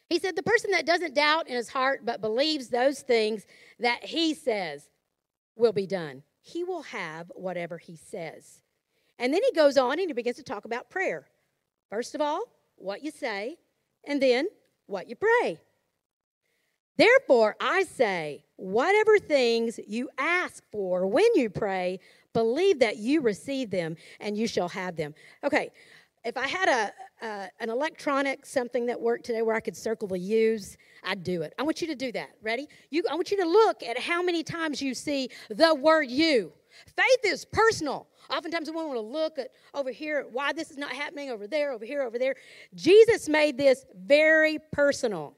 He 0.09 0.19
said, 0.19 0.35
The 0.35 0.43
person 0.43 0.71
that 0.71 0.85
doesn't 0.85 1.15
doubt 1.15 1.47
in 1.47 1.55
his 1.55 1.69
heart 1.69 2.01
but 2.05 2.21
believes 2.21 2.69
those 2.69 3.01
things 3.01 3.45
that 3.79 4.03
he 4.03 4.33
says 4.33 4.89
will 5.55 5.73
be 5.73 5.87
done, 5.87 6.23
he 6.41 6.63
will 6.63 6.83
have 6.83 7.31
whatever 7.35 7.77
he 7.77 7.95
says. 7.95 8.61
And 9.17 9.33
then 9.33 9.41
he 9.43 9.55
goes 9.55 9.77
on 9.77 9.93
and 9.93 10.09
he 10.09 10.13
begins 10.13 10.35
to 10.37 10.43
talk 10.43 10.65
about 10.65 10.89
prayer. 10.89 11.25
First 11.89 12.15
of 12.15 12.21
all, 12.21 12.43
what 12.75 13.03
you 13.03 13.11
say, 13.11 13.57
and 14.05 14.21
then 14.21 14.47
what 14.87 15.07
you 15.07 15.15
pray. 15.15 15.59
Therefore, 16.97 17.55
I 17.59 17.83
say, 17.83 18.45
whatever 18.55 19.19
things 19.19 19.79
you 19.87 20.09
ask 20.17 20.63
for 20.71 21.07
when 21.07 21.27
you 21.35 21.49
pray, 21.49 21.99
believe 22.33 22.79
that 22.79 22.97
you 22.97 23.21
receive 23.21 23.69
them 23.69 23.95
and 24.19 24.37
you 24.37 24.47
shall 24.47 24.69
have 24.69 24.95
them. 24.95 25.13
Okay, 25.43 25.71
if 26.23 26.37
I 26.37 26.47
had 26.47 26.69
a, 26.69 26.91
uh, 27.25 27.47
an 27.59 27.71
electronic 27.71 28.45
something 28.45 28.85
that 28.85 29.01
worked 29.01 29.25
today 29.25 29.41
where 29.41 29.55
I 29.55 29.59
could 29.59 29.75
circle 29.75 30.07
the 30.07 30.19
U's, 30.19 30.77
I'd 31.03 31.23
do 31.23 31.41
it. 31.41 31.53
I 31.57 31.63
want 31.63 31.81
you 31.81 31.87
to 31.87 31.95
do 31.95 32.11
that. 32.11 32.29
Ready? 32.43 32.67
You, 32.91 33.03
I 33.09 33.15
want 33.15 33.31
you 33.31 33.37
to 33.37 33.47
look 33.47 33.81
at 33.81 33.97
how 33.99 34.21
many 34.21 34.43
times 34.43 34.79
you 34.79 34.93
see 34.93 35.29
the 35.49 35.73
word 35.73 36.03
you. 36.03 36.53
Faith 36.95 37.19
is 37.25 37.43
personal. 37.43 38.07
Oftentimes 38.29 38.69
we 38.69 38.75
want 38.75 38.93
to 38.93 38.99
look 38.99 39.39
at 39.39 39.49
over 39.73 39.89
here 39.89 40.27
why 40.31 40.53
this 40.53 40.69
is 40.69 40.77
not 40.77 40.91
happening 40.91 41.31
over 41.31 41.47
there, 41.47 41.71
over 41.71 41.83
here, 41.83 42.03
over 42.03 42.19
there. 42.19 42.35
Jesus 42.75 43.27
made 43.27 43.57
this 43.57 43.85
very 43.95 44.59
personal. 44.71 45.35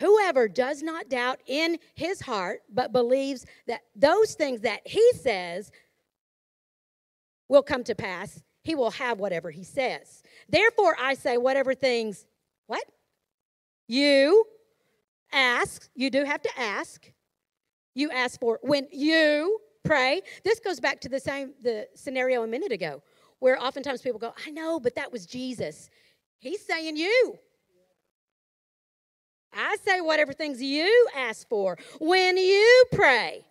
Whoever 0.00 0.48
does 0.48 0.82
not 0.82 1.08
doubt 1.08 1.38
in 1.46 1.78
his 1.94 2.20
heart, 2.20 2.62
but 2.72 2.90
believes 2.90 3.46
that 3.68 3.82
those 3.94 4.34
things 4.34 4.62
that 4.62 4.80
he 4.84 5.12
says 5.12 5.70
will 7.48 7.62
come 7.62 7.84
to 7.84 7.94
pass, 7.94 8.42
he 8.62 8.74
will 8.74 8.90
have 8.90 9.18
whatever 9.18 9.50
he 9.50 9.64
says. 9.64 10.22
Therefore, 10.48 10.96
I 11.00 11.14
say, 11.14 11.36
whatever 11.36 11.74
things, 11.74 12.26
what? 12.66 12.84
You 13.88 14.44
ask, 15.32 15.88
you 15.94 16.10
do 16.10 16.24
have 16.24 16.42
to 16.42 16.50
ask. 16.58 17.10
You 17.94 18.10
ask 18.10 18.38
for 18.38 18.58
when 18.62 18.86
you 18.92 19.58
pray. 19.84 20.22
This 20.44 20.60
goes 20.60 20.80
back 20.80 21.00
to 21.00 21.08
the 21.08 21.20
same 21.20 21.54
the 21.62 21.88
scenario 21.94 22.42
a 22.42 22.46
minute 22.46 22.72
ago, 22.72 23.02
where 23.38 23.60
oftentimes 23.60 24.02
people 24.02 24.20
go, 24.20 24.34
I 24.46 24.50
know, 24.50 24.78
but 24.78 24.94
that 24.94 25.10
was 25.10 25.26
Jesus. 25.26 25.90
He's 26.38 26.64
saying 26.64 26.96
you. 26.96 27.38
I 29.52 29.76
say 29.84 30.00
whatever 30.00 30.32
things 30.32 30.62
you 30.62 31.08
ask 31.16 31.48
for. 31.48 31.76
When 32.00 32.36
you 32.36 32.84
pray, 32.92 33.44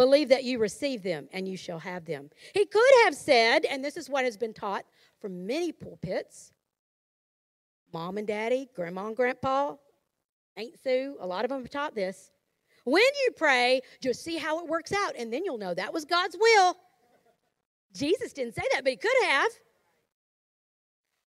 believe 0.00 0.30
that 0.30 0.44
you 0.44 0.58
receive 0.58 1.02
them 1.02 1.28
and 1.30 1.46
you 1.46 1.58
shall 1.58 1.78
have 1.78 2.06
them. 2.06 2.30
He 2.54 2.64
could 2.64 2.90
have 3.04 3.14
said, 3.14 3.66
and 3.66 3.84
this 3.84 3.98
is 3.98 4.08
what 4.08 4.24
has 4.24 4.34
been 4.34 4.54
taught 4.54 4.86
from 5.20 5.46
many 5.46 5.72
pulpits 5.72 6.52
mom 7.92 8.16
and 8.16 8.26
daddy, 8.26 8.66
grandma 8.74 9.08
and 9.08 9.16
grandpa, 9.16 9.74
Aunt 10.56 10.72
Sue, 10.82 11.16
a 11.20 11.26
lot 11.26 11.44
of 11.44 11.50
them 11.50 11.60
have 11.60 11.70
taught 11.70 11.94
this. 11.94 12.30
When 12.84 13.02
you 13.02 13.32
pray, 13.36 13.82
just 14.00 14.24
see 14.24 14.38
how 14.38 14.60
it 14.60 14.68
works 14.68 14.92
out, 14.92 15.16
and 15.18 15.30
then 15.30 15.44
you'll 15.44 15.58
know 15.58 15.74
that 15.74 15.92
was 15.92 16.06
God's 16.06 16.36
will. 16.40 16.76
Jesus 17.92 18.32
didn't 18.32 18.54
say 18.54 18.62
that, 18.72 18.84
but 18.84 18.90
he 18.92 18.96
could 18.96 19.10
have. 19.24 19.50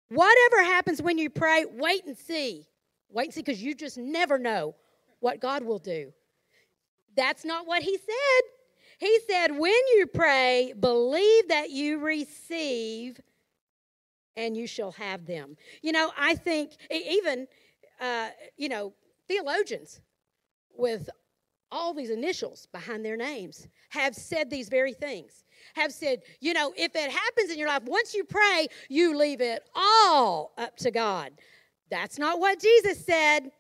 Whatever 0.07 0.63
happens 0.63 1.01
when 1.01 1.17
you 1.17 1.29
pray, 1.29 1.65
wait 1.69 2.05
and 2.05 2.17
see. 2.17 2.65
Wait 3.09 3.25
and 3.25 3.33
see, 3.33 3.41
because 3.41 3.61
you 3.61 3.75
just 3.75 3.97
never 3.97 4.39
know 4.39 4.73
what 5.19 5.41
God 5.41 5.63
will 5.63 5.79
do. 5.79 6.13
That's 7.15 7.43
not 7.45 7.67
what 7.67 7.83
he 7.83 7.97
said. 7.97 8.52
He 9.03 9.19
said, 9.29 9.51
when 9.51 9.73
you 9.97 10.07
pray, 10.07 10.73
believe 10.79 11.49
that 11.49 11.71
you 11.71 11.99
receive 11.99 13.19
and 14.37 14.55
you 14.55 14.65
shall 14.65 14.93
have 14.93 15.25
them. 15.25 15.57
You 15.81 15.91
know, 15.91 16.11
I 16.17 16.35
think 16.35 16.71
even, 16.89 17.47
uh, 17.99 18.29
you 18.55 18.69
know, 18.69 18.93
theologians 19.27 19.99
with 20.73 21.09
all 21.69 21.93
these 21.93 22.11
initials 22.11 22.69
behind 22.71 23.03
their 23.03 23.17
names 23.17 23.67
have 23.89 24.15
said 24.15 24.49
these 24.49 24.69
very 24.69 24.93
things. 24.93 25.43
Have 25.75 25.91
said, 25.91 26.21
you 26.39 26.53
know, 26.53 26.73
if 26.77 26.95
it 26.95 27.11
happens 27.11 27.51
in 27.51 27.59
your 27.59 27.67
life, 27.67 27.83
once 27.83 28.13
you 28.13 28.23
pray, 28.23 28.69
you 28.87 29.17
leave 29.17 29.41
it 29.41 29.63
all 29.75 30.53
up 30.57 30.77
to 30.77 30.91
God. 30.91 31.33
That's 31.91 32.17
not 32.17 32.39
what 32.39 32.61
Jesus 32.61 33.05
said. 33.05 33.51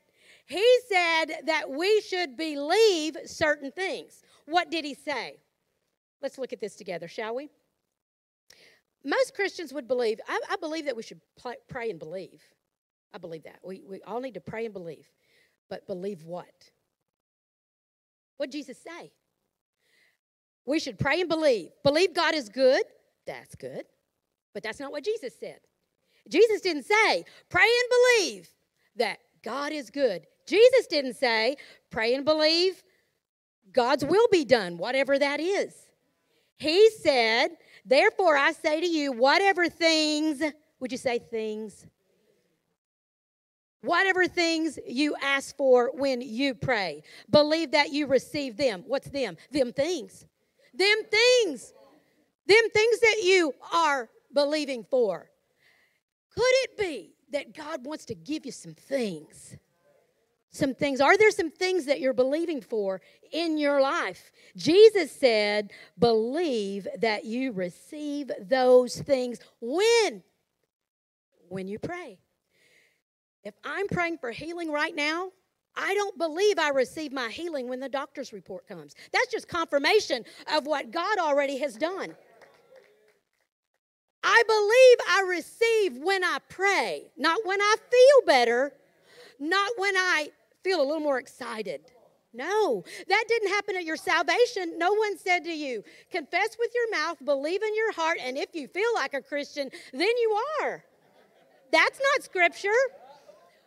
He 0.45 0.65
said 0.87 1.25
that 1.47 1.69
we 1.69 1.99
should 1.99 2.37
believe 2.37 3.17
certain 3.25 3.71
things. 3.71 4.23
What 4.45 4.69
did 4.69 4.85
he 4.85 4.93
say? 4.93 5.37
Let's 6.21 6.37
look 6.37 6.53
at 6.53 6.61
this 6.61 6.75
together, 6.75 7.07
shall 7.07 7.35
we? 7.35 7.49
Most 9.03 9.35
Christians 9.35 9.73
would 9.73 9.87
believe, 9.87 10.19
I, 10.27 10.39
I 10.51 10.55
believe 10.55 10.85
that 10.85 10.95
we 10.95 11.03
should 11.03 11.19
pray 11.67 11.89
and 11.89 11.99
believe. 11.99 12.41
I 13.13 13.17
believe 13.17 13.43
that. 13.43 13.59
We, 13.63 13.83
we 13.87 14.01
all 14.03 14.21
need 14.21 14.33
to 14.35 14.41
pray 14.41 14.65
and 14.65 14.73
believe. 14.73 15.07
But 15.69 15.85
believe 15.87 16.23
what? 16.23 16.71
What 18.37 18.49
did 18.49 18.57
Jesus 18.57 18.77
say? 18.77 19.11
We 20.65 20.79
should 20.79 20.97
pray 20.97 21.19
and 21.19 21.29
believe. 21.29 21.71
Believe 21.83 22.13
God 22.13 22.33
is 22.33 22.47
good. 22.47 22.83
That's 23.27 23.55
good. 23.55 23.83
But 24.53 24.63
that's 24.63 24.79
not 24.79 24.91
what 24.91 25.03
Jesus 25.03 25.33
said. 25.37 25.59
Jesus 26.29 26.61
didn't 26.61 26.83
say, 26.83 27.25
pray 27.49 27.63
and 27.63 27.89
believe 27.89 28.49
that 28.95 29.19
God 29.43 29.73
is 29.73 29.89
good. 29.89 30.25
Jesus 30.47 30.87
didn't 30.87 31.15
say, 31.15 31.57
pray 31.89 32.13
and 32.15 32.23
believe 32.23 32.81
God's 33.73 34.05
will 34.05 34.27
be 34.31 34.45
done, 34.45 34.77
whatever 34.77 35.17
that 35.17 35.39
is. 35.39 35.75
He 36.57 36.89
said, 36.91 37.49
therefore 37.83 38.37
I 38.37 38.51
say 38.51 38.79
to 38.79 38.87
you, 38.87 39.11
whatever 39.11 39.67
things, 39.67 40.41
would 40.79 40.91
you 40.91 40.97
say 40.97 41.19
things? 41.19 41.85
Whatever 43.81 44.27
things 44.27 44.79
you 44.87 45.15
ask 45.21 45.57
for 45.57 45.91
when 45.93 46.21
you 46.21 46.53
pray, 46.53 47.03
believe 47.29 47.71
that 47.71 47.91
you 47.91 48.07
receive 48.07 48.55
them. 48.55 48.83
What's 48.87 49.09
them? 49.09 49.35
Them 49.51 49.73
things. 49.73 50.25
Them 50.73 51.03
things. 51.11 51.73
Them 52.47 52.69
things 52.73 52.99
that 52.99 53.21
you 53.23 53.53
are 53.73 54.09
believing 54.33 54.85
for. 54.89 55.29
Could 56.33 56.43
it 56.45 56.77
be 56.77 57.13
that 57.31 57.53
God 57.53 57.85
wants 57.85 58.05
to 58.05 58.15
give 58.15 58.45
you 58.45 58.51
some 58.51 58.73
things? 58.73 59.57
Some 60.53 60.75
things. 60.75 61.01
Are 61.01 61.17
there 61.17 61.31
some 61.31 61.49
things 61.49 61.85
that 61.85 61.99
you're 61.99 62.13
believing 62.13 62.61
for 62.61 63.01
in 63.31 63.57
your 63.57 63.81
life? 63.81 64.31
Jesus 64.55 65.11
said, 65.11 65.71
believe 65.97 66.87
that 66.99 67.25
you 67.25 67.51
receive 67.51 68.31
those 68.39 69.01
things 69.01 69.39
when? 69.59 70.21
When 71.49 71.67
you 71.67 71.79
pray. 71.79 72.19
If 73.43 73.55
I'm 73.63 73.87
praying 73.87 74.19
for 74.19 74.29
healing 74.29 74.71
right 74.71 74.95
now, 74.95 75.31
I 75.75 75.95
don't 75.95 76.19
believe 76.19 76.59
I 76.59 76.69
receive 76.69 77.11
my 77.11 77.29
healing 77.29 77.67
when 77.67 77.79
the 77.79 77.89
doctor's 77.89 78.31
report 78.31 78.67
comes. 78.67 78.93
That's 79.11 79.31
just 79.31 79.47
confirmation 79.47 80.23
of 80.55 80.67
what 80.67 80.91
God 80.91 81.17
already 81.17 81.57
has 81.57 81.75
done. 81.75 82.15
I 84.23 84.43
believe 84.47 85.07
I 85.09 85.25
receive 85.27 85.97
when 85.97 86.23
I 86.23 86.37
pray, 86.47 87.11
not 87.17 87.39
when 87.43 87.59
I 87.59 87.75
feel 87.89 88.27
better, 88.27 88.71
not 89.39 89.71
when 89.77 89.97
I 89.97 90.29
feel 90.63 90.81
a 90.81 90.85
little 90.85 90.99
more 90.99 91.19
excited. 91.19 91.81
No, 92.33 92.83
that 93.07 93.23
didn't 93.27 93.49
happen 93.49 93.75
at 93.75 93.85
your 93.85 93.95
salvation. 93.95 94.79
No 94.79 94.93
one 94.93 95.17
said 95.19 95.43
to 95.43 95.51
you, 95.51 95.83
confess 96.09 96.57
with 96.57 96.71
your 96.73 96.99
mouth, 96.99 97.17
believe 97.23 97.61
in 97.61 97.75
your 97.75 97.91
heart, 97.91 98.17
and 98.19 98.37
if 98.37 98.55
you 98.55 98.67
feel 98.67 98.89
like 98.95 99.13
a 99.13 99.21
Christian, 99.21 99.69
then 99.91 100.01
you 100.01 100.39
are. 100.61 100.83
That's 101.71 101.99
not 101.99 102.23
scripture. 102.23 102.69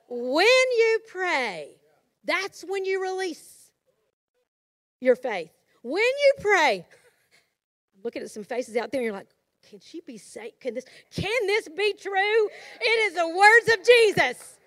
When 0.09 0.47
you 0.47 1.01
pray, 1.09 1.77
that's 2.25 2.65
when 2.67 2.85
you 2.85 3.01
release 3.01 3.71
your 5.01 5.15
faith. 5.15 5.51
When 5.83 6.03
you 6.03 6.33
pray, 6.41 6.87
looking 8.03 8.23
at 8.23 8.31
some 8.31 8.45
faces 8.45 8.77
out 8.77 8.91
there, 8.91 9.01
and 9.01 9.05
you're 9.05 9.15
like, 9.15 9.29
can 9.69 9.81
she 9.81 10.01
be 10.01 10.19
saved? 10.19 10.59
Can 10.61 10.75
this, 10.75 10.85
can 11.15 11.47
this 11.47 11.69
be 11.69 11.95
true? 12.01 12.49
It 12.81 13.13
is 13.13 13.15
the 13.15 13.29
words 13.29 13.79
of 13.79 13.85
Jesus. 13.85 14.59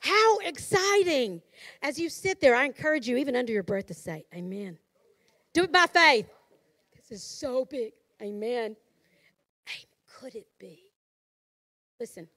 How 0.00 0.38
exciting. 0.38 1.42
As 1.82 1.98
you 1.98 2.08
sit 2.08 2.40
there, 2.40 2.54
I 2.54 2.64
encourage 2.64 3.08
you, 3.08 3.16
even 3.16 3.36
under 3.36 3.52
your 3.52 3.62
breath, 3.62 3.86
to 3.86 3.94
say, 3.94 4.24
Amen. 4.34 4.78
Do 5.52 5.64
it 5.64 5.72
by 5.72 5.86
faith. 5.86 6.28
This 6.94 7.18
is 7.18 7.22
so 7.22 7.64
big. 7.64 7.92
Amen. 8.22 8.76
Could 10.06 10.34
it 10.34 10.46
be? 10.58 10.80
Listen, 11.98 12.28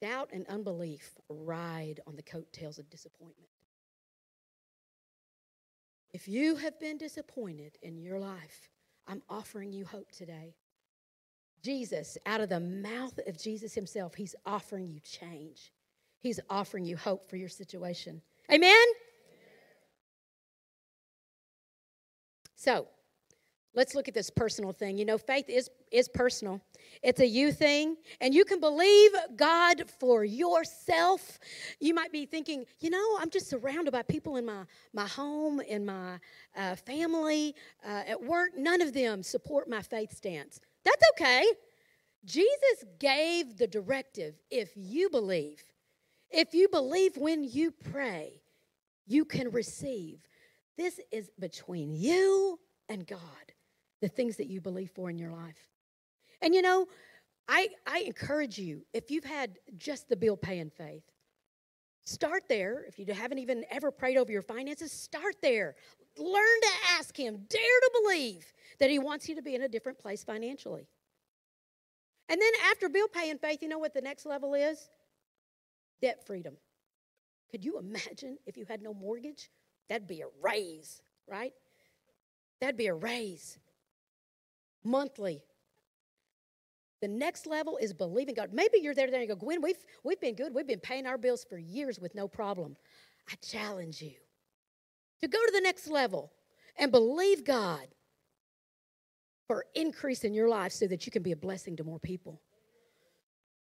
Doubt 0.00 0.30
and 0.32 0.46
unbelief 0.46 1.12
ride 1.28 2.00
on 2.06 2.16
the 2.16 2.22
coattails 2.22 2.78
of 2.78 2.88
disappointment. 2.88 3.50
If 6.12 6.26
you 6.26 6.56
have 6.56 6.80
been 6.80 6.96
disappointed 6.96 7.76
in 7.82 7.98
your 7.98 8.18
life, 8.18 8.70
I'm 9.06 9.22
offering 9.28 9.72
you 9.72 9.84
hope 9.84 10.10
today. 10.10 10.54
Jesus, 11.62 12.16
out 12.24 12.40
of 12.40 12.48
the 12.48 12.60
mouth 12.60 13.18
of 13.26 13.38
Jesus 13.38 13.74
himself, 13.74 14.14
he's 14.14 14.34
offering 14.46 14.88
you 14.88 15.00
change. 15.00 15.70
He's 16.20 16.40
offering 16.48 16.84
you 16.84 16.96
hope 16.96 17.28
for 17.28 17.36
your 17.36 17.48
situation. 17.48 18.22
Amen? 18.50 18.86
So, 22.56 22.86
Let's 23.72 23.94
look 23.94 24.08
at 24.08 24.14
this 24.14 24.30
personal 24.30 24.72
thing. 24.72 24.98
You 24.98 25.04
know, 25.04 25.16
faith 25.16 25.48
is, 25.48 25.70
is 25.92 26.08
personal, 26.08 26.60
it's 27.02 27.20
a 27.20 27.26
you 27.26 27.52
thing, 27.52 27.96
and 28.20 28.34
you 28.34 28.44
can 28.44 28.58
believe 28.58 29.12
God 29.36 29.84
for 30.00 30.24
yourself. 30.24 31.38
You 31.78 31.94
might 31.94 32.10
be 32.10 32.26
thinking, 32.26 32.64
you 32.80 32.90
know, 32.90 33.16
I'm 33.20 33.30
just 33.30 33.48
surrounded 33.48 33.92
by 33.92 34.02
people 34.02 34.36
in 34.36 34.44
my, 34.44 34.64
my 34.92 35.06
home, 35.06 35.60
in 35.60 35.86
my 35.86 36.18
uh, 36.56 36.74
family, 36.74 37.54
uh, 37.86 38.02
at 38.08 38.20
work. 38.20 38.50
None 38.56 38.82
of 38.82 38.92
them 38.92 39.22
support 39.22 39.68
my 39.68 39.82
faith 39.82 40.16
stance. 40.16 40.60
That's 40.84 41.02
okay. 41.12 41.44
Jesus 42.24 42.84
gave 42.98 43.56
the 43.56 43.68
directive 43.68 44.34
if 44.50 44.72
you 44.74 45.08
believe, 45.10 45.62
if 46.30 46.54
you 46.54 46.68
believe 46.68 47.16
when 47.16 47.44
you 47.44 47.72
pray, 47.72 48.42
you 49.06 49.24
can 49.24 49.50
receive. 49.50 50.20
This 50.76 51.00
is 51.10 51.30
between 51.38 51.92
you 51.94 52.58
and 52.88 53.06
God, 53.06 53.20
the 54.00 54.08
things 54.08 54.36
that 54.36 54.46
you 54.46 54.60
believe 54.60 54.90
for 54.90 55.10
in 55.10 55.18
your 55.18 55.32
life. 55.32 55.68
And 56.40 56.54
you 56.54 56.62
know, 56.62 56.86
I, 57.48 57.68
I 57.86 58.00
encourage 58.00 58.58
you, 58.58 58.86
if 58.94 59.10
you've 59.10 59.24
had 59.24 59.58
just 59.76 60.08
the 60.08 60.16
bill 60.16 60.36
paying 60.36 60.70
faith, 60.70 61.02
start 62.04 62.44
there. 62.48 62.84
If 62.86 62.98
you 62.98 63.12
haven't 63.12 63.38
even 63.38 63.64
ever 63.70 63.90
prayed 63.90 64.16
over 64.16 64.30
your 64.30 64.42
finances, 64.42 64.92
start 64.92 65.36
there. 65.42 65.74
Learn 66.16 66.60
to 66.62 66.68
ask 66.98 67.16
Him, 67.16 67.44
dare 67.48 67.60
to 67.60 67.90
believe 68.02 68.52
that 68.78 68.90
He 68.90 68.98
wants 68.98 69.28
you 69.28 69.34
to 69.34 69.42
be 69.42 69.54
in 69.54 69.62
a 69.62 69.68
different 69.68 69.98
place 69.98 70.22
financially. 70.22 70.86
And 72.28 72.40
then 72.40 72.52
after 72.70 72.88
bill 72.88 73.08
paying 73.08 73.38
faith, 73.38 73.62
you 73.62 73.68
know 73.68 73.78
what 73.78 73.94
the 73.94 74.00
next 74.00 74.26
level 74.26 74.54
is? 74.54 74.88
Debt 76.00 76.26
freedom. 76.26 76.56
Could 77.50 77.64
you 77.64 77.78
imagine 77.78 78.38
if 78.46 78.56
you 78.56 78.64
had 78.64 78.82
no 78.82 78.94
mortgage? 78.94 79.50
That'd 79.88 80.06
be 80.06 80.20
a 80.20 80.26
raise, 80.40 81.02
right? 81.26 81.52
That'd 82.60 82.76
be 82.76 82.86
a 82.86 82.94
raise. 82.94 83.58
Monthly. 84.84 85.42
The 87.00 87.08
next 87.08 87.46
level 87.46 87.78
is 87.78 87.92
believing 87.92 88.34
God. 88.34 88.50
Maybe 88.52 88.78
you're 88.80 88.94
there 88.94 89.06
today 89.06 89.20
and 89.20 89.28
you 89.28 89.34
go, 89.34 89.38
Gwen, 89.38 89.62
we've, 89.62 89.82
we've 90.04 90.20
been 90.20 90.34
good. 90.34 90.54
We've 90.54 90.66
been 90.66 90.80
paying 90.80 91.06
our 91.06 91.18
bills 91.18 91.44
for 91.48 91.58
years 91.58 91.98
with 91.98 92.14
no 92.14 92.28
problem. 92.28 92.76
I 93.28 93.34
challenge 93.36 94.02
you 94.02 94.12
to 95.20 95.28
go 95.28 95.38
to 95.38 95.52
the 95.52 95.60
next 95.60 95.88
level 95.88 96.32
and 96.76 96.92
believe 96.92 97.44
God 97.44 97.86
for 99.46 99.64
increase 99.74 100.24
in 100.24 100.34
your 100.34 100.48
life 100.48 100.72
so 100.72 100.86
that 100.86 101.06
you 101.06 101.12
can 101.12 101.22
be 101.22 101.32
a 101.32 101.36
blessing 101.36 101.76
to 101.76 101.84
more 101.84 101.98
people. 101.98 102.40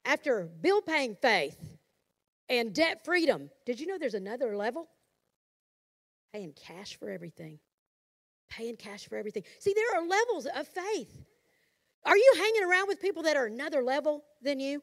After 0.04 0.48
bill 0.60 0.82
paying 0.82 1.16
faith 1.20 1.56
and 2.48 2.74
debt 2.74 3.04
freedom, 3.04 3.50
did 3.66 3.80
you 3.80 3.86
know 3.86 3.98
there's 3.98 4.14
another 4.14 4.56
level? 4.56 4.88
Paying 6.32 6.52
cash 6.52 6.98
for 6.98 7.10
everything. 7.10 7.58
Paying 8.50 8.76
cash 8.76 9.08
for 9.08 9.16
everything. 9.16 9.44
See, 9.60 9.74
there 9.74 9.96
are 9.96 10.06
levels 10.06 10.46
of 10.46 10.66
faith. 10.68 11.24
Are 12.04 12.16
you 12.16 12.34
hanging 12.36 12.64
around 12.64 12.88
with 12.88 13.00
people 13.00 13.22
that 13.22 13.36
are 13.36 13.46
another 13.46 13.82
level 13.82 14.24
than 14.42 14.60
you? 14.60 14.82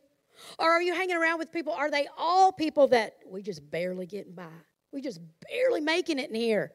Or 0.57 0.71
are 0.71 0.81
you 0.81 0.93
hanging 0.93 1.17
around 1.17 1.39
with 1.39 1.51
people, 1.51 1.73
are 1.73 1.91
they 1.91 2.07
all 2.17 2.51
people 2.51 2.87
that 2.87 3.17
we 3.27 3.41
just 3.41 3.69
barely 3.69 4.05
getting 4.05 4.33
by? 4.33 4.47
We 4.91 5.01
just 5.01 5.19
barely 5.49 5.81
making 5.81 6.19
it 6.19 6.29
in 6.29 6.35
here. 6.35 6.71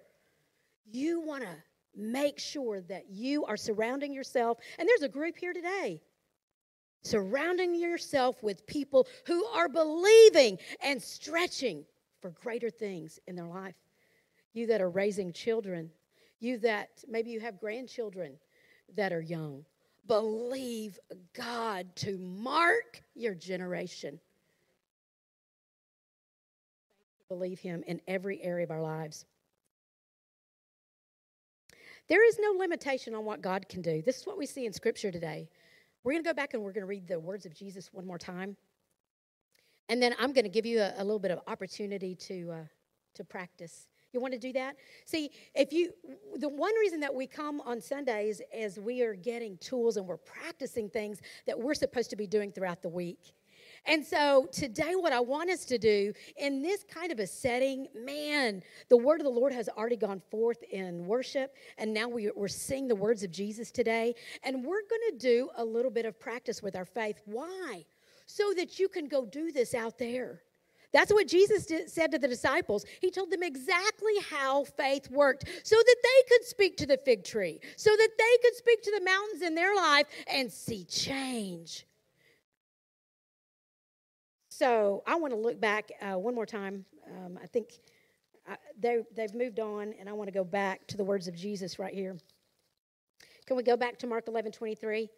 You 0.84 1.20
want 1.20 1.42
to 1.42 1.56
make 1.94 2.38
sure 2.38 2.80
that 2.82 3.10
you 3.10 3.44
are 3.46 3.56
surrounding 3.56 4.12
yourself, 4.12 4.58
and 4.78 4.88
there's 4.88 5.02
a 5.02 5.08
group 5.08 5.36
here 5.36 5.52
today, 5.52 6.02
surrounding 7.06 7.74
yourself 7.74 8.42
with 8.42 8.66
people 8.66 9.06
who 9.26 9.44
are 9.46 9.68
believing 9.68 10.58
and 10.82 11.00
stretching 11.00 11.84
for 12.20 12.30
greater 12.30 12.70
things 12.70 13.18
in 13.26 13.36
their 13.36 13.46
life. 13.46 13.74
You 14.52 14.66
that 14.68 14.80
are 14.80 14.90
raising 14.90 15.32
children, 15.32 15.90
you 16.40 16.58
that 16.58 16.88
maybe 17.08 17.30
you 17.30 17.40
have 17.40 17.60
grandchildren 17.60 18.36
that 18.94 19.12
are 19.12 19.20
young, 19.20 19.64
believe 20.06 20.98
God 21.34 21.94
to 21.96 22.18
mark 22.18 23.02
your 23.14 23.34
generation. 23.34 24.18
Believe 27.28 27.58
Him 27.58 27.82
in 27.86 28.00
every 28.06 28.42
area 28.42 28.64
of 28.64 28.70
our 28.70 28.82
lives. 28.82 29.24
There 32.08 32.26
is 32.26 32.38
no 32.38 32.52
limitation 32.52 33.14
on 33.14 33.24
what 33.24 33.42
God 33.42 33.68
can 33.68 33.82
do. 33.82 34.00
This 34.00 34.18
is 34.18 34.26
what 34.26 34.38
we 34.38 34.46
see 34.46 34.64
in 34.64 34.72
Scripture 34.72 35.10
today. 35.10 35.48
We're 36.06 36.12
going 36.12 36.22
to 36.22 36.30
go 36.30 36.34
back 36.34 36.54
and 36.54 36.62
we're 36.62 36.70
going 36.70 36.82
to 36.82 36.86
read 36.86 37.08
the 37.08 37.18
words 37.18 37.46
of 37.46 37.52
Jesus 37.52 37.92
one 37.92 38.06
more 38.06 38.16
time. 38.16 38.56
And 39.88 40.00
then 40.00 40.14
I'm 40.20 40.32
going 40.32 40.44
to 40.44 40.48
give 40.48 40.64
you 40.64 40.78
a, 40.78 40.94
a 40.98 41.02
little 41.02 41.18
bit 41.18 41.32
of 41.32 41.40
opportunity 41.48 42.14
to, 42.14 42.52
uh, 42.52 42.64
to 43.14 43.24
practice. 43.24 43.88
You 44.12 44.20
want 44.20 44.32
to 44.32 44.38
do 44.38 44.52
that? 44.52 44.76
See, 45.04 45.30
if 45.56 45.72
you, 45.72 45.90
the 46.36 46.48
one 46.48 46.72
reason 46.76 47.00
that 47.00 47.12
we 47.12 47.26
come 47.26 47.60
on 47.62 47.80
Sundays 47.80 48.40
is 48.54 48.78
we 48.78 49.02
are 49.02 49.16
getting 49.16 49.56
tools 49.56 49.96
and 49.96 50.06
we're 50.06 50.16
practicing 50.16 50.88
things 50.88 51.20
that 51.44 51.58
we're 51.58 51.74
supposed 51.74 52.10
to 52.10 52.16
be 52.16 52.28
doing 52.28 52.52
throughout 52.52 52.82
the 52.82 52.88
week. 52.88 53.32
And 53.86 54.04
so 54.04 54.48
today, 54.50 54.94
what 54.94 55.12
I 55.12 55.20
want 55.20 55.48
us 55.48 55.64
to 55.66 55.78
do 55.78 56.12
in 56.36 56.60
this 56.60 56.84
kind 56.84 57.12
of 57.12 57.20
a 57.20 57.26
setting, 57.26 57.86
man, 57.94 58.62
the 58.88 58.96
word 58.96 59.20
of 59.20 59.24
the 59.24 59.30
Lord 59.30 59.52
has 59.52 59.68
already 59.68 59.96
gone 59.96 60.20
forth 60.30 60.62
in 60.64 61.06
worship, 61.06 61.54
and 61.78 61.94
now 61.94 62.08
we, 62.08 62.28
are 62.28 62.48
seeing 62.48 62.88
the 62.88 62.96
words 62.96 63.22
of 63.22 63.30
Jesus 63.30 63.70
today. 63.70 64.14
And 64.42 64.64
we're 64.64 64.82
going 64.88 65.12
to 65.12 65.18
do 65.18 65.50
a 65.56 65.64
little 65.64 65.90
bit 65.90 66.04
of 66.04 66.18
practice 66.18 66.62
with 66.62 66.74
our 66.74 66.84
faith. 66.84 67.20
Why? 67.26 67.84
So 68.26 68.52
that 68.56 68.80
you 68.80 68.88
can 68.88 69.06
go 69.06 69.24
do 69.24 69.52
this 69.52 69.72
out 69.72 69.98
there. 69.98 70.42
That's 70.92 71.12
what 71.12 71.28
Jesus 71.28 71.66
did, 71.66 71.90
said 71.90 72.10
to 72.12 72.18
the 72.18 72.28
disciples. 72.28 72.84
He 73.00 73.10
told 73.10 73.30
them 73.30 73.42
exactly 73.42 74.14
how 74.30 74.64
faith 74.64 75.10
worked 75.10 75.44
so 75.62 75.76
that 75.76 75.96
they 76.02 76.36
could 76.36 76.44
speak 76.46 76.76
to 76.78 76.86
the 76.86 76.96
fig 77.04 77.22
tree, 77.22 77.60
so 77.76 77.90
that 77.90 78.08
they 78.18 78.38
could 78.42 78.56
speak 78.56 78.82
to 78.82 78.92
the 78.98 79.04
mountains 79.04 79.42
in 79.42 79.54
their 79.54 79.76
life 79.76 80.06
and 80.26 80.50
see 80.50 80.84
change. 80.84 81.86
So 84.58 85.02
I 85.06 85.16
want 85.16 85.34
to 85.34 85.38
look 85.38 85.60
back 85.60 85.90
uh, 86.00 86.18
one 86.18 86.34
more 86.34 86.46
time. 86.46 86.86
Um, 87.14 87.38
I 87.42 87.46
think 87.46 87.72
I, 88.48 88.54
uh, 88.54 88.56
they, 88.80 89.02
they've 89.14 89.34
moved 89.34 89.60
on, 89.60 89.92
and 90.00 90.08
I 90.08 90.14
want 90.14 90.28
to 90.28 90.32
go 90.32 90.44
back 90.44 90.86
to 90.86 90.96
the 90.96 91.04
words 91.04 91.28
of 91.28 91.34
Jesus 91.34 91.78
right 91.78 91.92
here. 91.92 92.16
Can 93.44 93.58
we 93.58 93.62
go 93.62 93.76
back 93.76 93.98
to 93.98 94.06
Mark 94.06 94.28
11 94.28 94.52
23? 94.52 95.10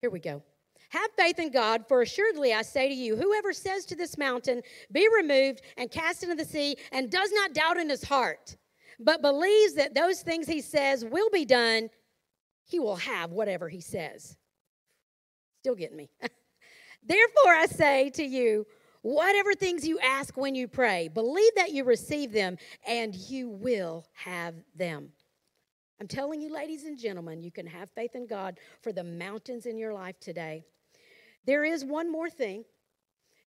Here 0.00 0.10
we 0.10 0.20
go. 0.20 0.44
Have 0.90 1.10
faith 1.18 1.40
in 1.40 1.50
God, 1.50 1.88
for 1.88 2.02
assuredly 2.02 2.54
I 2.54 2.62
say 2.62 2.88
to 2.88 2.94
you, 2.94 3.16
whoever 3.16 3.52
says 3.52 3.84
to 3.86 3.96
this 3.96 4.16
mountain, 4.16 4.62
Be 4.92 5.08
removed 5.16 5.62
and 5.76 5.90
cast 5.90 6.22
into 6.22 6.36
the 6.36 6.44
sea, 6.44 6.76
and 6.92 7.10
does 7.10 7.32
not 7.32 7.52
doubt 7.52 7.78
in 7.78 7.90
his 7.90 8.04
heart, 8.04 8.56
but 9.00 9.22
believes 9.22 9.74
that 9.74 9.92
those 9.92 10.22
things 10.22 10.46
he 10.46 10.60
says 10.60 11.04
will 11.04 11.30
be 11.30 11.44
done, 11.44 11.90
he 12.64 12.78
will 12.78 12.94
have 12.94 13.32
whatever 13.32 13.68
he 13.68 13.80
says. 13.80 14.36
Still 15.62 15.74
getting 15.74 15.96
me. 15.96 16.10
Therefore, 17.04 17.54
I 17.54 17.66
say 17.66 18.10
to 18.10 18.24
you, 18.24 18.66
whatever 19.02 19.52
things 19.52 19.86
you 19.86 19.98
ask 19.98 20.36
when 20.36 20.54
you 20.54 20.66
pray, 20.66 21.08
believe 21.08 21.54
that 21.56 21.72
you 21.72 21.84
receive 21.84 22.32
them 22.32 22.56
and 22.86 23.14
you 23.14 23.50
will 23.50 24.06
have 24.14 24.54
them. 24.74 25.10
I'm 26.00 26.08
telling 26.08 26.40
you, 26.40 26.52
ladies 26.52 26.84
and 26.84 26.98
gentlemen, 26.98 27.42
you 27.42 27.52
can 27.52 27.66
have 27.66 27.90
faith 27.90 28.14
in 28.14 28.26
God 28.26 28.58
for 28.82 28.92
the 28.92 29.04
mountains 29.04 29.66
in 29.66 29.78
your 29.78 29.92
life 29.92 30.18
today. 30.20 30.64
There 31.46 31.64
is 31.64 31.84
one 31.84 32.10
more 32.10 32.30
thing. 32.30 32.64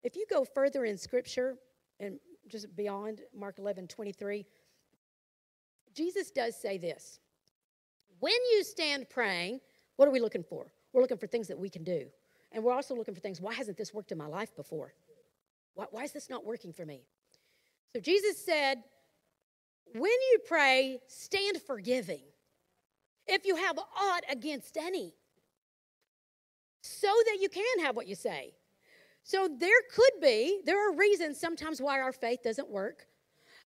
If 0.03 0.15
you 0.15 0.25
go 0.29 0.45
further 0.45 0.85
in 0.85 0.97
Scripture 0.97 1.55
and 1.99 2.19
just 2.47 2.73
beyond 2.75 3.21
Mark 3.35 3.59
11 3.59 3.87
23, 3.87 4.45
Jesus 5.93 6.31
does 6.31 6.55
say 6.55 6.77
this 6.77 7.19
When 8.19 8.33
you 8.53 8.63
stand 8.63 9.09
praying, 9.09 9.59
what 9.95 10.07
are 10.07 10.11
we 10.11 10.19
looking 10.19 10.43
for? 10.43 10.71
We're 10.93 11.01
looking 11.01 11.17
for 11.17 11.27
things 11.27 11.47
that 11.47 11.57
we 11.57 11.69
can 11.69 11.83
do. 11.83 12.05
And 12.51 12.63
we're 12.63 12.73
also 12.73 12.95
looking 12.95 13.13
for 13.13 13.19
things 13.19 13.41
why 13.41 13.53
hasn't 13.53 13.77
this 13.77 13.93
worked 13.93 14.11
in 14.11 14.17
my 14.17 14.27
life 14.27 14.55
before? 14.55 14.93
Why, 15.75 15.85
why 15.91 16.03
is 16.03 16.11
this 16.11 16.29
not 16.29 16.45
working 16.45 16.73
for 16.73 16.85
me? 16.85 17.01
So 17.93 17.99
Jesus 17.99 18.43
said, 18.43 18.83
when 19.93 20.11
you 20.11 20.39
pray, 20.47 20.99
stand 21.07 21.61
forgiving. 21.61 22.23
If 23.27 23.45
you 23.45 23.55
have 23.55 23.77
aught 23.77 24.23
against 24.29 24.77
any, 24.77 25.13
so 26.81 27.07
that 27.25 27.37
you 27.41 27.49
can 27.49 27.79
have 27.83 27.95
what 27.95 28.07
you 28.07 28.15
say. 28.15 28.53
So 29.23 29.49
there 29.59 29.81
could 29.93 30.21
be, 30.21 30.61
there 30.65 30.89
are 30.89 30.95
reasons 30.95 31.39
sometimes 31.39 31.81
why 31.81 31.99
our 31.99 32.13
faith 32.13 32.43
doesn't 32.43 32.69
work. 32.69 33.07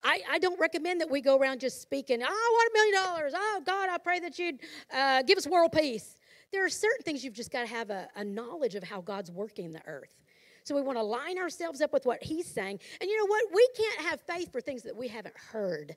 I, 0.01 0.21
I 0.31 0.39
don't 0.39 0.59
recommend 0.59 1.01
that 1.01 1.09
we 1.09 1.19
go 1.19 1.37
around 1.37 1.59
just 1.59 1.81
speaking, 1.81 2.21
oh, 2.23 2.25
I 2.25 2.29
want 2.29 2.69
a 2.69 2.73
million 2.73 3.03
dollars. 3.03 3.33
Oh, 3.35 3.61
God, 3.65 3.89
I 3.89 3.97
pray 3.97 4.21
that 4.21 4.39
you'd 4.39 4.61
uh, 4.93 5.23
give 5.23 5.37
us 5.37 5.45
world 5.45 5.73
peace. 5.73 6.18
There 6.51 6.65
are 6.65 6.69
certain 6.69 7.03
things 7.03 7.23
you've 7.23 7.33
just 7.33 7.51
got 7.51 7.61
to 7.61 7.67
have 7.67 7.89
a, 7.89 8.07
a 8.15 8.23
knowledge 8.23 8.75
of 8.75 8.83
how 8.83 9.01
God's 9.01 9.31
working 9.31 9.71
the 9.71 9.85
earth. 9.85 10.15
So 10.63 10.75
we 10.75 10.81
want 10.81 10.97
to 10.97 11.03
line 11.03 11.37
ourselves 11.37 11.81
up 11.81 11.93
with 11.93 12.05
what 12.05 12.23
He's 12.23 12.47
saying. 12.47 12.79
And 12.99 13.09
you 13.09 13.17
know 13.17 13.25
what? 13.25 13.43
We 13.53 13.67
can't 13.77 14.01
have 14.07 14.21
faith 14.21 14.51
for 14.51 14.61
things 14.61 14.83
that 14.83 14.95
we 14.95 15.07
haven't 15.07 15.35
heard. 15.37 15.95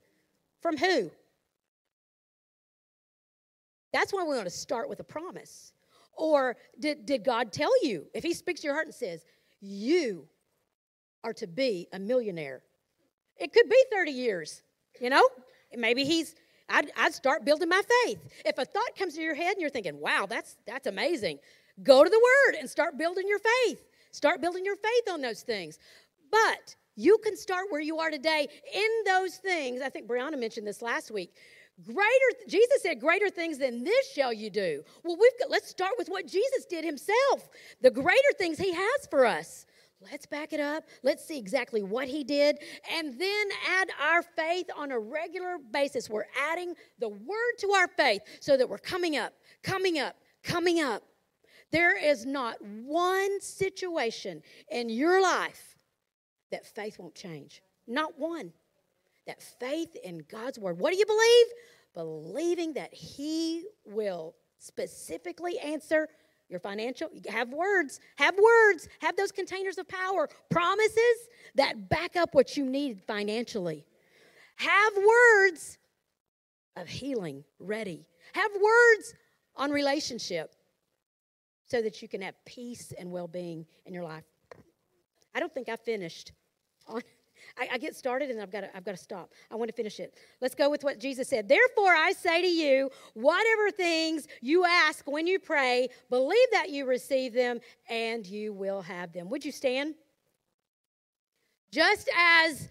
From 0.61 0.77
who? 0.77 1.11
That's 3.93 4.13
why 4.13 4.23
we 4.23 4.35
want 4.35 4.45
to 4.45 4.51
start 4.51 4.89
with 4.89 5.01
a 5.01 5.05
promise. 5.05 5.73
Or 6.15 6.57
did, 6.79 7.05
did 7.07 7.25
God 7.25 7.53
tell 7.53 7.73
you? 7.85 8.07
If 8.15 8.23
He 8.23 8.33
speaks 8.33 8.61
to 8.61 8.67
your 8.67 8.75
heart 8.75 8.87
and 8.87 8.95
says, 8.95 9.25
You 9.61 10.29
are 11.25 11.35
to 11.35 11.47
be 11.47 11.89
a 11.93 11.99
millionaire, 11.99 12.63
it 13.37 13.53
could 13.53 13.69
be 13.69 13.85
30 13.91 14.11
years, 14.11 14.63
you 15.01 15.11
know? 15.11 15.27
Maybe 15.75 16.05
He's 16.05 16.35
I'd, 16.73 16.91
I'd 16.97 17.15
start 17.15 17.45
building 17.45 17.69
my 17.69 17.83
faith. 18.05 18.19
If 18.45 18.59
a 18.59 18.65
thought 18.65 18.97
comes 18.99 19.15
to 19.15 19.21
your 19.21 19.35
head 19.35 19.53
and 19.53 19.61
you're 19.61 19.71
thinking, 19.71 20.01
wow, 20.01 20.27
that's, 20.29 20.57
that's 20.67 20.87
amazing, 20.87 21.39
go 21.83 22.03
to 22.03 22.11
the 22.11 22.19
Word 22.19 22.59
and 22.59 22.69
start 22.69 22.99
building 22.99 23.29
your 23.29 23.39
faith. 23.39 23.87
Start 24.11 24.41
building 24.41 24.65
your 24.65 24.77
faith 24.77 25.11
on 25.11 25.21
those 25.21 25.43
things. 25.43 25.79
But 26.31 26.77
you 26.97 27.19
can 27.25 27.37
start 27.37 27.67
where 27.71 27.81
you 27.81 27.99
are 27.99 28.11
today 28.11 28.49
in 28.75 28.91
those 29.07 29.37
things. 29.37 29.81
I 29.83 29.89
think 29.89 30.07
Brianna 30.07 30.39
mentioned 30.39 30.67
this 30.67 30.83
last 30.83 31.11
week. 31.11 31.35
Greater, 31.87 32.01
Jesus 32.49 32.83
said, 32.83 33.01
greater 33.01 33.31
things 33.31 33.59
than 33.59 33.83
this 33.83 34.13
shall 34.13 34.33
you 34.33 34.51
do. 34.51 34.83
Well, 35.03 35.17
we've 35.19 35.39
got, 35.39 35.51
let's 35.51 35.69
start 35.69 35.93
with 35.97 36.09
what 36.09 36.27
Jesus 36.27 36.67
did 36.69 36.85
himself. 36.85 37.49
The 37.81 37.91
greater 37.91 38.33
things 38.37 38.59
he 38.59 38.73
has 38.73 39.07
for 39.11 39.25
us. 39.25 39.67
Let's 40.11 40.27
back 40.27 40.53
it 40.53 40.61
up. 40.61 40.85
Let's 41.03 41.25
see 41.25 41.39
exactly 41.39 41.83
what 41.83 42.09
he 42.09 42.25
did 42.25 42.59
and 42.93 43.19
then 43.19 43.47
add 43.69 43.89
our 44.01 44.23
faith 44.23 44.67
on 44.77 44.91
a 44.91 44.99
regular 44.99 45.59
basis. 45.73 46.11
We're 46.11 46.27
adding 46.51 46.75
the 46.99 47.09
word 47.09 47.53
to 47.59 47.71
our 47.73 47.89
faith 47.89 48.23
so 48.41 48.57
that 48.57 48.69
we're 48.69 48.79
coming 48.79 49.17
up, 49.17 49.33
coming 49.63 49.99
up, 49.99 50.17
coming 50.43 50.81
up. 50.81 51.03
There 51.71 51.97
is 51.97 52.27
not 52.27 52.57
one 52.63 53.41
situation 53.41 54.43
in 54.71 54.91
your 54.91 55.23
life 55.23 55.77
that 56.51 56.67
faith 56.67 56.99
won't 56.99 57.15
change. 57.15 57.63
Not 57.87 58.19
one. 58.19 58.53
That 59.27 59.43
faith 59.43 59.97
in 60.05 60.25
God's 60.31 60.59
word. 60.59 60.79
What 60.79 60.93
do 60.93 60.99
you 60.99 61.07
believe? 61.07 61.47
Believing 61.95 62.75
that 62.75 62.93
He 62.93 63.65
will 63.87 64.35
specifically 64.59 65.59
answer 65.59 66.09
your 66.53 66.61
financial, 66.61 67.09
have 67.29 67.49
words, 67.49 67.99
have 68.17 68.35
words, 68.37 68.89
have 69.01 69.17
those 69.17 69.33
containers 69.33 69.79
of 69.79 69.89
power, 69.89 70.29
promises 70.51 71.29
that 71.57 71.89
back 71.89 72.15
up 72.15 72.35
what 72.35 72.57
you 72.57 72.65
need 72.65 73.01
financially. 73.07 73.85
Have 74.57 74.93
words 74.97 75.79
of 76.77 76.87
healing 76.87 77.43
ready. 77.59 78.07
Have 78.35 78.51
words 78.53 79.15
on 79.57 79.71
relationship 79.71 80.55
so 81.67 81.83
that 81.83 82.03
you 82.03 82.09
can 82.09 82.21
have 82.21 82.35
peace 82.45 82.93
and 82.99 83.11
well 83.11 83.27
being 83.27 83.67
in 83.87 83.95
your 83.95 84.05
life. 84.05 84.25
I 85.35 85.41
don't 85.41 85.53
think 85.53 85.69
I 85.69 85.77
finished 85.77 86.33
on. 86.87 87.03
I, 87.59 87.69
I, 87.73 87.79
get 87.79 87.95
started 87.95 88.31
and 88.31 88.41
I've 88.41 88.51
got 88.51 88.65
I've 88.75 88.85
got 88.85 88.93
to 88.93 89.03
stop. 89.03 89.33
I 89.51 89.57
want 89.57 89.69
to 89.69 89.75
finish 89.75 90.01
it. 90.01 90.15
Let's 90.41 90.55
go 90.55 90.71
with 90.71 90.85
what 90.85 90.99
Jesus 90.99 91.29
said. 91.29 91.49
Therefore, 91.49 91.95
I 91.95 92.13
say 92.13 92.43
to 92.43 92.49
you, 92.49 92.91
whatever 93.15 93.71
things 93.71 94.27
you 94.41 94.65
ask 94.65 95.07
when 95.11 95.27
you 95.27 95.39
pray, 95.39 95.89
believe 96.11 96.49
that 96.53 96.71
you 96.71 96.87
receive 96.87 97.33
them 97.33 97.61
and 97.89 98.27
you 98.27 98.53
will 98.53 98.83
have 98.83 99.13
them. 99.13 99.29
Would 99.31 99.45
you 99.45 99.53
stand? 99.53 99.95
Just 101.73 102.11
as 102.17 102.69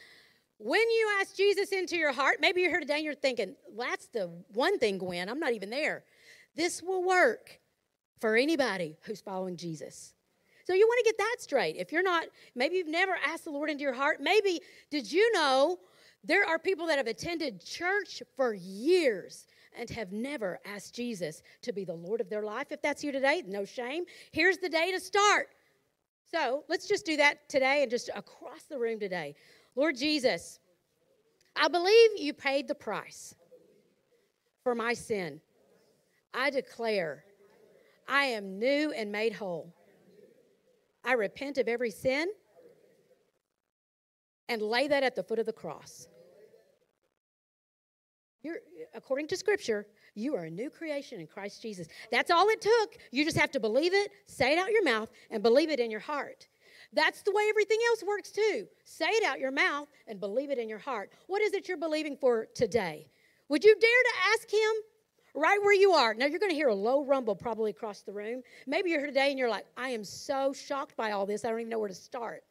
when 0.57 0.79
you 0.79 1.17
ask 1.19 1.35
Jesus 1.35 1.71
into 1.71 1.97
your 1.97 2.13
heart, 2.13 2.37
maybe 2.39 2.61
you're 2.61 2.69
here 2.69 2.79
today 2.79 2.95
and 2.95 3.03
you're 3.03 3.15
thinking, 3.15 3.55
that's 3.75 4.07
the 4.07 4.29
one 4.53 4.77
thing, 4.77 4.99
Gwen, 4.99 5.27
I'm 5.27 5.39
not 5.39 5.53
even 5.53 5.71
there. 5.71 6.03
This 6.55 6.83
will 6.83 7.03
work 7.03 7.59
for 8.19 8.35
anybody 8.35 8.97
who's 9.01 9.21
following 9.21 9.57
Jesus. 9.57 10.13
So 10.65 10.73
you 10.73 10.87
want 10.87 10.99
to 10.99 11.05
get 11.05 11.17
that 11.17 11.35
straight. 11.39 11.75
If 11.77 11.91
you're 11.91 12.03
not, 12.03 12.25
maybe 12.55 12.75
you've 12.75 12.87
never 12.87 13.17
asked 13.25 13.45
the 13.45 13.51
Lord 13.51 13.69
into 13.69 13.83
your 13.83 13.93
heart. 13.93 14.19
Maybe, 14.21 14.61
did 14.89 15.11
you 15.11 15.31
know 15.33 15.79
there 16.23 16.45
are 16.45 16.59
people 16.59 16.87
that 16.87 16.97
have 16.97 17.07
attended 17.07 17.63
church 17.65 18.21
for 18.35 18.53
years 18.53 19.47
and 19.77 19.89
have 19.89 20.11
never 20.11 20.59
asked 20.65 20.93
Jesus 20.95 21.41
to 21.61 21.73
be 21.73 21.83
the 21.83 21.93
Lord 21.93 22.21
of 22.21 22.29
their 22.29 22.43
life? 22.43 22.67
If 22.71 22.81
that's 22.81 23.03
you 23.03 23.11
today, 23.11 23.43
no 23.47 23.65
shame. 23.65 24.05
Here's 24.31 24.57
the 24.57 24.69
day 24.69 24.91
to 24.91 24.99
start. 24.99 25.49
So 26.31 26.63
let's 26.69 26.87
just 26.87 27.05
do 27.05 27.17
that 27.17 27.49
today 27.49 27.81
and 27.81 27.91
just 27.91 28.09
across 28.15 28.63
the 28.69 28.79
room 28.79 28.99
today. 28.99 29.35
Lord 29.75 29.97
Jesus, 29.97 30.59
I 31.55 31.67
believe 31.67 32.11
you 32.17 32.33
paid 32.33 32.67
the 32.67 32.75
price 32.75 33.35
for 34.63 34.75
my 34.75 34.93
sin. 34.93 35.41
I 36.33 36.49
declare 36.49 37.25
I 38.07 38.25
am 38.25 38.59
new 38.59 38.91
and 38.91 39.11
made 39.11 39.33
whole. 39.33 39.73
I 41.03 41.13
repent 41.13 41.57
of 41.57 41.67
every 41.67 41.91
sin 41.91 42.27
and 44.49 44.61
lay 44.61 44.87
that 44.87 45.03
at 45.03 45.15
the 45.15 45.23
foot 45.23 45.39
of 45.39 45.45
the 45.45 45.53
cross. 45.53 46.07
You're, 48.43 48.57
according 48.95 49.27
to 49.27 49.37
Scripture, 49.37 49.85
you 50.15 50.35
are 50.35 50.45
a 50.45 50.49
new 50.49 50.69
creation 50.69 51.19
in 51.19 51.27
Christ 51.27 51.61
Jesus. 51.61 51.87
That's 52.11 52.31
all 52.31 52.49
it 52.49 52.61
took. 52.61 52.97
You 53.11 53.23
just 53.23 53.37
have 53.37 53.51
to 53.51 53.59
believe 53.59 53.93
it, 53.93 54.11
say 54.25 54.53
it 54.53 54.57
out 54.57 54.71
your 54.71 54.83
mouth, 54.83 55.09
and 55.29 55.43
believe 55.43 55.69
it 55.69 55.79
in 55.79 55.91
your 55.91 55.99
heart. 55.99 56.47
That's 56.93 57.21
the 57.21 57.31
way 57.31 57.43
everything 57.49 57.79
else 57.89 58.03
works 58.03 58.31
too. 58.31 58.67
Say 58.83 59.05
it 59.05 59.23
out 59.23 59.39
your 59.39 59.51
mouth 59.51 59.87
and 60.07 60.19
believe 60.19 60.49
it 60.49 60.57
in 60.57 60.67
your 60.67 60.79
heart. 60.79 61.11
What 61.27 61.41
is 61.41 61.53
it 61.53 61.67
you're 61.67 61.77
believing 61.77 62.17
for 62.17 62.47
today? 62.53 63.07
Would 63.47 63.63
you 63.63 63.73
dare 63.79 63.89
to 63.89 64.33
ask 64.33 64.51
Him 64.51 64.71
right 65.33 65.59
where 65.61 65.73
you 65.73 65.91
are. 65.91 66.13
Now, 66.13 66.25
you're 66.25 66.39
going 66.39 66.51
to 66.51 66.55
hear 66.55 66.69
a 66.69 66.75
low 66.75 67.03
rumble 67.03 67.35
probably 67.35 67.71
across 67.71 68.01
the 68.01 68.13
room. 68.13 68.41
Maybe 68.67 68.89
you're 68.89 68.99
here 68.99 69.07
today 69.07 69.29
and 69.29 69.39
you're 69.39 69.49
like, 69.49 69.65
I 69.77 69.89
am 69.89 70.03
so 70.03 70.53
shocked 70.53 70.95
by 70.95 71.11
all 71.11 71.25
this, 71.25 71.45
I 71.45 71.49
don't 71.49 71.59
even 71.59 71.69
know 71.69 71.79
where 71.79 71.89
to 71.89 71.95
start. 71.95 72.43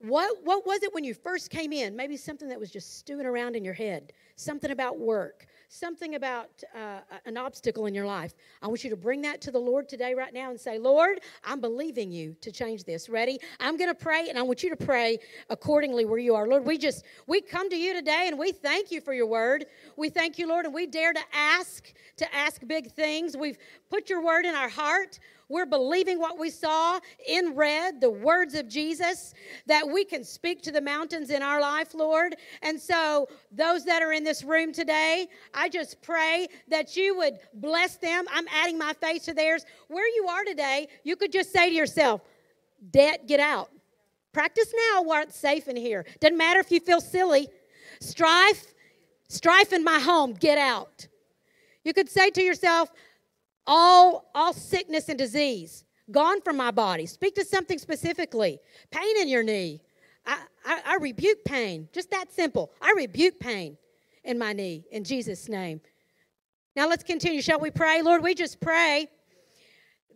What, 0.00 0.38
what 0.44 0.64
was 0.64 0.82
it 0.84 0.94
when 0.94 1.02
you 1.02 1.12
first 1.12 1.50
came 1.50 1.72
in? 1.72 1.96
Maybe 1.96 2.16
something 2.16 2.48
that 2.48 2.60
was 2.60 2.70
just 2.70 2.98
stewing 2.98 3.26
around 3.26 3.56
in 3.56 3.64
your 3.64 3.74
head, 3.74 4.12
something 4.36 4.70
about 4.70 4.98
work, 4.98 5.46
something 5.68 6.14
about 6.14 6.48
uh, 6.74 7.00
an 7.26 7.36
obstacle 7.36 7.86
in 7.86 7.94
your 7.94 8.06
life. 8.06 8.34
I 8.62 8.66
want 8.66 8.84
you 8.84 8.90
to 8.90 8.96
bring 8.96 9.20
that 9.22 9.40
to 9.42 9.50
the 9.50 9.58
Lord 9.58 9.88
today, 9.88 10.14
right 10.14 10.32
now, 10.32 10.50
and 10.50 10.58
say, 10.58 10.78
Lord, 10.78 11.20
I'm 11.44 11.60
believing 11.60 12.10
you 12.10 12.34
to 12.40 12.50
change 12.50 12.84
this. 12.84 13.08
Ready? 13.08 13.38
I'm 13.60 13.76
going 13.76 13.90
to 13.90 13.94
pray, 13.94 14.28
and 14.28 14.38
I 14.38 14.42
want 14.42 14.62
you 14.62 14.70
to 14.70 14.76
pray 14.76 15.18
accordingly 15.50 16.04
where 16.06 16.18
you 16.18 16.34
are. 16.34 16.46
Lord, 16.46 16.64
we 16.64 16.78
just, 16.78 17.04
we 17.26 17.40
come 17.40 17.68
to 17.70 17.76
you 17.76 17.92
today, 17.92 18.24
and 18.28 18.38
we 18.38 18.52
thank 18.52 18.90
you 18.90 19.00
for 19.00 19.12
your 19.12 19.26
word. 19.26 19.66
We 19.96 20.08
thank 20.08 20.38
you, 20.38 20.48
Lord, 20.48 20.64
and 20.64 20.74
we 20.74 20.86
dare 20.86 21.12
to 21.12 21.22
ask, 21.32 21.92
to 22.16 22.34
ask 22.34 22.66
big 22.66 22.90
things. 22.90 23.36
We've 23.36 23.58
put 23.90 24.08
your 24.08 24.24
word 24.24 24.46
in 24.46 24.54
our 24.54 24.68
heart. 24.70 25.18
We're 25.48 25.66
believing 25.66 26.18
what 26.18 26.38
we 26.38 26.50
saw 26.50 27.00
in 27.26 27.54
red, 27.54 28.00
the 28.00 28.10
words 28.10 28.54
of 28.54 28.68
Jesus, 28.68 29.32
that 29.66 29.88
we 29.88 30.04
can 30.04 30.22
speak 30.22 30.62
to 30.62 30.72
the 30.72 30.80
mountains 30.80 31.30
in 31.30 31.42
our 31.42 31.60
life, 31.60 31.94
Lord. 31.94 32.36
And 32.62 32.78
so, 32.78 33.28
those 33.50 33.84
that 33.86 34.02
are 34.02 34.12
in 34.12 34.24
this 34.24 34.44
room 34.44 34.72
today, 34.72 35.26
I 35.54 35.70
just 35.70 36.02
pray 36.02 36.48
that 36.68 36.96
you 36.96 37.16
would 37.16 37.38
bless 37.54 37.96
them. 37.96 38.26
I'm 38.30 38.46
adding 38.52 38.76
my 38.76 38.92
face 38.92 39.24
to 39.24 39.34
theirs. 39.34 39.64
Where 39.88 40.06
you 40.06 40.26
are 40.28 40.44
today, 40.44 40.88
you 41.02 41.16
could 41.16 41.32
just 41.32 41.50
say 41.50 41.70
to 41.70 41.74
yourself, 41.74 42.20
Debt, 42.90 43.26
get 43.26 43.40
out. 43.40 43.70
Practice 44.32 44.72
now 44.92 45.02
while 45.02 45.22
it's 45.22 45.36
safe 45.36 45.66
in 45.66 45.76
here. 45.76 46.04
Doesn't 46.20 46.36
matter 46.36 46.60
if 46.60 46.70
you 46.70 46.80
feel 46.80 47.00
silly. 47.00 47.48
Strife, 48.00 48.74
strife 49.28 49.72
in 49.72 49.82
my 49.82 49.98
home, 49.98 50.34
get 50.34 50.58
out. 50.58 51.08
You 51.84 51.94
could 51.94 52.10
say 52.10 52.30
to 52.30 52.42
yourself, 52.42 52.92
all, 53.68 54.30
all 54.34 54.52
sickness 54.52 55.08
and 55.08 55.18
disease 55.18 55.84
gone 56.10 56.40
from 56.40 56.56
my 56.56 56.70
body. 56.70 57.06
Speak 57.06 57.34
to 57.34 57.44
something 57.44 57.78
specifically. 57.78 58.58
Pain 58.90 59.20
in 59.20 59.28
your 59.28 59.42
knee. 59.42 59.82
I, 60.26 60.40
I, 60.64 60.80
I 60.86 60.96
rebuke 60.96 61.44
pain. 61.44 61.88
Just 61.92 62.10
that 62.10 62.32
simple. 62.32 62.72
I 62.80 62.94
rebuke 62.96 63.38
pain 63.38 63.76
in 64.24 64.38
my 64.38 64.54
knee 64.54 64.86
in 64.90 65.04
Jesus' 65.04 65.48
name. 65.48 65.80
Now 66.74 66.88
let's 66.88 67.04
continue. 67.04 67.42
Shall 67.42 67.60
we 67.60 67.70
pray? 67.70 68.02
Lord, 68.02 68.22
we 68.22 68.34
just 68.34 68.60
pray 68.60 69.08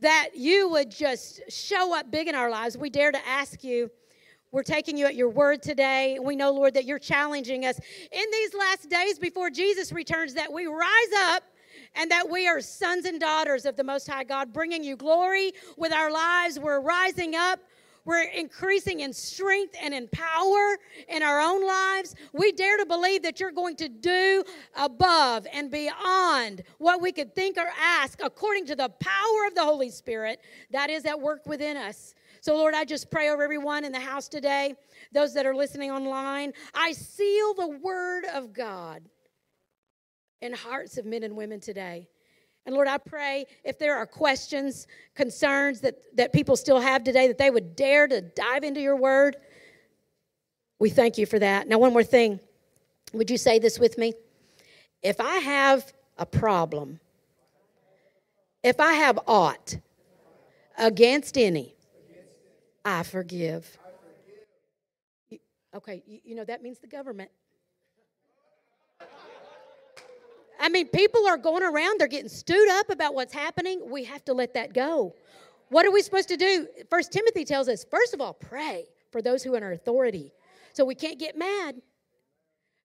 that 0.01 0.31
you 0.35 0.69
would 0.71 0.91
just 0.91 1.43
show 1.49 1.97
up 1.97 2.11
big 2.11 2.29
in 2.29 2.35
our 2.35 2.51
lives. 2.51 2.77
We 2.77 2.91
dare 2.91 3.13
to 3.13 3.29
ask 3.29 3.63
you. 3.63 3.91
We're 4.51 4.63
taking 4.63 4.99
you 4.99 5.07
at 5.07 5.15
your 5.15 5.31
word 5.31 5.63
today. 5.63 6.19
We 6.23 6.37
know, 6.37 6.53
Lord, 6.53 6.75
that 6.75 6.85
you're 6.85 6.99
challenging 6.99 7.65
us 7.65 7.81
in 8.13 8.25
these 8.31 8.53
last 8.53 8.91
days 8.91 9.19
before 9.19 9.49
Jesus 9.49 9.93
returns 9.93 10.35
that 10.35 10.53
we 10.53 10.67
rise 10.67 11.13
up 11.21 11.43
and 11.95 12.11
that 12.11 12.29
we 12.31 12.49
are 12.49 12.61
sons 12.61 13.05
and 13.05 13.21
daughters 13.21 13.65
of 13.65 13.77
the 13.77 13.85
Most 13.85 14.09
High 14.09 14.25
God, 14.25 14.53
bringing 14.53 14.83
you 14.83 14.97
glory 14.97 15.53
with 15.77 15.93
our 15.93 16.11
lives. 16.11 16.59
We're 16.59 16.81
rising 16.81 17.35
up. 17.35 17.61
We're 18.05 18.25
increasing 18.25 19.01
in 19.01 19.13
strength 19.13 19.77
and 19.81 19.95
in 19.95 20.09
power 20.09 20.77
in 21.09 21.23
our 21.23 21.41
own 21.41 21.65
lives. 21.65 22.17
We 22.33 22.51
dare 22.51 22.77
to 22.79 22.87
believe 22.87 23.23
that 23.23 23.39
you're 23.39 23.53
going 23.53 23.77
to 23.77 23.89
do 23.89 24.43
above 24.77 25.47
and 25.53 25.71
beyond 25.71 26.63
what 26.79 27.01
we 27.01 27.13
could 27.13 27.35
think 27.35 27.57
or 27.59 27.71
ask 27.81 28.21
according 28.23 28.67
to 28.67 28.77
the 28.77 28.89
power 28.89 29.47
of 29.47 29.55
the 29.55 29.63
Holy 29.63 29.91
Spirit 29.91 30.41
that 30.71 30.91
is 30.91 31.05
at 31.05 31.21
work 31.21 31.47
within 31.47 31.77
us. 31.77 32.15
So, 32.41 32.57
Lord, 32.57 32.75
I 32.75 32.85
just 32.85 33.09
pray 33.09 33.31
over 33.31 33.45
everyone 33.45 33.85
in 33.85 33.93
the 33.93 34.01
house 34.01 34.27
today, 34.27 34.75
those 35.13 35.33
that 35.35 35.47
are 35.47 35.55
listening 35.55 35.93
online. 35.93 36.53
I 36.75 36.91
seal 36.91 37.55
the 37.55 37.79
word 37.81 38.25
of 38.35 38.53
God 38.53 39.09
in 40.43 40.53
hearts 40.53 40.99
of 40.99 41.07
men 41.07 41.23
and 41.23 41.35
women 41.35 41.61
today. 41.61 42.09
And 42.67 42.75
Lord, 42.75 42.89
I 42.89 42.99
pray 42.99 43.47
if 43.65 43.79
there 43.79 43.97
are 43.97 44.07
questions, 44.07 44.87
concerns 45.15 45.81
that, 45.81 45.97
that 46.17 46.33
people 46.33 46.57
still 46.57 46.81
have 46.81 47.03
today, 47.03 47.29
that 47.29 47.39
they 47.39 47.51
would 47.51 47.75
dare 47.75 48.07
to 48.07 48.21
dive 48.21 48.63
into 48.63 48.81
your 48.81 48.97
word. 48.97 49.37
We 50.79 50.91
thank 50.91 51.17
you 51.17 51.27
for 51.27 51.39
that. 51.39 51.69
Now, 51.69 51.79
one 51.79 51.93
more 51.93 52.05
thing. 52.05 52.41
Would 53.13 53.31
you 53.31 53.39
say 53.39 53.59
this 53.59 53.79
with 53.79 53.99
me? 53.99 54.15
If 55.03 55.21
I 55.21 55.37
have 55.39 55.93
a 56.19 56.27
problem, 56.27 57.01
if 58.63 58.79
I 58.81 58.93
have 58.95 59.19
aught 59.27 59.77
against 60.79 61.37
any, 61.37 61.75
I 62.85 63.03
forgive. 63.03 63.79
Okay, 65.75 66.03
you 66.07 66.35
know, 66.35 66.45
that 66.45 66.63
means 66.63 66.79
the 66.79 66.87
government. 66.87 67.31
I 70.63 70.69
mean, 70.69 70.87
people 70.87 71.27
are 71.27 71.37
going 71.37 71.65
around, 71.65 72.01
they're 72.01 72.07
getting 72.07 72.29
stewed 72.29 72.71
up 72.71 72.89
about 72.89 73.15
what's 73.15 73.35
happening. 73.35 73.83
We 73.91 74.05
have 74.05 74.25
to 74.27 74.33
let 74.33 74.55
that 74.55 74.73
go. 74.73 75.15
What 75.71 75.85
are 75.85 75.91
we 75.91 76.03
supposed 76.03 76.29
to 76.29 76.37
do? 76.37 76.69
First 76.89 77.13
Timothy 77.13 77.45
tells 77.45 77.69
us, 77.69 77.85
first 77.91 78.15
of 78.15 78.21
all, 78.21 78.33
pray 78.33 78.87
for 79.11 79.21
those 79.21 79.43
who 79.43 79.55
are 79.55 79.57
in 79.57 79.73
authority. 79.73 80.33
So 80.73 80.85
we 80.85 80.95
can't 80.95 81.19
get 81.19 81.37
mad. 81.37 81.83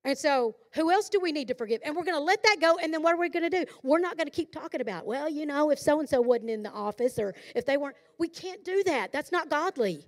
And 0.03 0.17
so, 0.17 0.55
who 0.73 0.89
else 0.89 1.09
do 1.09 1.19
we 1.19 1.31
need 1.31 1.49
to 1.49 1.53
forgive? 1.53 1.81
And 1.83 1.95
we're 1.95 2.03
going 2.03 2.17
to 2.17 2.23
let 2.23 2.41
that 2.43 2.57
go. 2.61 2.77
And 2.81 2.93
then 2.93 3.03
what 3.03 3.13
are 3.13 3.19
we 3.19 3.29
going 3.29 3.49
to 3.49 3.65
do? 3.65 3.71
We're 3.83 3.99
not 3.99 4.15
going 4.15 4.27
to 4.27 4.31
keep 4.31 4.51
talking 4.51 4.81
about, 4.81 5.05
well, 5.05 5.29
you 5.29 5.45
know, 5.45 5.69
if 5.69 5.79
so 5.79 5.99
and 5.99 6.07
so 6.07 6.21
wasn't 6.21 6.49
in 6.49 6.63
the 6.63 6.71
office 6.71 7.19
or 7.19 7.35
if 7.55 7.65
they 7.65 7.77
weren't. 7.77 7.97
We 8.17 8.29
can't 8.29 8.63
do 8.63 8.83
that. 8.85 9.11
That's 9.11 9.31
not 9.31 9.49
godly. 9.49 10.05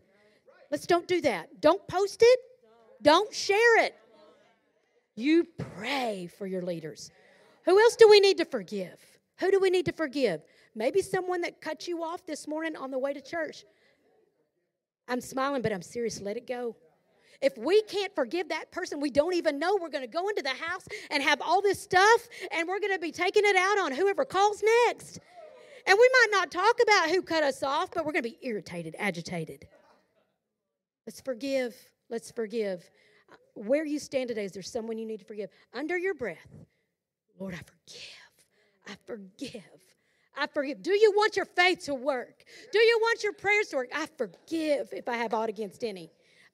Let's 0.72 0.88
don't 0.88 1.08
do 1.08 1.22
that. 1.22 1.62
Don't 1.62 1.86
post 1.88 2.22
it, 2.22 2.40
don't 3.02 3.34
share 3.34 3.84
it. 3.84 3.96
You 5.16 5.46
pray 5.76 6.30
for 6.38 6.48
your 6.48 6.62
leaders. 6.62 7.12
Who 7.70 7.80
else 7.80 7.96
do 7.96 8.10
we 8.10 8.20
need 8.20 8.38
to 8.38 8.46
forgive? 8.46 9.00
Who 9.38 9.52
do 9.52 9.60
we 9.60 9.70
need 9.70 9.86
to 9.86 9.92
forgive? 9.92 10.42
Maybe 10.74 11.04
someone 11.04 11.42
that 11.42 11.62
cut 11.62 11.88
you 11.88 12.04
off 12.04 12.26
this 12.26 12.48
morning 12.48 12.76
on 12.76 12.90
the 12.90 12.98
way 12.98 13.14
to 13.14 13.22
church. 13.22 13.64
I'm 15.08 15.22
smiling, 15.22 15.62
but 15.62 15.72
I'm 15.72 15.84
serious. 15.84 16.20
Let 16.20 16.36
it 16.36 16.48
go. 16.48 16.76
If 17.44 17.56
we 17.60 17.84
can't 17.84 18.14
forgive 18.16 18.50
that 18.50 18.72
person 18.72 19.00
we 19.00 19.12
don't 19.12 19.36
even 19.36 19.60
know, 19.60 19.78
we're 19.80 19.90
going 19.90 20.04
to 20.04 20.12
go 20.12 20.30
into 20.30 20.42
the 20.42 20.50
house 20.50 20.88
and 21.12 21.22
have 21.22 21.44
all 21.44 21.62
this 21.62 21.80
stuff 21.80 22.28
and 22.52 22.68
we're 22.68 22.80
going 22.80 22.92
to 22.92 22.98
be 22.98 23.12
taking 23.12 23.44
it 23.46 23.56
out 23.56 23.78
on 23.78 23.92
whoever 23.92 24.26
calls 24.26 24.64
next. 24.88 25.20
And 25.86 25.96
we 25.96 26.10
might 26.12 26.28
not 26.32 26.50
talk 26.50 26.76
about 26.82 27.12
who 27.12 27.22
cut 27.22 27.44
us 27.44 27.62
off, 27.62 27.92
but 27.94 28.04
we're 28.04 28.14
going 28.14 28.24
to 28.24 28.30
be 28.32 28.40
irritated, 28.42 28.96
agitated. 28.98 29.68
Let's 31.06 31.22
forgive. 31.22 31.76
Let's 32.10 32.32
forgive. 32.32 32.90
Where 33.54 33.86
you 33.86 34.00
stand 34.00 34.30
today, 34.30 34.46
is 34.46 34.54
there 34.54 34.64
someone 34.64 34.98
you 34.98 35.06
need 35.06 35.20
to 35.20 35.26
forgive? 35.26 35.52
Under 35.72 36.00
your 36.00 36.16
breath, 36.16 36.66
Lord, 37.40 37.54
I 37.54 37.58
forgive. 37.58 38.04
I 38.88 38.96
forgive. 39.06 39.64
I 40.38 40.48
forgive. 40.48 40.82
Do 40.82 40.92
you 40.92 41.14
want 41.16 41.36
your 41.36 41.46
faith 41.46 41.86
to 41.86 41.96
work? 41.96 42.44
Do 42.72 42.80
you 42.80 42.98
want 43.02 43.24
your 43.24 43.34
prayers 43.34 43.68
to 43.70 43.78
work? 43.78 43.90
I 43.94 44.08
forgive 44.18 44.90
if 44.94 45.08
I 45.08 45.18
have 45.18 45.34
aught 45.34 45.50
against 45.50 45.84
any. 45.84 46.12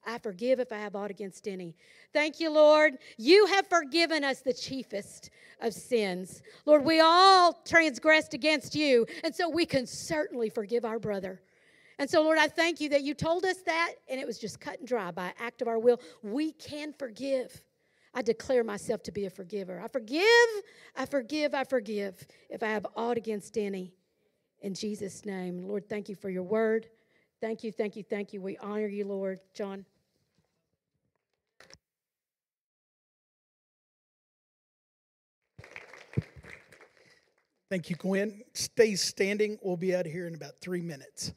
I 0.07 0.19
forgive 0.19 0.59
if 0.59 0.71
I 0.71 0.77
have 0.77 0.95
aught 0.95 1.09
against 1.09 1.47
any. 1.47 1.75
Thank 2.13 2.39
you, 2.39 2.51
Lord. 2.51 2.97
You 3.17 3.47
have 3.47 3.67
forgiven 3.67 4.23
us 4.23 4.41
the 4.41 4.53
chiefest 4.53 5.31
of 5.61 5.73
sins. 5.73 6.41
Lord, 6.65 6.85
we 6.85 6.99
all 6.99 7.53
transgressed 7.65 8.33
against 8.33 8.75
you, 8.75 9.05
and 9.23 9.33
so 9.33 9.49
we 9.49 9.65
can 9.65 9.87
certainly 9.87 10.49
forgive 10.49 10.85
our 10.85 10.99
brother. 10.99 11.41
And 11.97 12.09
so, 12.09 12.21
Lord, 12.21 12.37
I 12.37 12.47
thank 12.47 12.79
you 12.79 12.89
that 12.89 13.03
you 13.03 13.13
told 13.13 13.45
us 13.45 13.57
that, 13.65 13.93
and 14.09 14.19
it 14.19 14.27
was 14.27 14.37
just 14.37 14.59
cut 14.59 14.79
and 14.79 14.87
dry 14.87 15.11
by 15.11 15.33
act 15.39 15.61
of 15.61 15.67
our 15.67 15.79
will. 15.79 15.99
We 16.21 16.51
can 16.51 16.93
forgive. 16.93 17.63
I 18.15 18.21
declare 18.21 18.63
myself 18.63 19.03
to 19.03 19.11
be 19.11 19.25
a 19.25 19.29
forgiver. 19.29 19.81
I 19.81 19.89
forgive, 19.89 20.23
I 20.95 21.05
forgive, 21.05 21.53
I 21.53 21.65
forgive 21.65 22.25
if 22.49 22.63
I 22.63 22.67
have 22.67 22.87
aught 22.95 23.17
against 23.17 23.57
any. 23.57 23.93
In 24.61 24.73
Jesus' 24.73 25.25
name. 25.25 25.67
Lord, 25.67 25.89
thank 25.89 26.07
you 26.07 26.15
for 26.15 26.29
your 26.29 26.43
word. 26.43 26.87
Thank 27.41 27.63
you, 27.63 27.73
thank 27.73 27.97
you, 27.97 28.03
thank 28.03 28.31
you. 28.31 28.41
We 28.41 28.57
honor 28.57 28.87
you, 28.87 29.05
Lord. 29.05 29.41
John. 29.53 29.85
Thank 37.69 37.89
you, 37.89 37.97
Gwen. 37.97 38.43
Stay 38.53 38.95
standing. 38.95 39.57
We'll 39.61 39.75
be 39.75 39.93
out 39.93 40.05
of 40.05 40.11
here 40.13 40.27
in 40.27 40.35
about 40.35 40.57
three 40.61 40.81
minutes. 40.81 41.33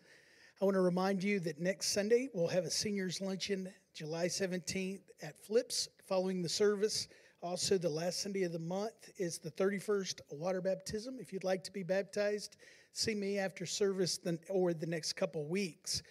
I 0.60 0.64
want 0.64 0.76
to 0.76 0.80
remind 0.80 1.24
you 1.24 1.40
that 1.40 1.58
next 1.58 1.88
Sunday 1.88 2.28
we'll 2.32 2.48
have 2.48 2.64
a 2.64 2.70
seniors 2.70 3.20
luncheon, 3.20 3.72
July 3.98 4.26
17th 4.26 5.00
at 5.22 5.36
Flips 5.36 5.88
following 6.06 6.40
the 6.40 6.48
service. 6.48 7.08
Also, 7.42 7.76
the 7.76 7.88
last 7.88 8.22
Sunday 8.22 8.44
of 8.44 8.52
the 8.52 8.58
month 8.60 9.10
is 9.18 9.38
the 9.38 9.50
31st 9.50 10.20
water 10.30 10.60
baptism. 10.60 11.16
If 11.18 11.32
you'd 11.32 11.42
like 11.42 11.64
to 11.64 11.72
be 11.72 11.82
baptized, 11.82 12.58
see 12.92 13.16
me 13.16 13.40
after 13.40 13.66
service 13.66 14.20
or 14.50 14.72
the 14.72 14.86
next 14.86 15.14
couple 15.14 15.48
weeks. 15.48 16.04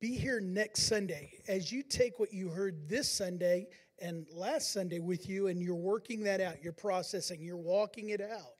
Be 0.00 0.16
here 0.16 0.40
next 0.40 0.88
Sunday 0.88 1.34
as 1.46 1.70
you 1.70 1.84
take 1.84 2.18
what 2.18 2.34
you 2.34 2.48
heard 2.48 2.88
this 2.88 3.08
Sunday 3.08 3.68
and 4.00 4.26
last 4.34 4.72
Sunday 4.72 4.98
with 4.98 5.28
you 5.28 5.46
and 5.46 5.62
you're 5.62 5.76
working 5.76 6.24
that 6.24 6.40
out, 6.40 6.60
you're 6.64 6.72
processing, 6.72 7.40
you're 7.40 7.56
walking 7.56 8.08
it 8.08 8.20
out 8.20 8.56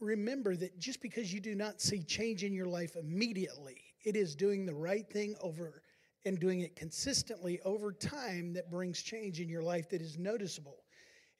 remember 0.00 0.54
that 0.54 0.78
just 0.78 1.02
because 1.02 1.34
you 1.34 1.40
do 1.40 1.56
not 1.56 1.80
see 1.80 2.00
change 2.00 2.44
in 2.44 2.54
your 2.54 2.68
life 2.68 2.94
immediately, 2.94 3.82
it 4.04 4.14
is 4.14 4.36
doing 4.36 4.64
the 4.64 4.72
right 4.72 5.10
thing 5.10 5.34
over 5.42 5.82
and 6.24 6.38
doing 6.38 6.60
it 6.60 6.76
consistently 6.76 7.60
over 7.64 7.92
time 7.92 8.52
that 8.54 8.70
brings 8.70 9.02
change 9.02 9.40
in 9.40 9.48
your 9.48 9.62
life 9.62 9.88
that 9.90 10.02
is 10.02 10.18
noticeable. 10.18 10.84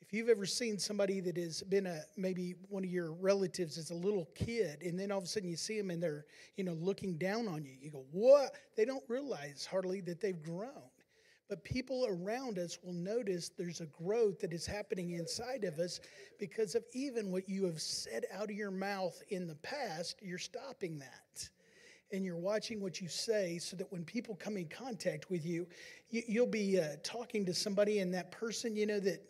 If 0.01 0.15
you've 0.15 0.29
ever 0.29 0.47
seen 0.47 0.79
somebody 0.79 1.21
that 1.21 1.37
has 1.37 1.63
been 1.63 1.87
a 1.87 2.01
maybe 2.17 2.55
one 2.69 2.83
of 2.83 2.91
your 2.91 3.13
relatives 3.13 3.79
as 3.79 3.91
a 3.91 3.95
little 3.95 4.29
kid, 4.35 4.83
and 4.83 4.99
then 4.99 5.13
all 5.13 5.19
of 5.19 5.25
a 5.25 5.27
sudden 5.27 5.49
you 5.49 5.57
see 5.57 5.79
them 5.79 5.91
and 5.91 6.03
they're 6.03 6.25
you 6.57 6.65
know 6.65 6.73
looking 6.73 7.17
down 7.17 7.47
on 7.47 7.65
you, 7.65 7.77
you 7.81 7.91
go, 7.91 8.05
"What?" 8.11 8.57
They 8.77 8.85
don't 8.85 9.05
realize 9.09 9.67
hardly 9.71 10.01
that 10.03 10.21
they've 10.21 10.43
grown. 10.43 10.91
But 11.51 11.65
people 11.65 12.07
around 12.09 12.61
us 12.61 12.79
will 12.83 12.93
notice 12.93 13.49
there's 13.49 13.81
a 13.81 13.87
growth 13.87 14.39
that 14.39 14.53
is 14.53 14.67
happening 14.67 15.11
inside 15.11 15.65
of 15.65 15.81
us 15.81 15.99
because 16.39 16.77
of 16.77 16.85
even 16.93 17.33
what 17.33 17.49
you 17.49 17.65
have 17.65 17.83
said 17.83 18.25
out 18.33 18.51
of 18.51 18.57
your 18.57 18.71
mouth 18.71 19.21
in 19.31 19.49
the 19.49 19.57
past, 19.57 20.21
you're 20.23 20.39
stopping 20.39 21.01
that. 21.01 21.51
And 22.13 22.25
you're 22.25 22.37
watching 22.37 22.81
what 22.81 23.01
you 23.01 23.09
say 23.09 23.59
so 23.59 23.77
that 23.77 23.91
when 23.93 24.05
people 24.05 24.35
come 24.35 24.57
in 24.57 24.69
contact 24.69 25.31
with 25.31 25.47
you, 25.47 25.67
you 26.09 26.41
will 26.41 26.51
be 26.51 26.81
uh, 26.81 26.97
talking 27.05 27.47
to 27.47 27.55
somebody, 27.55 28.01
and 28.01 28.13
that 28.15 28.33
person, 28.33 28.75
you 28.75 28.87
know, 28.87 28.99
that 28.99 29.23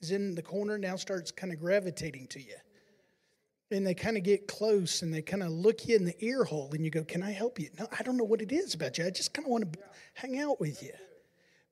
is 0.00 0.10
in 0.10 0.34
the 0.34 0.42
corner 0.42 0.78
now 0.78 0.96
starts 0.96 1.30
kind 1.30 1.52
of 1.52 1.58
gravitating 1.58 2.26
to 2.28 2.40
you. 2.40 2.54
And 3.70 3.86
they 3.86 3.94
kind 3.94 4.16
of 4.16 4.24
get 4.24 4.48
close 4.48 5.02
and 5.02 5.14
they 5.14 5.22
kind 5.22 5.42
of 5.42 5.50
look 5.50 5.86
you 5.86 5.94
in 5.94 6.04
the 6.04 6.24
ear 6.24 6.42
hole 6.42 6.70
and 6.72 6.84
you 6.84 6.90
go 6.90 7.04
can 7.04 7.22
i 7.22 7.30
help 7.30 7.60
you? 7.60 7.68
No 7.78 7.86
i 7.96 8.02
don't 8.02 8.16
know 8.16 8.24
what 8.24 8.42
it 8.42 8.50
is 8.50 8.74
about 8.74 8.98
you. 8.98 9.06
I 9.06 9.10
just 9.10 9.32
kind 9.32 9.46
of 9.46 9.50
want 9.50 9.72
to 9.72 9.78
hang 10.14 10.40
out 10.40 10.58
with 10.58 10.82
you 10.82 10.92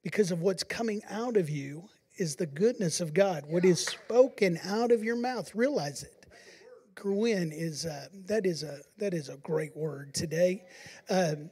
because 0.04 0.30
of 0.30 0.40
what's 0.40 0.62
coming 0.62 1.02
out 1.10 1.36
of 1.36 1.50
you 1.50 1.88
is 2.16 2.36
the 2.36 2.46
goodness 2.46 3.00
of 3.00 3.14
God. 3.14 3.44
What 3.46 3.64
is 3.64 3.84
spoken 3.84 4.60
out 4.64 4.92
of 4.92 5.02
your 5.02 5.16
mouth, 5.16 5.54
realize 5.54 6.02
it. 6.02 6.17
Gwen 7.00 7.52
is 7.52 7.86
uh, 7.86 8.06
that 8.26 8.44
is 8.44 8.62
a 8.64 8.80
that 8.98 9.14
is 9.14 9.28
a 9.28 9.36
great 9.36 9.76
word 9.76 10.12
today. 10.14 10.64
Um, 11.08 11.50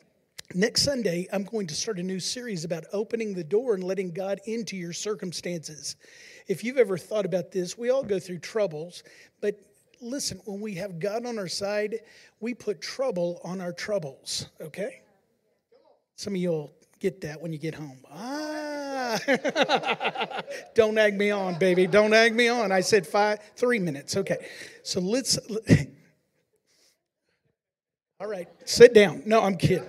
next 0.55 0.83
Sunday, 0.83 1.29
I'm 1.33 1.45
going 1.45 1.69
to 1.69 1.75
start 1.75 2.01
a 2.01 2.03
new 2.03 2.19
series 2.19 2.65
about 2.65 2.85
opening 2.93 3.33
the 3.33 3.45
door 3.45 3.75
and 3.75 3.85
letting 3.85 4.11
God 4.11 4.41
into 4.47 4.77
your 4.77 4.93
circumstances. 4.93 5.97
If 6.49 6.65
you've 6.65 6.79
ever 6.79 6.99
thought 6.99 7.25
about 7.25 7.53
this, 7.53 7.79
we 7.79 7.91
all 7.91 8.03
go 8.03 8.19
through 8.19 8.41
troubles, 8.41 9.05
but 9.41 9.61
listen, 10.01 10.41
when 10.47 10.61
we 10.61 10.75
have 10.75 10.99
God 10.99 11.25
on 11.25 11.39
our 11.39 11.49
side, 11.49 12.01
we 12.41 12.53
put 12.53 12.81
trouble 12.81 13.41
on 13.45 13.61
our 13.61 13.73
troubles. 13.73 14.49
Okay. 14.61 15.03
Some 16.17 16.35
of 16.35 16.41
you'll 16.41 16.73
get 17.01 17.21
that 17.23 17.41
when 17.41 17.53
you 17.53 17.59
get 17.59 17.75
home. 17.75 17.99
Ah, 18.11 19.19
don't 20.75 20.99
egg 20.99 21.17
me 21.17 21.31
on, 21.31 21.59
baby. 21.59 21.87
Don't 21.87 22.13
egg 22.15 22.35
me 22.35 22.49
on. 22.49 22.73
I 22.73 22.81
said 22.81 23.07
five, 23.07 23.39
three 23.57 23.79
minutes. 23.79 24.17
Okay, 24.17 24.49
so 24.83 25.01
let's. 25.01 25.39
All 28.21 28.27
right, 28.27 28.49
sit 28.65 28.95
down. 28.95 29.23
No, 29.27 29.43
I'm 29.43 29.57
kidding. 29.57 29.85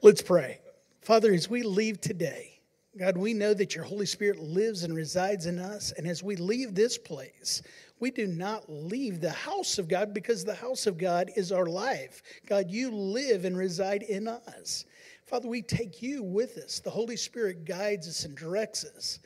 Let's 0.00 0.22
pray. 0.22 0.58
Father, 1.02 1.32
as 1.32 1.50
we 1.50 1.62
leave 1.62 2.00
today, 2.00 2.60
God, 2.98 3.16
we 3.16 3.34
know 3.34 3.54
that 3.54 3.74
your 3.74 3.84
Holy 3.84 4.06
Spirit 4.06 4.38
lives 4.38 4.84
and 4.84 4.94
resides 4.94 5.46
in 5.46 5.58
us. 5.58 5.92
And 5.96 6.06
as 6.06 6.22
we 6.22 6.36
leave 6.36 6.74
this 6.74 6.98
place, 6.98 7.62
we 8.00 8.10
do 8.10 8.26
not 8.26 8.68
leave 8.68 9.20
the 9.20 9.30
house 9.30 9.78
of 9.78 9.88
God 9.88 10.12
because 10.12 10.44
the 10.44 10.54
house 10.54 10.86
of 10.86 10.98
God 10.98 11.30
is 11.36 11.52
our 11.52 11.66
life. 11.66 12.22
God, 12.46 12.70
you 12.70 12.90
live 12.90 13.44
and 13.44 13.56
reside 13.56 14.02
in 14.02 14.26
us. 14.26 14.84
Father, 15.32 15.48
we 15.48 15.62
take 15.62 16.02
you 16.02 16.22
with 16.22 16.58
us. 16.58 16.78
The 16.78 16.90
Holy 16.90 17.16
Spirit 17.16 17.64
guides 17.64 18.06
us 18.06 18.26
and 18.26 18.36
directs 18.36 18.84
us. 18.84 19.18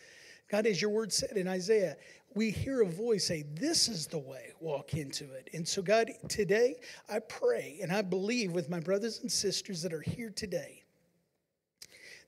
God, 0.48 0.64
as 0.64 0.80
your 0.80 0.92
word 0.92 1.12
said 1.12 1.32
in 1.32 1.48
Isaiah, 1.48 1.96
we 2.36 2.52
hear 2.52 2.82
a 2.82 2.86
voice 2.86 3.26
say, 3.26 3.42
This 3.54 3.88
is 3.88 4.07
the 4.07 4.20
way, 4.20 4.52
walk 4.61 4.94
into 4.94 5.24
it. 5.32 5.50
And 5.52 5.66
so, 5.66 5.82
God, 5.82 6.12
today 6.28 6.76
I 7.09 7.18
pray 7.18 7.80
and 7.82 7.90
I 7.90 8.02
believe 8.02 8.52
with 8.52 8.70
my 8.70 8.78
brothers 8.78 9.18
and 9.22 9.32
sisters 9.32 9.82
that 9.82 9.92
are 9.92 10.00
here 10.00 10.30
today 10.30 10.84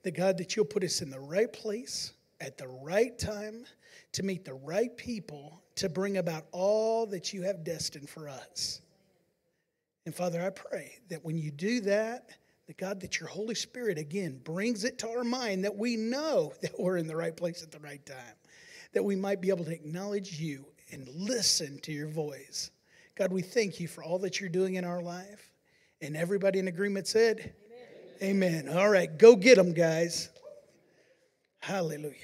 that 0.02 0.16
God, 0.16 0.38
that 0.38 0.56
you'll 0.56 0.64
put 0.64 0.82
us 0.82 1.00
in 1.00 1.08
the 1.08 1.20
right 1.20 1.52
place 1.52 2.14
at 2.40 2.58
the 2.58 2.66
right 2.66 3.16
time 3.16 3.64
to 4.10 4.24
meet 4.24 4.44
the 4.44 4.54
right 4.54 4.96
people 4.96 5.62
to 5.76 5.88
bring 5.88 6.16
about 6.16 6.46
all 6.50 7.06
that 7.06 7.32
you 7.32 7.42
have 7.42 7.62
destined 7.62 8.08
for 8.08 8.28
us. 8.28 8.80
And 10.04 10.12
Father, 10.12 10.42
I 10.42 10.50
pray 10.50 10.98
that 11.10 11.24
when 11.24 11.38
you 11.38 11.52
do 11.52 11.80
that, 11.82 12.30
that 12.68 12.76
God, 12.76 13.00
that 13.00 13.18
your 13.18 13.30
Holy 13.30 13.54
Spirit 13.54 13.96
again 13.96 14.40
brings 14.44 14.84
it 14.84 14.98
to 14.98 15.08
our 15.08 15.24
mind 15.24 15.64
that 15.64 15.76
we 15.76 15.96
know 15.96 16.52
that 16.62 16.78
we're 16.78 16.98
in 16.98 17.08
the 17.08 17.16
right 17.16 17.36
place 17.36 17.62
at 17.62 17.72
the 17.72 17.80
right 17.80 18.04
time, 18.06 18.36
that 18.92 19.02
we 19.02 19.16
might 19.16 19.40
be 19.40 19.48
able 19.48 19.64
to 19.64 19.72
acknowledge 19.74 20.38
you 20.38 20.66
and 20.92 21.08
listen 21.08 21.78
to 21.80 21.92
your 21.92 22.08
voice. 22.08 22.70
God, 23.16 23.32
we 23.32 23.42
thank 23.42 23.80
you 23.80 23.88
for 23.88 24.04
all 24.04 24.18
that 24.20 24.38
you're 24.38 24.48
doing 24.48 24.76
in 24.76 24.84
our 24.84 25.02
life. 25.02 25.50
And 26.00 26.16
everybody 26.16 26.60
in 26.60 26.68
agreement 26.68 27.08
said, 27.08 27.52
Amen. 28.22 28.64
Amen. 28.66 28.78
All 28.78 28.88
right, 28.88 29.18
go 29.18 29.34
get 29.34 29.56
them, 29.56 29.72
guys. 29.72 30.28
Hallelujah. 31.60 32.14